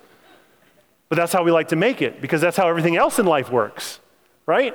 But 1.11 1.17
that's 1.17 1.33
how 1.33 1.43
we 1.43 1.51
like 1.51 1.67
to 1.67 1.75
make 1.75 2.01
it 2.01 2.21
because 2.21 2.39
that's 2.39 2.55
how 2.55 2.69
everything 2.69 2.95
else 2.95 3.19
in 3.19 3.25
life 3.25 3.51
works, 3.51 3.99
right? 4.45 4.73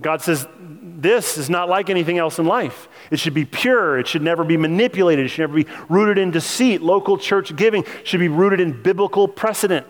God 0.00 0.22
says, 0.22 0.46
This 0.56 1.36
is 1.36 1.50
not 1.50 1.68
like 1.68 1.90
anything 1.90 2.16
else 2.16 2.38
in 2.38 2.46
life. 2.46 2.86
It 3.10 3.18
should 3.18 3.34
be 3.34 3.44
pure. 3.44 3.98
It 3.98 4.06
should 4.06 4.22
never 4.22 4.44
be 4.44 4.56
manipulated. 4.56 5.24
It 5.24 5.30
should 5.30 5.40
never 5.40 5.54
be 5.54 5.66
rooted 5.88 6.16
in 6.16 6.30
deceit. 6.30 6.80
Local 6.80 7.18
church 7.18 7.56
giving 7.56 7.84
should 8.04 8.20
be 8.20 8.28
rooted 8.28 8.60
in 8.60 8.84
biblical 8.84 9.26
precedent. 9.26 9.84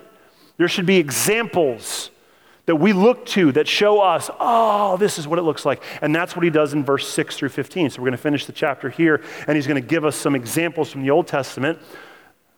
There 0.57 0.68
should 0.68 0.86
be 0.86 0.96
examples 0.96 2.09
that 2.64 2.76
we 2.76 2.94
look 2.94 3.26
to 3.26 3.53
that 3.53 3.68
show 3.68 4.00
us, 4.00 4.30
oh, 4.40 4.96
this 4.96 5.18
is 5.18 5.28
what 5.28 5.38
it 5.38 5.42
looks 5.42 5.66
like. 5.66 5.82
And 6.00 6.14
that's 6.14 6.34
what 6.34 6.44
he 6.44 6.50
does 6.50 6.72
in 6.72 6.82
verse 6.82 7.07
6 7.12 7.36
through 7.36 7.50
15. 7.50 7.90
So 7.90 8.00
we're 8.00 8.07
going 8.07 8.12
to 8.12 8.22
finish 8.22 8.46
the 8.46 8.53
chapter 8.53 8.88
here, 8.88 9.22
and 9.46 9.55
he's 9.55 9.66
going 9.66 9.82
to 9.82 9.86
give 9.86 10.07
us 10.07 10.16
some 10.16 10.34
examples 10.34 10.90
from 10.90 11.03
the 11.03 11.11
Old 11.11 11.26
Testament 11.26 11.78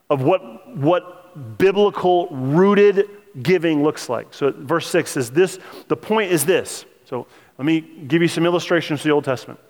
of 0.09 0.23
what, 0.23 0.77
what 0.77 1.24
biblical 1.35 2.29
rooted 2.29 3.09
giving 3.43 3.83
looks 3.83 4.09
like. 4.09 4.33
So 4.33 4.53
verse 4.53 4.89
6 4.89 5.11
says 5.11 5.31
this 5.31 5.59
the 5.89 5.97
point 5.97 6.31
is 6.33 6.45
this. 6.45 6.85
So 7.05 7.27
let 7.59 7.65
me 7.65 7.81
give 7.81 8.23
you 8.23 8.29
some 8.29 8.47
illustrations 8.47 9.01
from 9.01 9.09
the 9.09 9.15
Old 9.15 9.25
Testament. 9.25 9.61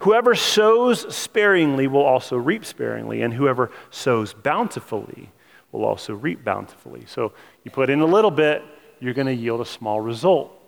Whoever 0.00 0.34
sows 0.34 1.14
sparingly 1.14 1.86
will 1.86 2.02
also 2.02 2.36
reap 2.36 2.64
sparingly, 2.64 3.22
and 3.22 3.32
whoever 3.32 3.70
sows 3.90 4.32
bountifully 4.32 5.30
will 5.70 5.84
also 5.84 6.14
reap 6.14 6.44
bountifully. 6.44 7.04
So 7.06 7.32
you 7.62 7.70
put 7.70 7.88
in 7.88 8.00
a 8.00 8.06
little 8.06 8.32
bit, 8.32 8.64
you're 8.98 9.14
going 9.14 9.28
to 9.28 9.34
yield 9.34 9.60
a 9.60 9.64
small 9.64 10.00
result. 10.00 10.58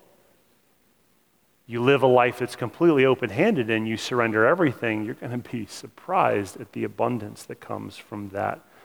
You 1.66 1.82
live 1.82 2.02
a 2.02 2.06
life 2.06 2.38
that's 2.38 2.56
completely 2.56 3.06
open 3.06 3.30
handed 3.30 3.70
and 3.70 3.88
you 3.88 3.96
surrender 3.96 4.46
everything, 4.46 5.04
you're 5.04 5.14
going 5.14 5.42
to 5.42 5.50
be 5.50 5.66
surprised 5.66 6.60
at 6.60 6.72
the 6.72 6.84
abundance 6.84 7.44
that 7.44 7.58
comes 7.60 7.96
from 7.96 8.28
that 8.30 8.60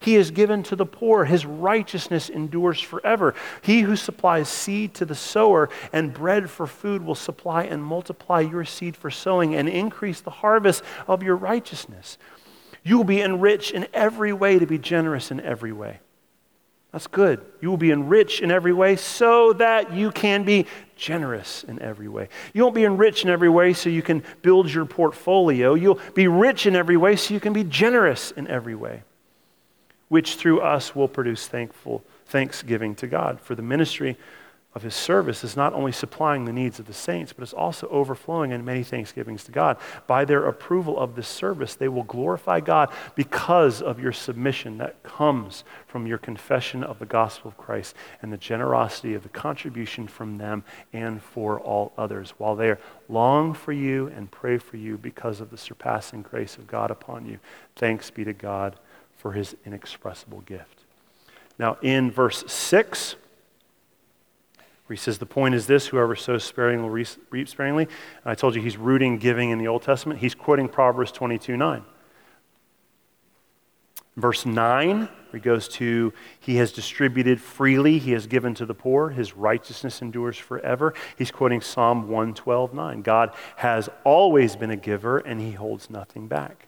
He 0.00 0.14
has 0.14 0.30
given 0.30 0.62
to 0.64 0.76
the 0.76 0.86
poor. 0.86 1.24
His 1.24 1.44
righteousness 1.44 2.28
endures 2.28 2.80
forever. 2.80 3.34
He 3.62 3.80
who 3.80 3.96
supplies 3.96 4.48
seed 4.48 4.94
to 4.94 5.04
the 5.04 5.14
sower 5.14 5.68
and 5.92 6.14
bread 6.14 6.50
for 6.50 6.66
food 6.66 7.04
will 7.04 7.14
supply 7.14 7.64
and 7.64 7.82
multiply 7.82 8.40
your 8.40 8.64
seed 8.64 8.96
for 8.96 9.10
sowing 9.10 9.54
and 9.54 9.68
increase 9.68 10.20
the 10.20 10.30
harvest 10.30 10.82
of 11.06 11.22
your 11.22 11.36
righteousness. 11.36 12.18
You 12.84 12.96
will 12.96 13.04
be 13.04 13.20
enriched 13.20 13.72
in 13.72 13.86
every 13.92 14.32
way 14.32 14.58
to 14.58 14.66
be 14.66 14.78
generous 14.78 15.30
in 15.30 15.40
every 15.40 15.72
way. 15.72 16.00
That's 16.92 17.06
good. 17.06 17.44
You 17.60 17.68
will 17.68 17.76
be 17.76 17.90
enriched 17.90 18.40
in 18.40 18.50
every 18.50 18.72
way 18.72 18.96
so 18.96 19.52
that 19.54 19.92
you 19.92 20.10
can 20.10 20.44
be 20.44 20.66
generous 20.96 21.64
in 21.64 21.82
every 21.82 22.08
way. 22.08 22.30
You 22.54 22.62
won't 22.62 22.74
be 22.74 22.84
enriched 22.84 23.24
in 23.24 23.30
every 23.30 23.50
way 23.50 23.74
so 23.74 23.90
you 23.90 24.00
can 24.00 24.22
build 24.40 24.72
your 24.72 24.86
portfolio. 24.86 25.74
You'll 25.74 26.00
be 26.14 26.28
rich 26.28 26.66
in 26.66 26.74
every 26.74 26.96
way 26.96 27.16
so 27.16 27.34
you 27.34 27.40
can 27.40 27.52
be 27.52 27.64
generous 27.64 28.30
in 28.30 28.48
every 28.48 28.74
way 28.74 29.02
which 30.08 30.36
through 30.36 30.60
us 30.60 30.94
will 30.94 31.08
produce 31.08 31.46
thankful 31.46 32.02
thanksgiving 32.26 32.94
to 32.96 33.06
God. 33.06 33.40
For 33.40 33.54
the 33.54 33.62
ministry 33.62 34.16
of 34.74 34.82
his 34.82 34.94
service 34.94 35.42
is 35.42 35.56
not 35.56 35.72
only 35.72 35.90
supplying 35.90 36.44
the 36.44 36.52
needs 36.52 36.78
of 36.78 36.86
the 36.86 36.92
saints, 36.92 37.32
but 37.32 37.42
it's 37.42 37.54
also 37.54 37.88
overflowing 37.88 38.52
in 38.52 38.64
many 38.64 38.84
thanksgivings 38.84 39.42
to 39.42 39.50
God. 39.50 39.78
By 40.06 40.24
their 40.24 40.46
approval 40.46 41.00
of 41.00 41.16
this 41.16 41.26
service, 41.26 41.74
they 41.74 41.88
will 41.88 42.04
glorify 42.04 42.60
God 42.60 42.90
because 43.14 43.80
of 43.80 43.98
your 43.98 44.12
submission 44.12 44.78
that 44.78 45.02
comes 45.02 45.64
from 45.86 46.06
your 46.06 46.18
confession 46.18 46.84
of 46.84 46.98
the 46.98 47.06
gospel 47.06 47.48
of 47.48 47.56
Christ 47.56 47.96
and 48.20 48.32
the 48.32 48.36
generosity 48.36 49.14
of 49.14 49.22
the 49.22 49.30
contribution 49.30 50.06
from 50.06 50.36
them 50.36 50.62
and 50.92 51.22
for 51.22 51.58
all 51.58 51.92
others, 51.96 52.34
while 52.36 52.54
they 52.54 52.76
long 53.08 53.54
for 53.54 53.72
you 53.72 54.08
and 54.08 54.30
pray 54.30 54.58
for 54.58 54.76
you 54.76 54.98
because 54.98 55.40
of 55.40 55.50
the 55.50 55.58
surpassing 55.58 56.20
grace 56.22 56.58
of 56.58 56.66
God 56.66 56.90
upon 56.90 57.24
you. 57.24 57.38
Thanks 57.74 58.10
be 58.10 58.22
to 58.24 58.34
God 58.34 58.76
for 59.18 59.32
his 59.32 59.54
inexpressible 59.66 60.40
gift. 60.40 60.84
Now, 61.58 61.76
in 61.82 62.10
verse 62.10 62.44
6, 62.46 63.16
where 64.86 64.94
he 64.94 64.96
says, 64.96 65.18
The 65.18 65.26
point 65.26 65.54
is 65.54 65.66
this 65.66 65.88
whoever 65.88 66.16
sows 66.16 66.44
sparingly 66.44 66.82
will 66.82 67.18
reap 67.30 67.48
sparingly. 67.48 67.84
And 67.84 68.30
I 68.30 68.34
told 68.34 68.54
you 68.54 68.62
he's 68.62 68.78
rooting 68.78 69.18
giving 69.18 69.50
in 69.50 69.58
the 69.58 69.68
Old 69.68 69.82
Testament. 69.82 70.20
He's 70.20 70.34
quoting 70.34 70.68
Proverbs 70.68 71.12
22 71.12 71.56
9. 71.56 71.84
Verse 74.16 74.46
9, 74.46 75.08
he 75.32 75.38
goes 75.38 75.68
to, 75.68 76.12
He 76.40 76.56
has 76.56 76.72
distributed 76.72 77.40
freely, 77.40 77.98
He 77.98 78.12
has 78.12 78.26
given 78.26 78.54
to 78.54 78.66
the 78.66 78.74
poor, 78.74 79.10
His 79.10 79.36
righteousness 79.36 80.02
endures 80.02 80.38
forever. 80.38 80.94
He's 81.16 81.30
quoting 81.30 81.60
Psalm 81.60 82.08
112 82.08 82.74
9. 82.74 83.02
God 83.02 83.34
has 83.56 83.88
always 84.04 84.56
been 84.56 84.70
a 84.70 84.76
giver, 84.76 85.18
and 85.18 85.40
He 85.40 85.52
holds 85.52 85.90
nothing 85.90 86.28
back. 86.28 86.67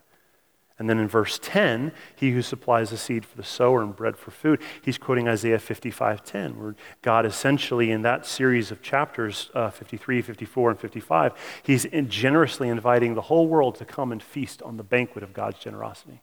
And 0.80 0.88
then 0.88 0.98
in 0.98 1.08
verse 1.08 1.38
10, 1.42 1.92
he 2.16 2.30
who 2.30 2.40
supplies 2.40 2.88
the 2.88 2.96
seed 2.96 3.26
for 3.26 3.36
the 3.36 3.44
sower 3.44 3.82
and 3.82 3.94
bread 3.94 4.16
for 4.16 4.30
food, 4.30 4.62
he's 4.80 4.96
quoting 4.96 5.28
Isaiah 5.28 5.58
55:10, 5.58 6.58
where 6.58 6.74
God 7.02 7.26
essentially 7.26 7.90
in 7.90 8.00
that 8.00 8.24
series 8.24 8.70
of 8.70 8.80
chapters, 8.80 9.50
uh, 9.54 9.68
53, 9.68 10.22
54, 10.22 10.70
and 10.70 10.80
55, 10.80 11.34
he's 11.62 11.84
in 11.84 12.08
generously 12.08 12.70
inviting 12.70 13.12
the 13.12 13.20
whole 13.20 13.46
world 13.46 13.74
to 13.74 13.84
come 13.84 14.10
and 14.10 14.22
feast 14.22 14.62
on 14.62 14.78
the 14.78 14.82
banquet 14.82 15.22
of 15.22 15.34
God's 15.34 15.58
generosity. 15.58 16.22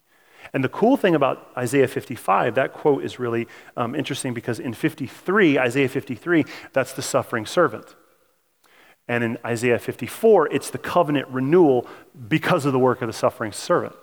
And 0.53 0.64
the 0.64 0.70
cool 0.70 0.97
thing 0.97 1.14
about 1.14 1.51
Isaiah 1.55 1.88
55, 1.88 2.55
that 2.55 2.74
quote 2.74 3.03
is 3.03 3.20
really 3.20 3.47
um, 3.76 3.93
interesting 3.93 4.34
because 4.34 4.60
in 4.60 4.74
53, 4.74 5.60
Isaiah 5.60 5.89
53, 5.89 6.45
that's 6.74 6.93
the 6.93 7.03
suffering 7.03 7.45
servant. 7.45 7.95
And 9.08 9.24
in 9.24 9.38
Isaiah 9.45 9.78
54, 9.78 10.51
it's 10.51 10.72
the 10.72 10.80
covenant 10.80 11.28
renewal 11.28 11.88
because 12.28 12.66
of 12.66 12.74
the 12.74 12.80
work 12.80 13.03
of 13.03 13.08
the 13.08 13.14
suffering 13.14 13.51
servant. 13.51 13.95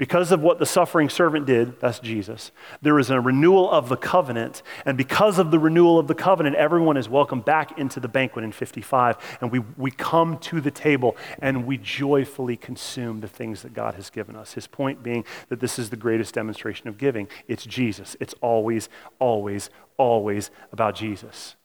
Because 0.00 0.32
of 0.32 0.40
what 0.40 0.58
the 0.58 0.64
suffering 0.64 1.10
servant 1.10 1.44
did, 1.44 1.78
that's 1.78 1.98
Jesus, 1.98 2.52
there 2.80 2.98
is 2.98 3.10
a 3.10 3.20
renewal 3.20 3.70
of 3.70 3.90
the 3.90 3.98
covenant. 3.98 4.62
And 4.86 4.96
because 4.96 5.38
of 5.38 5.50
the 5.50 5.58
renewal 5.58 5.98
of 5.98 6.06
the 6.06 6.14
covenant, 6.14 6.56
everyone 6.56 6.96
is 6.96 7.06
welcomed 7.06 7.44
back 7.44 7.78
into 7.78 8.00
the 8.00 8.08
banquet 8.08 8.42
in 8.42 8.50
55. 8.50 9.18
And 9.42 9.52
we, 9.52 9.58
we 9.76 9.90
come 9.90 10.38
to 10.38 10.62
the 10.62 10.70
table 10.70 11.18
and 11.40 11.66
we 11.66 11.76
joyfully 11.76 12.56
consume 12.56 13.20
the 13.20 13.28
things 13.28 13.60
that 13.60 13.74
God 13.74 13.94
has 13.96 14.08
given 14.08 14.36
us. 14.36 14.54
His 14.54 14.66
point 14.66 15.02
being 15.02 15.22
that 15.50 15.60
this 15.60 15.78
is 15.78 15.90
the 15.90 15.98
greatest 15.98 16.32
demonstration 16.32 16.88
of 16.88 16.96
giving. 16.96 17.28
It's 17.46 17.66
Jesus. 17.66 18.16
It's 18.20 18.34
always, 18.40 18.88
always, 19.18 19.68
always 19.98 20.50
about 20.72 20.94
Jesus. 20.94 21.56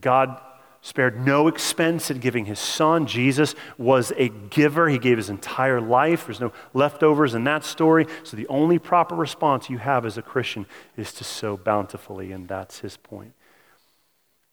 God 0.00 0.40
spared 0.84 1.24
no 1.24 1.48
expense 1.48 2.10
in 2.10 2.18
giving 2.18 2.44
his 2.44 2.58
son. 2.58 3.06
Jesus 3.06 3.54
was 3.78 4.12
a 4.18 4.28
giver. 4.28 4.86
He 4.86 4.98
gave 4.98 5.16
his 5.16 5.30
entire 5.30 5.80
life. 5.80 6.26
There's 6.26 6.40
no 6.40 6.52
leftovers 6.74 7.34
in 7.34 7.44
that 7.44 7.64
story. 7.64 8.06
So 8.22 8.36
the 8.36 8.46
only 8.48 8.78
proper 8.78 9.14
response 9.14 9.70
you 9.70 9.78
have 9.78 10.04
as 10.04 10.18
a 10.18 10.22
Christian 10.22 10.66
is 10.94 11.14
to 11.14 11.24
sow 11.24 11.56
bountifully, 11.56 12.32
and 12.32 12.46
that's 12.46 12.80
his 12.80 12.98
point. 12.98 13.32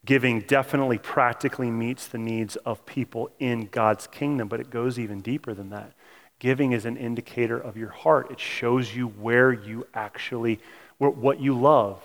Giving 0.06 0.40
definitely 0.40 1.00
practically 1.00 1.70
meets 1.70 2.08
the 2.08 2.18
needs 2.18 2.56
of 2.56 2.86
people 2.86 3.30
in 3.38 3.66
God's 3.66 4.08
kingdom, 4.08 4.48
but 4.48 4.62
it 4.62 4.70
goes 4.70 4.98
even 4.98 5.20
deeper 5.20 5.54
than 5.54 5.70
that. 5.72 5.92
Giving 6.40 6.72
is 6.72 6.86
an 6.86 6.96
indicator 6.96 7.60
of 7.60 7.76
your 7.76 7.90
heart. 7.90 8.32
It 8.32 8.40
shows 8.40 8.96
you 8.96 9.08
where 9.08 9.52
you 9.52 9.86
actually, 9.94 10.62
what 10.98 11.42
you 11.42 11.60
love. 11.60 12.02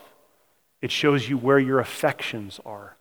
It 0.83 0.91
shows 0.91 1.29
you 1.29 1.39
where 1.39 1.61
your 1.61 1.79
affections 1.79 2.59
are. 2.67 2.96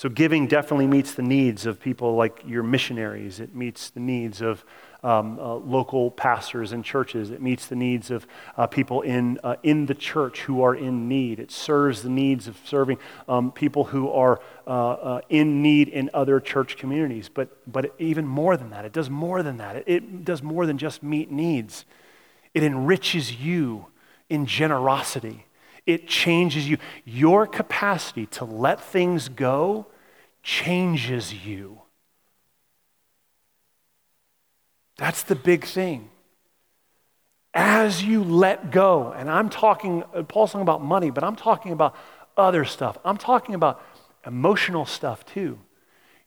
So, 0.00 0.08
giving 0.08 0.46
definitely 0.46 0.86
meets 0.86 1.12
the 1.12 1.22
needs 1.22 1.66
of 1.66 1.78
people 1.78 2.14
like 2.14 2.42
your 2.46 2.62
missionaries. 2.62 3.38
It 3.38 3.54
meets 3.54 3.90
the 3.90 4.00
needs 4.00 4.40
of 4.40 4.64
um, 5.02 5.38
uh, 5.38 5.56
local 5.56 6.10
pastors 6.10 6.72
and 6.72 6.82
churches. 6.82 7.30
It 7.30 7.42
meets 7.42 7.66
the 7.66 7.76
needs 7.76 8.10
of 8.10 8.26
uh, 8.56 8.66
people 8.66 9.02
in, 9.02 9.38
uh, 9.44 9.56
in 9.62 9.84
the 9.84 9.94
church 9.94 10.40
who 10.40 10.62
are 10.62 10.74
in 10.74 11.06
need. 11.06 11.38
It 11.38 11.50
serves 11.50 12.02
the 12.02 12.08
needs 12.08 12.48
of 12.48 12.56
serving 12.64 12.96
um, 13.28 13.52
people 13.52 13.84
who 13.84 14.10
are 14.10 14.40
uh, 14.66 14.70
uh, 14.70 15.20
in 15.28 15.60
need 15.60 15.88
in 15.88 16.08
other 16.14 16.40
church 16.40 16.78
communities. 16.78 17.28
But, 17.28 17.70
but 17.70 17.94
even 17.98 18.26
more 18.26 18.56
than 18.56 18.70
that, 18.70 18.86
it 18.86 18.94
does 18.94 19.10
more 19.10 19.42
than 19.42 19.58
that. 19.58 19.76
It, 19.76 19.84
it 19.86 20.24
does 20.24 20.42
more 20.42 20.64
than 20.64 20.78
just 20.78 21.02
meet 21.02 21.30
needs, 21.30 21.84
it 22.54 22.62
enriches 22.62 23.38
you 23.38 23.88
in 24.30 24.46
generosity. 24.46 25.44
It 25.90 26.06
changes 26.06 26.68
you. 26.68 26.78
Your 27.04 27.46
capacity 27.46 28.26
to 28.26 28.44
let 28.44 28.80
things 28.80 29.28
go 29.28 29.86
changes 30.42 31.34
you. 31.44 31.82
That's 34.96 35.22
the 35.22 35.34
big 35.34 35.64
thing. 35.64 36.10
As 37.52 38.04
you 38.04 38.22
let 38.22 38.70
go, 38.70 39.12
and 39.12 39.28
I'm 39.28 39.48
talking, 39.48 40.04
uh, 40.14 40.22
Paul's 40.22 40.52
talking 40.52 40.62
about 40.62 40.82
money, 40.82 41.10
but 41.10 41.24
I'm 41.24 41.34
talking 41.34 41.72
about 41.72 41.96
other 42.36 42.64
stuff. 42.64 42.96
I'm 43.04 43.16
talking 43.16 43.56
about 43.56 43.84
emotional 44.24 44.86
stuff 44.86 45.24
too. 45.26 45.58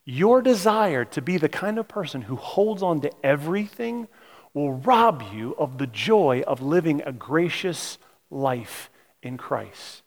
Your 0.03 0.41
desire 0.41 1.05
to 1.05 1.21
be 1.21 1.37
the 1.37 1.47
kind 1.47 1.79
of 1.79 1.87
person 1.87 2.23
who 2.23 2.35
holds 2.35 2.83
on 2.83 2.99
to 3.01 3.11
everything 3.23 4.09
will 4.53 4.73
rob 4.73 5.23
you 5.33 5.55
of 5.57 5.77
the 5.77 5.87
joy 5.87 6.43
of 6.45 6.61
living 6.61 7.01
a 7.05 7.13
gracious 7.13 7.97
life 8.29 8.89
in 9.23 9.37
Christ. 9.37 10.03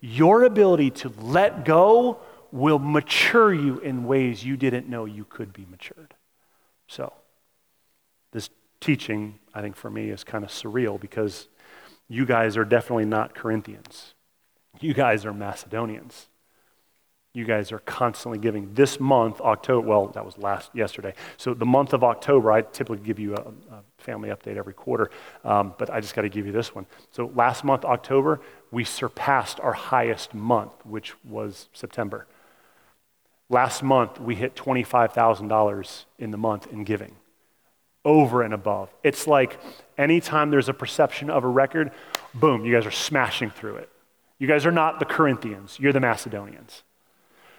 Your 0.00 0.44
ability 0.44 0.90
to 0.90 1.12
let 1.20 1.64
go 1.64 2.20
will 2.50 2.78
mature 2.78 3.52
you 3.52 3.78
in 3.78 4.04
ways 4.04 4.44
you 4.44 4.56
didn't 4.56 4.88
know 4.88 5.04
you 5.04 5.24
could 5.24 5.52
be 5.52 5.66
matured. 5.70 6.14
So, 6.86 7.12
this 8.32 8.50
teaching, 8.80 9.38
I 9.54 9.60
think 9.62 9.76
for 9.76 9.90
me, 9.90 10.10
is 10.10 10.24
kind 10.24 10.44
of 10.44 10.50
surreal 10.50 11.00
because 11.00 11.48
you 12.08 12.26
guys 12.26 12.56
are 12.56 12.64
definitely 12.64 13.06
not 13.06 13.34
Corinthians. 13.34 14.14
You 14.80 14.94
guys 14.94 15.24
are 15.24 15.32
Macedonians. 15.32 16.28
You 17.34 17.46
guys 17.46 17.72
are 17.72 17.78
constantly 17.78 18.38
giving. 18.38 18.74
This 18.74 19.00
month, 19.00 19.40
October, 19.40 19.88
well, 19.88 20.08
that 20.08 20.24
was 20.24 20.36
last 20.36 20.70
yesterday. 20.74 21.14
So 21.38 21.54
the 21.54 21.64
month 21.64 21.94
of 21.94 22.04
October, 22.04 22.52
I 22.52 22.60
typically 22.62 22.98
give 22.98 23.18
you 23.18 23.34
a, 23.34 23.74
a 23.74 23.82
family 24.02 24.28
update 24.28 24.56
every 24.56 24.74
quarter, 24.74 25.10
um, 25.44 25.74
but 25.78 25.90
I 25.90 26.00
just 26.00 26.14
got 26.14 26.22
to 26.22 26.28
give 26.28 26.46
you 26.46 26.52
this 26.52 26.74
one. 26.74 26.86
So 27.10 27.30
last 27.34 27.64
month, 27.64 27.84
October, 27.84 28.40
we 28.70 28.84
surpassed 28.84 29.60
our 29.60 29.72
highest 29.72 30.34
month, 30.34 30.72
which 30.84 31.14
was 31.24 31.68
September. 31.72 32.26
Last 33.48 33.82
month, 33.82 34.18
we 34.20 34.34
hit 34.34 34.54
$25,000 34.54 36.04
in 36.18 36.30
the 36.30 36.38
month 36.38 36.72
in 36.72 36.84
giving, 36.84 37.16
over 38.04 38.42
and 38.42 38.54
above. 38.54 38.88
It's 39.02 39.26
like 39.26 39.60
anytime 39.98 40.50
there's 40.50 40.68
a 40.68 40.74
perception 40.74 41.28
of 41.28 41.44
a 41.44 41.48
record, 41.48 41.92
boom, 42.34 42.64
you 42.64 42.72
guys 42.72 42.86
are 42.86 42.90
smashing 42.90 43.50
through 43.50 43.76
it. 43.76 43.90
You 44.38 44.48
guys 44.48 44.66
are 44.66 44.72
not 44.72 44.98
the 44.98 45.04
Corinthians, 45.04 45.78
you're 45.78 45.92
the 45.92 46.00
Macedonians. 46.00 46.82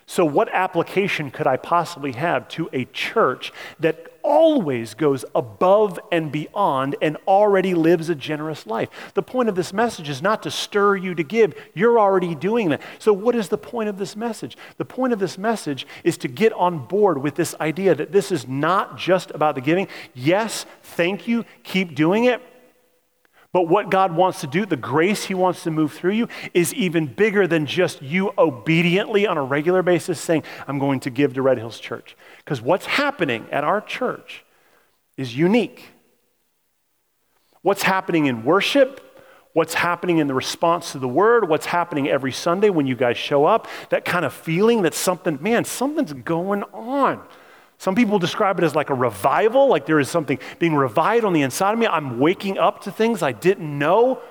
So, 0.05 0.25
what 0.25 0.49
application 0.51 1.31
could 1.31 1.47
I 1.47 1.57
possibly 1.57 2.11
have 2.13 2.47
to 2.49 2.69
a 2.73 2.85
church 2.85 3.53
that 3.79 4.12
always 4.23 4.93
goes 4.93 5.25
above 5.35 5.99
and 6.11 6.31
beyond 6.31 6.95
and 7.01 7.17
already 7.27 7.73
lives 7.73 8.09
a 8.09 8.15
generous 8.15 8.65
life. 8.65 8.89
The 9.13 9.21
point 9.21 9.49
of 9.49 9.55
this 9.55 9.73
message 9.73 10.09
is 10.09 10.21
not 10.21 10.43
to 10.43 10.51
stir 10.51 10.95
you 10.95 11.13
to 11.15 11.23
give, 11.23 11.53
you're 11.73 11.99
already 11.99 12.33
doing 12.33 12.69
that. 12.69 12.81
So, 12.99 13.13
what 13.13 13.35
is 13.35 13.49
the 13.49 13.57
point 13.57 13.89
of 13.89 13.97
this 13.97 14.15
message? 14.15 14.57
The 14.77 14.85
point 14.85 15.13
of 15.13 15.19
this 15.19 15.37
message 15.37 15.85
is 16.03 16.17
to 16.19 16.27
get 16.27 16.53
on 16.53 16.85
board 16.85 17.19
with 17.19 17.35
this 17.35 17.55
idea 17.59 17.93
that 17.95 18.11
this 18.11 18.31
is 18.31 18.47
not 18.47 18.97
just 18.97 19.31
about 19.31 19.55
the 19.55 19.61
giving. 19.61 19.87
Yes, 20.13 20.65
thank 20.81 21.27
you, 21.27 21.45
keep 21.63 21.95
doing 21.95 22.25
it. 22.25 22.41
But 23.53 23.67
what 23.67 23.91
God 23.91 24.15
wants 24.15 24.41
to 24.41 24.47
do, 24.47 24.65
the 24.65 24.75
grace 24.75 25.25
He 25.25 25.35
wants 25.35 25.61
to 25.63 25.71
move 25.71 25.93
through 25.93 26.13
you, 26.13 26.27
is 26.55 26.73
even 26.73 27.05
bigger 27.05 27.45
than 27.45 27.67
just 27.67 28.01
you 28.01 28.33
obediently 28.35 29.27
on 29.27 29.37
a 29.37 29.43
regular 29.43 29.83
basis 29.83 30.19
saying, 30.19 30.43
I'm 30.67 30.79
going 30.79 30.99
to 31.01 31.11
give 31.11 31.35
to 31.35 31.43
Red 31.43 31.59
Hills 31.59 31.79
Church. 31.79 32.17
Because 32.43 32.61
what's 32.61 32.85
happening 32.85 33.47
at 33.51 33.63
our 33.63 33.81
church 33.81 34.43
is 35.17 35.35
unique. 35.35 35.91
What's 37.61 37.83
happening 37.83 38.25
in 38.25 38.43
worship, 38.43 39.21
what's 39.53 39.75
happening 39.75 40.17
in 40.17 40.27
the 40.27 40.33
response 40.33 40.91
to 40.91 40.99
the 40.99 41.07
word, 41.07 41.47
what's 41.47 41.67
happening 41.67 42.09
every 42.09 42.31
Sunday 42.31 42.69
when 42.69 42.87
you 42.87 42.95
guys 42.95 43.17
show 43.17 43.45
up, 43.45 43.67
that 43.89 44.03
kind 44.03 44.25
of 44.25 44.33
feeling 44.33 44.81
that 44.81 44.93
something, 44.93 45.37
man, 45.41 45.63
something's 45.63 46.11
going 46.11 46.63
on. 46.73 47.21
Some 47.77 47.95
people 47.95 48.19
describe 48.19 48.59
it 48.59 48.63
as 48.63 48.75
like 48.75 48.89
a 48.89 48.93
revival, 48.93 49.67
like 49.67 49.85
there 49.85 49.99
is 49.99 50.09
something 50.09 50.39
being 50.59 50.75
revived 50.75 51.25
on 51.25 51.33
the 51.33 51.41
inside 51.41 51.73
of 51.73 51.79
me. 51.79 51.87
I'm 51.87 52.19
waking 52.19 52.57
up 52.57 52.81
to 52.81 52.91
things 52.91 53.21
I 53.21 53.31
didn't 53.31 53.77
know. 53.77 54.21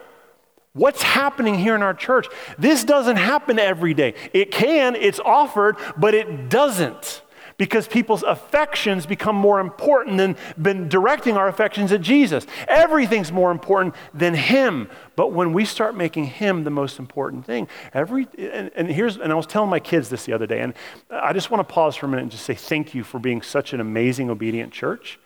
What's 0.74 1.02
happening 1.02 1.58
here 1.58 1.74
in 1.74 1.82
our 1.82 1.94
church? 1.94 2.28
This 2.58 2.82
doesn't 2.84 3.16
happen 3.16 3.58
every 3.58 3.94
day. 3.94 4.14
It 4.32 4.50
can, 4.50 4.96
it's 4.96 5.20
offered, 5.20 5.76
but 5.96 6.14
it 6.14 6.48
doesn't 6.48 7.21
because 7.58 7.88
people's 7.88 8.22
affections 8.22 9.06
become 9.06 9.36
more 9.36 9.60
important 9.60 10.18
than, 10.18 10.36
than 10.56 10.88
directing 10.88 11.36
our 11.36 11.48
affections 11.48 11.92
at 11.92 12.00
Jesus. 12.00 12.46
Everything's 12.68 13.32
more 13.32 13.50
important 13.50 13.94
than 14.14 14.34
Him. 14.34 14.88
But 15.16 15.32
when 15.32 15.52
we 15.52 15.64
start 15.64 15.96
making 15.96 16.26
Him 16.26 16.64
the 16.64 16.70
most 16.70 16.98
important 16.98 17.44
thing, 17.46 17.68
every, 17.92 18.26
and, 18.38 18.70
and 18.74 18.88
here's, 18.88 19.16
and 19.16 19.32
I 19.32 19.34
was 19.34 19.46
telling 19.46 19.70
my 19.70 19.80
kids 19.80 20.08
this 20.08 20.24
the 20.24 20.32
other 20.32 20.46
day, 20.46 20.60
and 20.60 20.74
I 21.10 21.32
just 21.32 21.50
want 21.50 21.66
to 21.66 21.72
pause 21.72 21.96
for 21.96 22.06
a 22.06 22.08
minute 22.08 22.22
and 22.22 22.30
just 22.30 22.44
say 22.44 22.54
thank 22.54 22.94
you 22.94 23.04
for 23.04 23.18
being 23.18 23.42
such 23.42 23.72
an 23.72 23.80
amazing, 23.80 24.30
obedient 24.30 24.72
church 24.72 25.18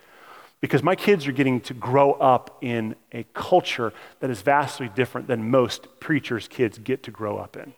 because 0.61 0.83
my 0.83 0.97
kids 0.97 1.27
are 1.27 1.33
getting 1.33 1.61
to 1.61 1.75
grow 1.75 2.13
up 2.13 2.59
in 2.63 2.97
a 3.13 3.25
culture 3.35 3.93
that 4.21 4.31
is 4.31 4.43
vastly 4.43 4.91
different 4.95 5.29
than 5.29 5.51
most 5.51 5.87
preachers' 6.01 6.49
kids 6.49 6.79
get 6.79 7.03
to 7.03 7.11
grow 7.11 7.37
up 7.37 7.57
in. 7.57 7.75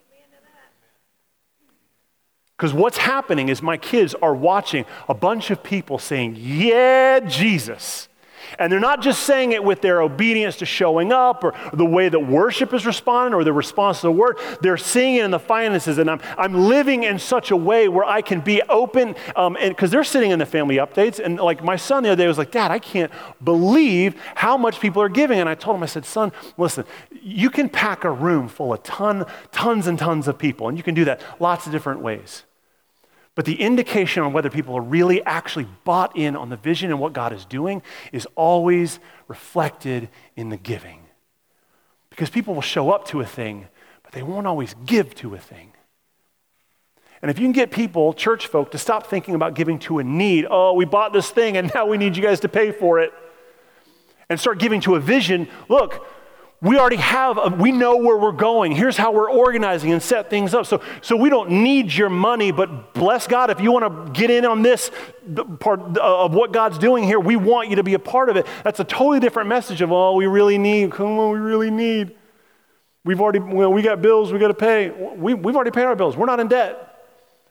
Because 2.59 2.73
what's 2.73 2.97
happening 2.97 3.47
is 3.47 3.61
my 3.61 3.77
kids 3.77 4.13
are 4.15 4.35
watching 4.35 4.83
a 5.07 5.13
bunch 5.13 5.49
of 5.49 5.63
people 5.63 5.97
saying, 5.97 6.35
Yeah, 6.37 7.21
Jesus. 7.21 8.09
And 8.57 8.69
they're 8.69 8.81
not 8.81 9.01
just 9.01 9.23
saying 9.23 9.53
it 9.53 9.63
with 9.63 9.79
their 9.79 10.01
obedience 10.01 10.57
to 10.57 10.65
showing 10.65 11.13
up 11.13 11.45
or 11.45 11.53
the 11.71 11.85
way 11.85 12.09
that 12.09 12.19
worship 12.19 12.73
is 12.73 12.85
responding 12.85 13.33
or 13.33 13.45
the 13.45 13.53
response 13.53 14.01
to 14.01 14.07
the 14.07 14.11
word. 14.11 14.39
They're 14.61 14.75
seeing 14.75 15.15
it 15.15 15.23
in 15.23 15.31
the 15.31 15.39
finances. 15.39 15.99
And 15.99 16.09
I'm, 16.09 16.19
I'm 16.37 16.53
living 16.53 17.03
in 17.03 17.17
such 17.17 17.51
a 17.51 17.55
way 17.55 17.87
where 17.87 18.03
I 18.03 18.21
can 18.21 18.41
be 18.41 18.61
open. 18.63 19.15
Um, 19.37 19.55
because 19.61 19.91
they're 19.91 20.03
sitting 20.03 20.31
in 20.31 20.39
the 20.39 20.45
family 20.45 20.77
updates. 20.77 21.23
And 21.23 21.37
like 21.37 21.63
my 21.63 21.77
son 21.77 22.03
the 22.03 22.09
other 22.09 22.23
day 22.23 22.27
was 22.27 22.37
like, 22.37 22.51
Dad, 22.51 22.71
I 22.71 22.79
can't 22.79 23.11
believe 23.41 24.19
how 24.35 24.57
much 24.57 24.81
people 24.81 25.01
are 25.01 25.09
giving. 25.09 25.39
And 25.39 25.47
I 25.47 25.55
told 25.55 25.77
him, 25.77 25.83
I 25.83 25.85
said, 25.85 26.03
Son, 26.03 26.33
listen, 26.57 26.83
you 27.21 27.49
can 27.49 27.69
pack 27.69 28.03
a 28.03 28.11
room 28.11 28.49
full 28.49 28.73
of 28.73 28.83
ton, 28.83 29.25
tons 29.53 29.87
and 29.87 29.97
tons 29.97 30.27
of 30.27 30.37
people. 30.37 30.67
And 30.67 30.77
you 30.77 30.83
can 30.83 30.95
do 30.95 31.05
that 31.05 31.21
lots 31.39 31.65
of 31.65 31.71
different 31.71 32.01
ways. 32.01 32.43
But 33.39 33.45
the 33.45 33.61
indication 33.61 34.21
on 34.21 34.33
whether 34.33 34.49
people 34.49 34.75
are 34.75 34.81
really 34.81 35.23
actually 35.23 35.65
bought 35.85 36.17
in 36.17 36.35
on 36.35 36.49
the 36.49 36.57
vision 36.57 36.91
and 36.91 36.99
what 36.99 37.13
God 37.13 37.31
is 37.31 37.45
doing 37.45 37.81
is 38.11 38.27
always 38.35 38.99
reflected 39.29 40.09
in 40.35 40.49
the 40.49 40.57
giving. 40.57 41.03
Because 42.09 42.29
people 42.29 42.53
will 42.53 42.61
show 42.61 42.91
up 42.91 43.07
to 43.07 43.21
a 43.21 43.25
thing, 43.25 43.69
but 44.03 44.11
they 44.11 44.23
won't 44.23 44.45
always 44.45 44.75
give 44.85 45.15
to 45.15 45.35
a 45.35 45.37
thing. 45.37 45.71
And 47.21 47.31
if 47.31 47.39
you 47.39 47.45
can 47.45 47.53
get 47.53 47.71
people, 47.71 48.13
church 48.13 48.45
folk, 48.45 48.71
to 48.71 48.77
stop 48.77 49.07
thinking 49.07 49.35
about 49.35 49.53
giving 49.53 49.79
to 49.79 49.99
a 49.99 50.03
need, 50.03 50.45
oh, 50.49 50.73
we 50.73 50.83
bought 50.83 51.13
this 51.13 51.29
thing 51.29 51.55
and 51.55 51.71
now 51.73 51.85
we 51.85 51.97
need 51.97 52.17
you 52.17 52.21
guys 52.21 52.41
to 52.41 52.49
pay 52.49 52.73
for 52.73 52.99
it, 52.99 53.13
and 54.27 54.37
start 54.37 54.59
giving 54.59 54.81
to 54.81 54.95
a 54.95 54.99
vision, 54.99 55.47
look, 55.69 56.05
we 56.61 56.77
already 56.77 56.97
have, 56.97 57.37
a, 57.37 57.47
we 57.47 57.71
know 57.71 57.97
where 57.97 58.17
we're 58.17 58.33
going. 58.33 58.73
Here's 58.73 58.97
how 58.97 59.13
we're 59.13 59.31
organizing 59.31 59.93
and 59.93 60.03
set 60.03 60.29
things 60.29 60.53
up. 60.53 60.65
So, 60.65 60.81
so 61.01 61.15
we 61.15 61.29
don't 61.29 61.49
need 61.49 61.93
your 61.93 62.09
money, 62.09 62.51
but 62.51 62.93
bless 62.93 63.27
God, 63.27 63.49
if 63.49 63.61
you 63.61 63.71
want 63.71 63.85
to 63.85 64.11
get 64.11 64.29
in 64.29 64.45
on 64.45 64.61
this 64.61 64.91
part 65.59 65.97
uh, 65.97 66.25
of 66.25 66.33
what 66.33 66.51
God's 66.51 66.77
doing 66.77 67.05
here, 67.05 67.19
we 67.19 67.37
want 67.37 67.69
you 67.69 67.77
to 67.77 67.83
be 67.83 67.93
a 67.93 67.99
part 67.99 68.27
of 68.27 68.35
it. 68.35 68.45
That's 68.65 68.81
a 68.81 68.83
totally 68.83 69.21
different 69.21 69.47
message 69.47 69.79
of, 69.79 69.93
oh, 69.93 70.15
we 70.15 70.27
really 70.27 70.57
need, 70.57 70.91
come 70.91 71.17
on, 71.17 71.31
we 71.31 71.39
really 71.39 71.71
need. 71.71 72.15
We've 73.05 73.21
already, 73.21 73.39
well, 73.39 73.71
we 73.71 73.81
got 73.81 74.01
bills 74.01 74.33
we 74.33 74.39
got 74.39 74.49
to 74.49 74.53
pay. 74.53 74.89
We, 74.89 75.33
we've 75.33 75.55
already 75.55 75.71
paid 75.71 75.85
our 75.85 75.95
bills. 75.95 76.17
We're 76.17 76.25
not 76.25 76.41
in 76.41 76.49
debt. 76.49 76.87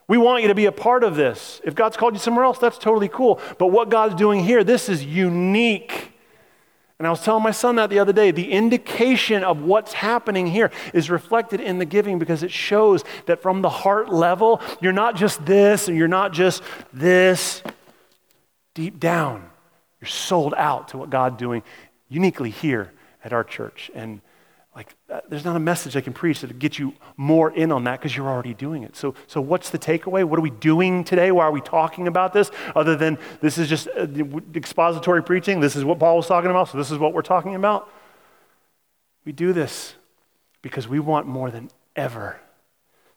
We 0.07 0.19
want 0.19 0.43
you 0.43 0.49
to 0.49 0.55
be 0.55 0.67
a 0.67 0.73
part 0.73 1.03
of 1.03 1.17
this. 1.17 1.63
If 1.65 1.75
God's 1.75 1.97
called 1.97 2.13
you 2.13 2.21
somewhere 2.21 2.45
else, 2.45 2.59
that's 2.59 2.77
totally 2.77 3.09
cool. 3.09 3.41
But 3.59 3.69
what 3.69 3.89
God's 3.89 4.15
doing 4.15 4.45
here, 4.45 4.65
this 4.65 4.91
is 4.91 5.03
unique. 5.05 6.13
And 6.99 7.07
I 7.07 7.11
was 7.11 7.23
telling 7.23 7.45
my 7.45 7.53
son 7.53 7.77
that 7.77 7.91
the 7.91 8.01
other 8.01 8.13
day. 8.13 8.33
The 8.33 8.51
indication 8.51 9.45
of 9.45 9.63
what's 9.63 9.93
happening 9.93 10.49
here 10.49 10.73
is 10.93 11.11
reflected 11.11 11.61
in 11.61 11.79
the 11.79 11.85
giving 11.85 12.19
because 12.19 12.43
it 12.43 12.51
shows 12.51 13.05
that 13.27 13.41
from 13.41 13.63
the 13.63 13.69
heart 13.69 14.13
level, 14.13 14.61
you're 14.81 14.93
not 14.93 15.15
just 15.15 15.45
this 15.47 15.87
and 15.87 15.97
you're 15.97 16.09
not 16.09 16.33
just 16.33 16.63
this. 16.93 17.63
Deep 18.75 18.99
down, 18.99 19.49
you're 20.01 20.09
sold 20.09 20.55
out 20.57 20.89
to 20.89 20.99
what 20.99 21.11
God's 21.11 21.37
doing 21.37 21.63
uniquely 22.09 22.51
here 22.51 22.93
at 23.25 23.33
our 23.33 23.45
church. 23.45 23.91
And 23.95 24.21
like, 24.79 24.95
uh, 25.13 25.21
there's 25.29 25.45
not 25.45 25.57
a 25.57 25.61
message 25.61 25.97
I 25.97 26.01
can 26.01 26.13
preach 26.13 26.41
that'll 26.41 26.57
get 26.57 26.79
you 26.79 26.95
more 27.17 27.51
in 27.51 27.73
on 27.73 27.83
that 27.83 27.99
because 27.99 28.17
you're 28.17 28.29
already 28.29 28.55
doing 28.55 28.85
it. 28.85 28.95
So, 28.95 29.13
so 29.27 29.41
what's 29.41 29.71
the 29.71 29.79
takeaway? 29.79 30.23
What 30.23 30.39
are 30.39 30.43
we 30.43 30.51
doing 30.51 31.03
today? 31.03 31.33
Why 31.33 31.47
are 31.47 31.51
we 31.51 31.61
talking 31.61 32.07
about 32.07 32.33
this? 32.33 32.53
Other 32.77 32.95
than 32.95 33.19
this 33.41 33.59
is 33.59 33.69
just 33.69 33.89
uh, 33.89 34.07
expository 34.55 35.25
preaching. 35.25 35.59
This 35.59 35.75
is 35.75 35.85
what 35.85 35.99
Paul 35.99 36.19
was 36.19 36.29
talking 36.29 36.49
about. 36.49 36.69
So 36.69 36.79
this 36.79 36.93
is 36.93 36.99
what 36.99 37.13
we're 37.13 37.23
talking 37.23 37.57
about. 37.57 37.91
We 39.25 39.33
do 39.33 39.53
this 39.53 39.97
because 40.63 40.87
we 40.87 41.01
want 41.01 41.27
more 41.27 41.51
than 41.51 41.71
ever 41.97 42.39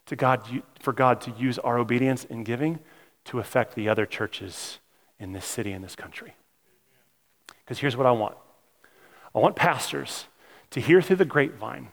to 0.08 0.16
God, 0.16 0.42
for 0.80 0.94
God 0.94 1.22
to 1.22 1.32
use 1.38 1.60
our 1.60 1.78
obedience 1.78 2.26
in 2.26 2.44
giving 2.44 2.80
to 3.26 3.38
affect 3.38 3.76
the 3.76 3.88
other 3.88 4.08
churches 4.08 4.80
in 5.20 5.34
this 5.34 5.46
city 5.46 5.74
and 5.74 5.84
this 5.84 5.96
country. 5.96 6.34
Because 7.64 7.78
here's 7.78 7.96
what 7.96 8.08
I 8.08 8.12
want 8.12 8.36
I 9.36 9.38
want 9.38 9.56
pastors 9.56 10.26
to 10.72 10.80
hear 10.82 11.02
through 11.02 11.18
the 11.18 11.26
grapevine 11.26 11.90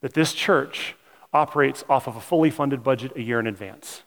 that 0.00 0.14
this 0.14 0.32
church 0.32 0.96
operates 1.32 1.84
off 1.88 2.06
of 2.06 2.16
a 2.16 2.20
fully 2.20 2.50
funded 2.50 2.82
budget 2.82 3.12
a 3.16 3.22
year 3.22 3.40
in 3.40 3.46
advance. 3.46 4.02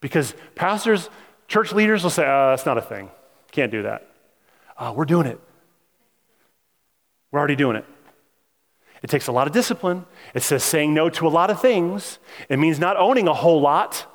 Because 0.00 0.34
pastors, 0.54 1.08
church 1.46 1.72
leaders 1.72 2.02
will 2.02 2.10
say, 2.10 2.24
uh, 2.24 2.50
that's 2.50 2.66
not 2.66 2.78
a 2.78 2.82
thing. 2.82 3.10
Can't 3.52 3.70
do 3.70 3.82
that. 3.82 4.08
Uh, 4.76 4.92
we're 4.94 5.04
doing 5.04 5.26
it. 5.26 5.40
We're 7.30 7.38
already 7.38 7.56
doing 7.56 7.76
it. 7.76 7.84
It 9.02 9.10
takes 9.10 9.28
a 9.28 9.32
lot 9.32 9.46
of 9.46 9.52
discipline. 9.52 10.06
It 10.34 10.42
says 10.42 10.64
saying 10.64 10.92
no 10.92 11.08
to 11.10 11.26
a 11.26 11.30
lot 11.30 11.50
of 11.50 11.60
things. 11.60 12.18
It 12.48 12.58
means 12.58 12.78
not 12.78 12.96
owning 12.96 13.28
a 13.28 13.34
whole 13.34 13.60
lot. 13.60 14.06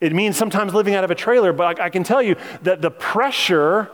It 0.00 0.14
means 0.14 0.36
sometimes 0.36 0.72
living 0.72 0.94
out 0.94 1.04
of 1.04 1.10
a 1.10 1.14
trailer. 1.14 1.52
But 1.52 1.80
I, 1.80 1.86
I 1.86 1.90
can 1.90 2.04
tell 2.04 2.22
you 2.22 2.36
that 2.62 2.80
the 2.80 2.90
pressure 2.90 3.90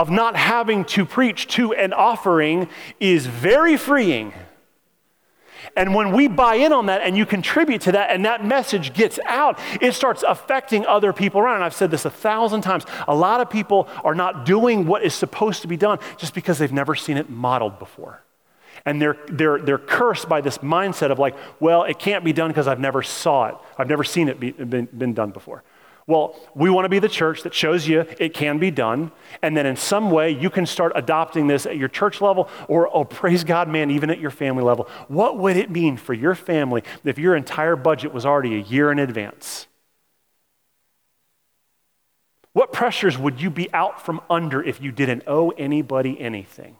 of 0.00 0.08
not 0.08 0.34
having 0.34 0.82
to 0.86 1.04
preach 1.04 1.46
to 1.46 1.74
an 1.74 1.92
offering 1.92 2.66
is 3.00 3.26
very 3.26 3.76
freeing. 3.76 4.32
And 5.76 5.94
when 5.94 6.12
we 6.12 6.26
buy 6.26 6.54
in 6.54 6.72
on 6.72 6.86
that 6.86 7.02
and 7.02 7.18
you 7.18 7.26
contribute 7.26 7.82
to 7.82 7.92
that 7.92 8.08
and 8.08 8.24
that 8.24 8.42
message 8.42 8.94
gets 8.94 9.18
out, 9.26 9.58
it 9.78 9.92
starts 9.92 10.24
affecting 10.26 10.86
other 10.86 11.12
people 11.12 11.38
around. 11.38 11.56
And 11.56 11.64
I've 11.64 11.74
said 11.74 11.90
this 11.90 12.06
a 12.06 12.10
thousand 12.10 12.62
times. 12.62 12.86
A 13.08 13.14
lot 13.14 13.42
of 13.42 13.50
people 13.50 13.90
are 14.02 14.14
not 14.14 14.46
doing 14.46 14.86
what 14.86 15.02
is 15.02 15.12
supposed 15.12 15.60
to 15.62 15.68
be 15.68 15.76
done 15.76 15.98
just 16.16 16.32
because 16.32 16.58
they've 16.58 16.72
never 16.72 16.94
seen 16.94 17.18
it 17.18 17.28
modeled 17.28 17.78
before. 17.78 18.22
And 18.86 19.02
they're, 19.02 19.18
they're, 19.28 19.58
they're 19.58 19.76
cursed 19.76 20.30
by 20.30 20.40
this 20.40 20.58
mindset 20.58 21.10
of 21.10 21.18
like, 21.18 21.36
well, 21.60 21.82
it 21.82 21.98
can't 21.98 22.24
be 22.24 22.32
done 22.32 22.48
because 22.48 22.66
I've 22.66 22.80
never 22.80 23.02
saw 23.02 23.48
it. 23.48 23.54
I've 23.76 23.88
never 23.90 24.02
seen 24.02 24.30
it 24.30 24.40
be, 24.40 24.52
been, 24.52 24.86
been 24.86 25.12
done 25.12 25.30
before. 25.30 25.62
Well, 26.10 26.34
we 26.56 26.70
want 26.70 26.86
to 26.86 26.88
be 26.88 26.98
the 26.98 27.08
church 27.08 27.44
that 27.44 27.54
shows 27.54 27.86
you 27.86 28.04
it 28.18 28.34
can 28.34 28.58
be 28.58 28.72
done. 28.72 29.12
And 29.42 29.56
then 29.56 29.64
in 29.64 29.76
some 29.76 30.10
way, 30.10 30.32
you 30.32 30.50
can 30.50 30.66
start 30.66 30.90
adopting 30.96 31.46
this 31.46 31.66
at 31.66 31.76
your 31.76 31.86
church 31.86 32.20
level 32.20 32.48
or, 32.66 32.92
oh, 32.92 33.04
praise 33.04 33.44
God, 33.44 33.68
man, 33.68 33.92
even 33.92 34.10
at 34.10 34.18
your 34.18 34.32
family 34.32 34.64
level. 34.64 34.88
What 35.06 35.38
would 35.38 35.56
it 35.56 35.70
mean 35.70 35.96
for 35.96 36.12
your 36.12 36.34
family 36.34 36.82
if 37.04 37.16
your 37.16 37.36
entire 37.36 37.76
budget 37.76 38.12
was 38.12 38.26
already 38.26 38.56
a 38.56 38.58
year 38.58 38.90
in 38.90 38.98
advance? 38.98 39.68
What 42.54 42.72
pressures 42.72 43.16
would 43.16 43.40
you 43.40 43.48
be 43.48 43.72
out 43.72 44.04
from 44.04 44.20
under 44.28 44.60
if 44.60 44.80
you 44.80 44.90
didn't 44.90 45.22
owe 45.28 45.50
anybody 45.50 46.20
anything? 46.20 46.76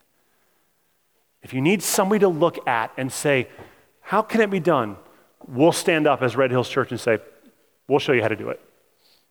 If 1.41 1.55
you 1.55 1.61
need 1.61 1.85
somebody 1.85 2.19
to 2.19 2.29
look 2.29 2.67
at 2.67 2.91
and 2.97 3.13
say, 3.13 3.47
how 4.01 4.23
can 4.23 4.41
it 4.41 4.51
be 4.51 4.59
done? 4.59 4.97
We'll 5.47 5.71
stand 5.71 6.09
up 6.09 6.21
as 6.21 6.35
Red 6.35 6.51
Hills 6.51 6.69
Church 6.69 6.91
and 6.91 6.99
say, 6.99 7.21
we'll 7.87 8.01
show 8.01 8.11
you 8.11 8.23
how 8.23 8.29
to 8.29 8.35
do 8.35 8.49
it. 8.49 8.61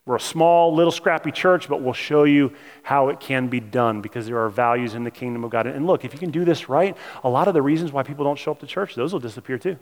We're 0.06 0.16
a 0.16 0.20
small, 0.20 0.74
little, 0.74 0.92
scrappy 0.92 1.32
church, 1.32 1.70
but 1.70 1.82
we'll 1.82 1.94
show 1.94 2.24
you 2.24 2.54
how 2.82 3.10
it 3.10 3.20
can 3.20 3.48
be 3.48 3.60
done 3.60 4.02
because 4.02 4.26
there 4.26 4.40
are 4.40 4.50
values 4.50 4.96
in 4.96 5.04
the 5.04 5.12
kingdom 5.12 5.44
of 5.44 5.52
God. 5.52 5.68
And 5.68 5.86
look, 5.86 6.04
if 6.04 6.14
you 6.14 6.20
can 6.20 6.32
do 6.32 6.44
this 6.44 6.68
right, 6.68 6.98
a 7.24 7.30
lot 7.30 7.48
of 7.48 7.54
the 7.54 7.62
reasons 7.62 7.92
why 7.92 8.04
people 8.04 8.26
don't 8.26 8.40
show 8.40 8.52
up 8.52 8.60
to 8.62 8.68
church, 8.68 8.96
those 8.96 9.14
will 9.14 9.20
disappear 9.20 9.58
too. 9.58 9.78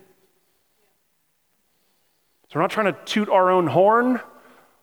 So 2.48 2.56
we're 2.56 2.62
not 2.62 2.70
trying 2.70 2.92
to 2.92 2.98
toot 3.04 3.28
our 3.28 3.50
own 3.50 3.66
horn. 3.66 4.20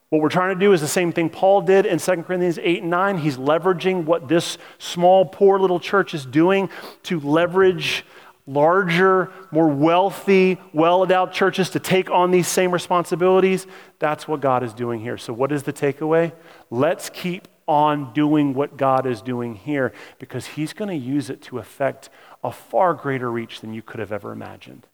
What 0.10 0.22
we're 0.22 0.30
trying 0.30 0.56
to 0.56 0.60
do 0.60 0.72
is 0.72 0.82
the 0.82 0.88
same 0.88 1.12
thing 1.12 1.30
Paul 1.30 1.62
did 1.62 1.86
in 1.86 1.98
2 1.98 2.24
Corinthians 2.24 2.60
8 2.62 2.82
and 2.82 2.92
9. 2.92 3.18
He's 3.18 3.38
leveraging 3.38 4.06
what 4.06 4.28
this 4.28 4.60
small, 4.78 5.26
poor 5.26 5.60
little 5.60 5.80
church 5.80 6.14
is 6.14 6.26
doing 6.26 6.70
to 7.04 7.20
leverage 7.20 8.06
larger, 8.48 9.32
more 9.52 9.68
wealthy, 9.68 10.60
well 10.74 11.04
endowed 11.04 11.32
churches 11.32 11.70
to 11.72 11.80
take 11.80 12.10
on 12.10 12.32
these 12.32 12.48
same 12.48 12.72
responsibilities. 12.72 13.68
That's 14.00 14.28
what 14.28 14.42
God 14.42 14.64
is 14.64 14.74
doing 14.74 15.00
here. 15.00 15.18
So, 15.18 15.34
what 15.34 15.52
is 15.52 15.64
the 15.64 15.74
takeaway? 15.74 16.32
Let's 16.70 17.10
keep 17.10 17.48
on 17.68 18.14
doing 18.14 18.54
what 18.54 18.78
God 18.78 19.08
is 19.08 19.22
doing 19.22 19.56
here 19.56 19.94
because 20.20 20.46
He's 20.46 20.74
going 20.74 20.90
to 20.90 20.96
use 20.96 21.30
it 21.30 21.42
to 21.44 21.58
affect 21.58 22.10
a 22.44 22.52
far 22.52 22.94
greater 22.94 23.32
reach 23.32 23.62
than 23.62 23.74
you 23.74 23.82
could 23.82 24.00
have 24.00 24.12
ever 24.12 24.32
imagined. 24.32 24.88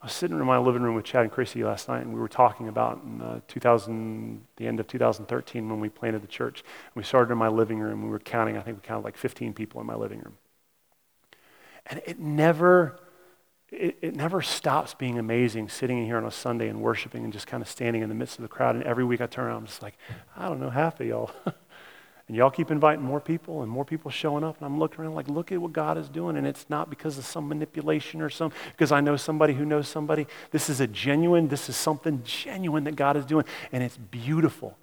I 0.00 0.06
was 0.06 0.12
sitting 0.12 0.38
in 0.38 0.46
my 0.46 0.58
living 0.58 0.82
room 0.82 0.94
with 0.94 1.04
Chad 1.04 1.22
and 1.22 1.32
Chrissy 1.32 1.64
last 1.64 1.88
night, 1.88 2.02
and 2.02 2.14
we 2.14 2.20
were 2.20 2.28
talking 2.28 2.68
about 2.68 3.02
in 3.02 3.20
uh, 3.20 3.40
2000, 3.48 4.44
the 4.56 4.66
end 4.66 4.78
of 4.78 4.86
2013 4.86 5.68
when 5.68 5.80
we 5.80 5.88
planted 5.88 6.22
the 6.22 6.28
church. 6.28 6.62
We 6.94 7.02
started 7.02 7.32
in 7.32 7.38
my 7.38 7.48
living 7.48 7.80
room. 7.80 8.04
We 8.04 8.08
were 8.08 8.20
counting, 8.20 8.56
I 8.56 8.60
think 8.60 8.76
we 8.76 8.86
counted 8.86 9.04
like 9.04 9.16
15 9.16 9.54
people 9.54 9.80
in 9.80 9.88
my 9.88 9.96
living 9.96 10.20
room. 10.20 10.36
And 11.90 12.02
it 12.06 12.18
never, 12.18 12.98
it, 13.70 13.98
it 14.02 14.16
never 14.16 14.42
stops 14.42 14.94
being 14.94 15.18
amazing 15.18 15.68
sitting 15.68 15.98
in 15.98 16.04
here 16.04 16.16
on 16.16 16.24
a 16.24 16.30
Sunday 16.30 16.68
and 16.68 16.80
worshiping 16.80 17.24
and 17.24 17.32
just 17.32 17.46
kind 17.46 17.62
of 17.62 17.68
standing 17.68 18.02
in 18.02 18.08
the 18.08 18.14
midst 18.14 18.38
of 18.38 18.42
the 18.42 18.48
crowd. 18.48 18.74
And 18.74 18.84
every 18.84 19.04
week 19.04 19.20
I 19.20 19.26
turn 19.26 19.46
around, 19.46 19.56
I'm 19.56 19.66
just 19.66 19.82
like, 19.82 19.96
I 20.36 20.48
don't 20.48 20.60
know 20.60 20.70
half 20.70 21.00
of 21.00 21.06
y'all. 21.06 21.30
and 22.28 22.36
y'all 22.36 22.50
keep 22.50 22.70
inviting 22.70 23.02
more 23.04 23.20
people 23.20 23.62
and 23.62 23.70
more 23.70 23.86
people 23.86 24.10
showing 24.10 24.44
up. 24.44 24.58
And 24.58 24.66
I'm 24.66 24.78
looking 24.78 25.00
around 25.00 25.14
like, 25.14 25.28
look 25.28 25.50
at 25.50 25.60
what 25.60 25.72
God 25.72 25.96
is 25.96 26.10
doing. 26.10 26.36
And 26.36 26.46
it's 26.46 26.66
not 26.68 26.90
because 26.90 27.16
of 27.16 27.24
some 27.24 27.48
manipulation 27.48 28.20
or 28.20 28.28
some, 28.28 28.52
because 28.72 28.92
I 28.92 29.00
know 29.00 29.16
somebody 29.16 29.54
who 29.54 29.64
knows 29.64 29.88
somebody. 29.88 30.26
This 30.50 30.68
is 30.68 30.80
a 30.80 30.86
genuine, 30.86 31.48
this 31.48 31.70
is 31.70 31.76
something 31.76 32.22
genuine 32.24 32.84
that 32.84 32.96
God 32.96 33.16
is 33.16 33.24
doing. 33.24 33.46
And 33.72 33.82
it's 33.82 33.96
beautiful. 33.96 34.76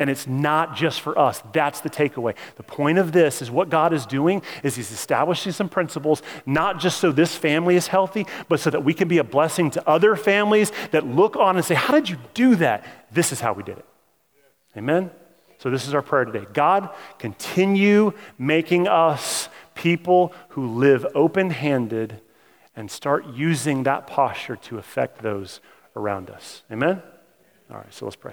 And 0.00 0.08
it's 0.08 0.26
not 0.26 0.74
just 0.74 1.02
for 1.02 1.16
us. 1.18 1.42
That's 1.52 1.82
the 1.82 1.90
takeaway. 1.90 2.34
The 2.56 2.62
point 2.62 2.98
of 2.98 3.12
this 3.12 3.42
is 3.42 3.50
what 3.50 3.68
God 3.68 3.92
is 3.92 4.06
doing 4.06 4.42
is 4.62 4.74
he's 4.74 4.90
establishing 4.90 5.52
some 5.52 5.68
principles, 5.68 6.22
not 6.46 6.80
just 6.80 6.98
so 6.98 7.12
this 7.12 7.36
family 7.36 7.76
is 7.76 7.86
healthy, 7.86 8.26
but 8.48 8.60
so 8.60 8.70
that 8.70 8.82
we 8.82 8.94
can 8.94 9.08
be 9.08 9.18
a 9.18 9.24
blessing 9.24 9.70
to 9.72 9.88
other 9.88 10.16
families 10.16 10.72
that 10.90 11.06
look 11.06 11.36
on 11.36 11.56
and 11.56 11.64
say, 11.64 11.74
How 11.74 11.92
did 11.92 12.08
you 12.08 12.16
do 12.32 12.56
that? 12.56 12.84
This 13.12 13.30
is 13.30 13.40
how 13.40 13.52
we 13.52 13.62
did 13.62 13.76
it. 13.76 13.84
Amen? 14.76 15.10
So, 15.58 15.68
this 15.68 15.86
is 15.86 15.92
our 15.92 16.00
prayer 16.00 16.24
today. 16.24 16.46
God, 16.54 16.88
continue 17.18 18.14
making 18.38 18.88
us 18.88 19.50
people 19.74 20.32
who 20.50 20.66
live 20.66 21.06
open 21.14 21.50
handed 21.50 22.22
and 22.74 22.90
start 22.90 23.26
using 23.26 23.82
that 23.82 24.06
posture 24.06 24.56
to 24.56 24.78
affect 24.78 25.20
those 25.20 25.60
around 25.94 26.30
us. 26.30 26.62
Amen? 26.72 27.02
All 27.70 27.76
right, 27.76 27.92
so 27.92 28.06
let's 28.06 28.16
pray. 28.16 28.32